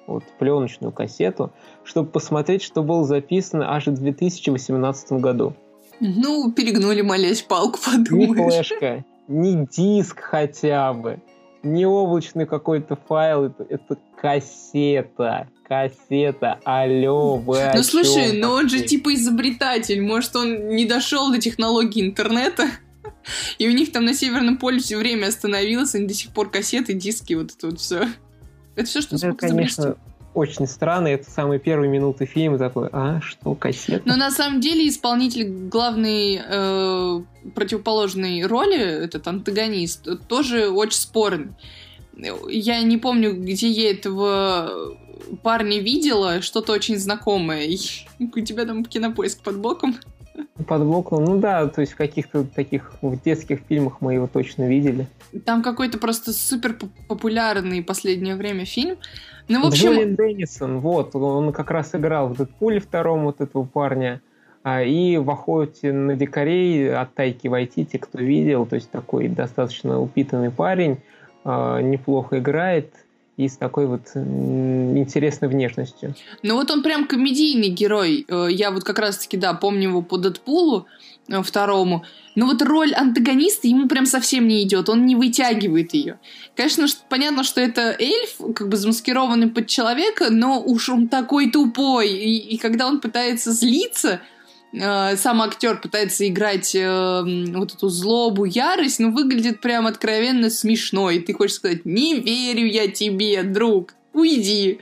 вот 0.08 0.24
пленочную 0.40 0.92
кассету, 0.92 1.52
чтобы 1.84 2.10
посмотреть, 2.10 2.62
что 2.62 2.84
было 2.84 3.04
записано 3.04 3.74
аж 3.74 3.88
в 3.88 3.94
2018 3.94 5.14
году. 5.14 5.54
Ну, 6.00 6.52
перегнули, 6.52 7.02
молясь, 7.02 7.42
палку, 7.42 7.80
подумаешь. 7.84 8.30
Не 8.30 8.78
флешка, 8.78 9.06
не 9.28 9.66
диск 9.66 10.20
хотя 10.20 10.94
бы, 10.94 11.20
не 11.64 11.86
облачный 11.86 12.46
какой-то 12.46 12.96
файл, 12.96 13.46
это, 13.46 13.66
это 13.68 13.98
кассета. 14.16 15.50
Кассета, 15.68 16.60
алло, 16.64 17.38
вы 17.38 17.58
Ну 17.74 17.82
слушай, 17.82 18.40
но 18.40 18.52
он 18.52 18.70
же 18.70 18.82
типа 18.82 19.16
изобретатель, 19.16 20.00
может 20.00 20.36
он 20.36 20.68
не 20.68 20.86
дошел 20.86 21.32
до 21.32 21.42
технологии 21.42 22.06
интернета? 22.06 22.68
И 23.58 23.68
у 23.68 23.72
них 23.72 23.92
там 23.92 24.06
на 24.06 24.14
Северном 24.14 24.58
полюсе 24.58 24.98
время 24.98 25.28
остановилось, 25.28 25.96
они 25.96 26.08
до 26.08 26.14
сих 26.14 26.32
пор 26.32 26.50
кассеты, 26.50 26.94
диски, 26.94 27.34
вот 27.34 27.52
это 27.52 27.68
вот 27.68 27.80
все. 27.80 28.08
Это 28.76 28.88
все, 28.88 29.02
что 29.02 29.18
смог 29.18 29.40
конечно, 29.40 29.96
очень 30.34 30.68
странно. 30.68 31.08
Это 31.08 31.32
самые 31.32 31.60
первые 31.60 31.90
минуты 31.90 32.26
фильма 32.26 32.58
такой, 32.58 32.90
а, 32.92 33.22
что, 33.22 33.56
кассета? 33.56 34.04
Но 34.06 34.18
на 34.18 34.32
самом 34.32 34.60
деле 34.60 34.88
исполнитель 34.88 35.48
главной 35.70 36.42
э, 36.46 37.22
противоположной 37.56 38.46
роли, 38.46 38.78
этот 38.78 39.28
антагонист, 39.28 40.28
тоже 40.28 40.70
очень 40.70 41.00
спорный. 41.00 41.54
Я 42.50 42.82
не 42.82 42.98
помню, 42.98 43.34
где 43.34 43.70
я 43.70 43.92
этого 43.92 44.98
парня 45.42 45.80
видела, 45.80 46.42
что-то 46.42 46.74
очень 46.74 46.98
знакомое. 46.98 47.78
У 48.20 48.40
тебя 48.42 48.66
там 48.66 48.84
кинопоиск 48.84 49.42
под 49.42 49.58
боком? 49.58 49.96
Под 50.68 50.84
боком, 50.84 51.24
ну 51.24 51.40
да, 51.40 51.68
то 51.68 51.82
есть 51.82 51.94
в 51.94 51.96
каких-то 51.98 52.44
таких 52.44 52.94
в 53.02 53.22
детских 53.22 53.60
фильмах 53.68 53.98
мы 54.02 54.16
его 54.16 54.28
точно 54.28 54.68
видели. 54.68 55.08
Там 55.46 55.62
какой-то 55.62 55.98
просто 55.98 56.34
супер 56.34 56.78
популярный 57.08 57.84
последнее 57.84 58.36
время 58.36 58.66
фильм. 58.66 58.98
Ну, 59.48 59.64
в 59.64 59.68
общем... 59.68 59.92
Джулиан 59.94 60.16
Деннисон, 60.16 60.80
вот, 60.80 61.16
он 61.16 61.54
как 61.54 61.72
раз 61.72 61.94
играл 61.94 62.30
в 62.30 62.38
Дэдпуле 62.38 62.80
втором 62.80 63.26
вот 63.26 63.42
этого 63.42 63.64
парня, 63.64 64.22
а, 64.64 64.82
и 64.82 65.18
в 65.18 65.30
«Охоте 65.30 65.94
на 65.94 66.16
дикарей» 66.16 66.92
от 66.92 67.14
Тайки 67.14 67.48
Вайтити, 67.48 67.98
кто 67.98 68.18
видел, 68.18 68.66
то 68.66 68.76
есть 68.76 68.90
такой 68.90 69.28
достаточно 69.28 70.02
упитанный 70.02 70.50
парень, 70.50 70.98
э, 71.44 71.82
неплохо 71.82 72.40
играет 72.40 72.92
и 73.38 73.50
с 73.50 73.58
такой 73.58 73.86
вот 73.86 74.16
интересной 74.16 75.50
внешностью. 75.50 76.16
Ну 76.42 76.56
вот 76.56 76.72
он 76.72 76.84
прям 76.84 77.06
комедийный 77.06 77.70
герой. 77.70 78.26
Э, 78.28 78.48
я 78.50 78.72
вот 78.72 78.84
как 78.84 79.00
раз-таки, 79.00 79.36
да, 79.36 79.54
помню 79.54 79.90
его 79.90 80.02
по 80.02 80.18
Дэдпулу 80.18 80.88
э, 81.28 81.42
второму. 81.42 82.06
Но 82.36 82.46
вот 82.46 82.62
роль 82.62 82.94
антагониста 82.94 83.68
ему 83.68 83.88
прям 83.88 84.06
совсем 84.06 84.48
не 84.48 84.64
идет, 84.64 84.88
он 84.90 85.06
не 85.06 85.16
вытягивает 85.16 85.94
ее. 85.94 86.18
Конечно, 86.56 86.86
понятно, 87.10 87.44
что 87.44 87.60
это 87.60 87.96
эльф, 88.00 88.38
как 88.56 88.70
бы 88.70 88.78
замаскированный 88.78 89.48
под 89.48 89.68
человека, 89.68 90.30
но 90.30 90.62
уж 90.62 90.90
он 90.90 91.10
такой 91.10 91.52
тупой. 91.52 92.10
И, 92.10 92.56
и 92.56 92.58
когда 92.58 92.88
он 92.88 93.02
пытается 93.02 93.52
злиться, 93.52 94.22
э, 94.76 95.16
сам 95.18 95.42
актер 95.42 95.80
пытается 95.80 96.28
играть 96.28 96.76
э, 96.76 97.24
вот 97.54 97.74
эту 97.74 97.90
злобу, 97.90 98.46
ярость, 98.46 99.00
но 99.00 99.10
выглядит 99.10 99.62
прям 99.62 99.88
откровенно 99.88 100.50
смешно. 100.50 101.10
И 101.10 101.20
ты 101.20 101.34
хочешь 101.34 101.56
сказать, 101.56 101.86
не 101.86 102.20
верю 102.20 102.68
я 102.68 102.90
тебе, 102.90 103.44
друг, 103.44 103.94
уйди. 104.14 104.80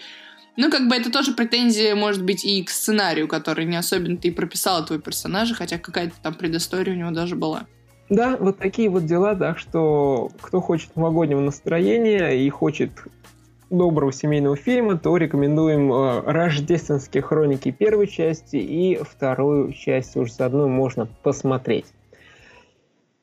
Ну, 0.55 0.69
как 0.69 0.87
бы 0.87 0.95
это 0.95 1.11
тоже 1.11 1.33
претензия, 1.33 1.95
может 1.95 2.23
быть, 2.23 2.45
и 2.45 2.63
к 2.63 2.69
сценарию, 2.69 3.27
который 3.27 3.65
не 3.65 3.75
особенно 3.75 4.17
ты 4.17 4.31
прописала 4.31 4.85
твой 4.85 4.99
персонажа, 4.99 5.55
хотя 5.55 5.79
какая-то 5.79 6.15
там 6.21 6.35
предыстория 6.35 6.93
у 6.93 6.97
него 6.97 7.11
даже 7.11 7.35
была. 7.35 7.65
Да, 8.09 8.37
вот 8.37 8.59
такие 8.59 8.89
вот 8.89 9.05
дела, 9.05 9.35
так 9.35 9.57
что 9.57 10.29
кто 10.41 10.61
хочет 10.61 10.95
новогоднего 10.95 11.39
настроения 11.39 12.31
и 12.31 12.49
хочет 12.49 12.91
доброго 13.77 14.13
семейного 14.13 14.55
фильма, 14.55 14.97
то 14.97 15.17
рекомендуем 15.17 15.91
э, 15.91 16.21
«Рождественские 16.25 17.23
хроники» 17.23 17.71
первой 17.71 18.07
части 18.07 18.57
и 18.57 19.01
вторую 19.01 19.73
часть 19.73 20.15
уже 20.15 20.31
заодно 20.31 20.67
можно 20.67 21.07
посмотреть. 21.23 21.87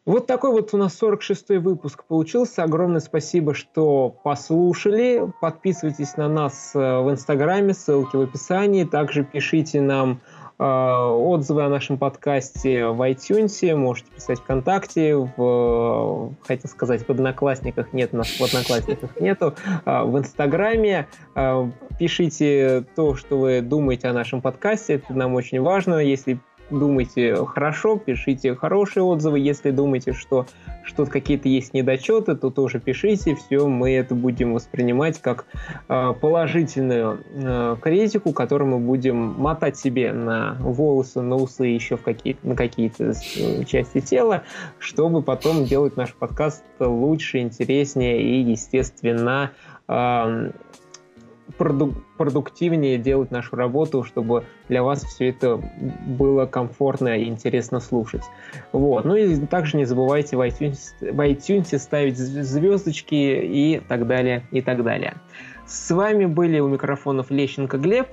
Вот 0.06 0.26
такой 0.26 0.50
вот 0.50 0.74
у 0.74 0.76
нас 0.76 1.00
46-й 1.00 1.58
выпуск 1.58 2.04
получился. 2.04 2.64
Огромное 2.64 3.00
спасибо, 3.00 3.54
что 3.54 4.08
послушали. 4.24 5.30
Подписывайтесь 5.40 6.16
на 6.16 6.28
нас 6.28 6.72
э, 6.74 6.78
в 6.78 7.10
Инстаграме, 7.10 7.74
ссылки 7.74 8.16
в 8.16 8.22
описании. 8.22 8.84
Также 8.84 9.24
пишите 9.24 9.80
нам 9.80 10.20
отзывы 10.62 11.64
о 11.64 11.68
нашем 11.68 11.96
подкасте 11.96 12.86
в 12.86 13.00
iTunes, 13.10 13.74
можете 13.74 14.10
писать 14.10 14.40
ВКонтакте, 14.40 15.16
в, 15.16 16.34
хотел 16.46 16.70
сказать, 16.70 17.06
в 17.06 17.10
Одноклассниках, 17.10 17.92
нет, 17.92 18.12
нас 18.12 18.28
в 18.28 18.42
Одноклассниках 18.42 19.18
нету, 19.20 19.54
э, 19.86 20.02
в 20.02 20.18
Инстаграме. 20.18 21.08
Э, 21.34 21.70
пишите 21.98 22.84
то, 22.94 23.14
что 23.14 23.38
вы 23.38 23.62
думаете 23.62 24.08
о 24.08 24.12
нашем 24.12 24.42
подкасте, 24.42 24.94
это 24.94 25.14
нам 25.14 25.34
очень 25.34 25.60
важно. 25.60 25.94
Если 25.96 26.38
думаете 26.70 27.36
хорошо, 27.44 27.96
пишите 27.96 28.54
хорошие 28.54 29.02
отзывы. 29.02 29.38
Если 29.38 29.70
думаете, 29.70 30.12
что 30.12 30.46
что-то 30.82 31.10
какие-то 31.10 31.48
есть 31.48 31.74
недочеты, 31.74 32.34
то 32.36 32.50
тоже 32.50 32.80
пишите. 32.80 33.34
Все, 33.34 33.66
мы 33.66 33.92
это 33.92 34.14
будем 34.14 34.54
воспринимать 34.54 35.20
как 35.20 35.46
э, 35.88 36.14
положительную 36.20 37.20
э, 37.34 37.76
критику, 37.80 38.32
которую 38.32 38.70
мы 38.70 38.78
будем 38.78 39.16
мотать 39.16 39.76
себе 39.76 40.12
на 40.12 40.56
волосы, 40.60 41.20
на 41.20 41.36
усы, 41.36 41.66
еще 41.66 41.96
в 41.96 42.02
какие, 42.02 42.36
на 42.42 42.56
какие-то 42.56 43.12
э, 43.36 43.64
части 43.64 44.00
тела, 44.00 44.42
чтобы 44.78 45.22
потом 45.22 45.64
делать 45.64 45.96
наш 45.96 46.14
подкаст 46.14 46.64
лучше, 46.78 47.38
интереснее 47.38 48.22
и, 48.22 48.40
естественно, 48.42 49.52
э, 49.88 50.50
проду 51.60 51.92
продуктивнее 52.16 52.96
делать 52.96 53.30
нашу 53.30 53.54
работу, 53.54 54.02
чтобы 54.02 54.44
для 54.70 54.82
вас 54.82 55.04
все 55.04 55.28
это 55.28 55.56
было 56.06 56.46
комфортно 56.46 57.18
и 57.18 57.26
интересно 57.26 57.80
слушать. 57.80 58.22
Вот. 58.72 59.04
Ну 59.04 59.14
и 59.14 59.36
также 59.46 59.76
не 59.76 59.84
забывайте 59.84 60.38
в 60.38 60.40
iTunes, 60.40 60.78
в 61.02 61.20
iTunes 61.20 61.78
ставить 61.78 62.16
звездочки 62.16 63.14
и 63.14 63.82
так 63.86 64.06
далее, 64.06 64.42
и 64.52 64.62
так 64.62 64.82
далее. 64.82 65.18
С 65.66 65.90
вами 65.90 66.24
были 66.24 66.60
у 66.60 66.68
микрофонов 66.68 67.30
Лещенко 67.30 67.76
Глеб. 67.76 68.08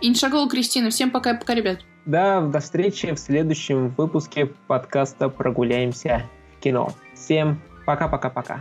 Иншагол 0.00 0.48
Кристина. 0.48 0.90
Всем 0.90 1.12
пока-пока, 1.12 1.54
ребят. 1.54 1.78
Да, 2.04 2.40
до 2.40 2.58
встречи 2.58 3.14
в 3.14 3.18
следующем 3.20 3.90
выпуске 3.96 4.46
подкаста 4.66 5.28
«Прогуляемся 5.28 6.24
в 6.56 6.60
кино». 6.60 6.92
Всем 7.14 7.62
пока-пока-пока. 7.86 8.60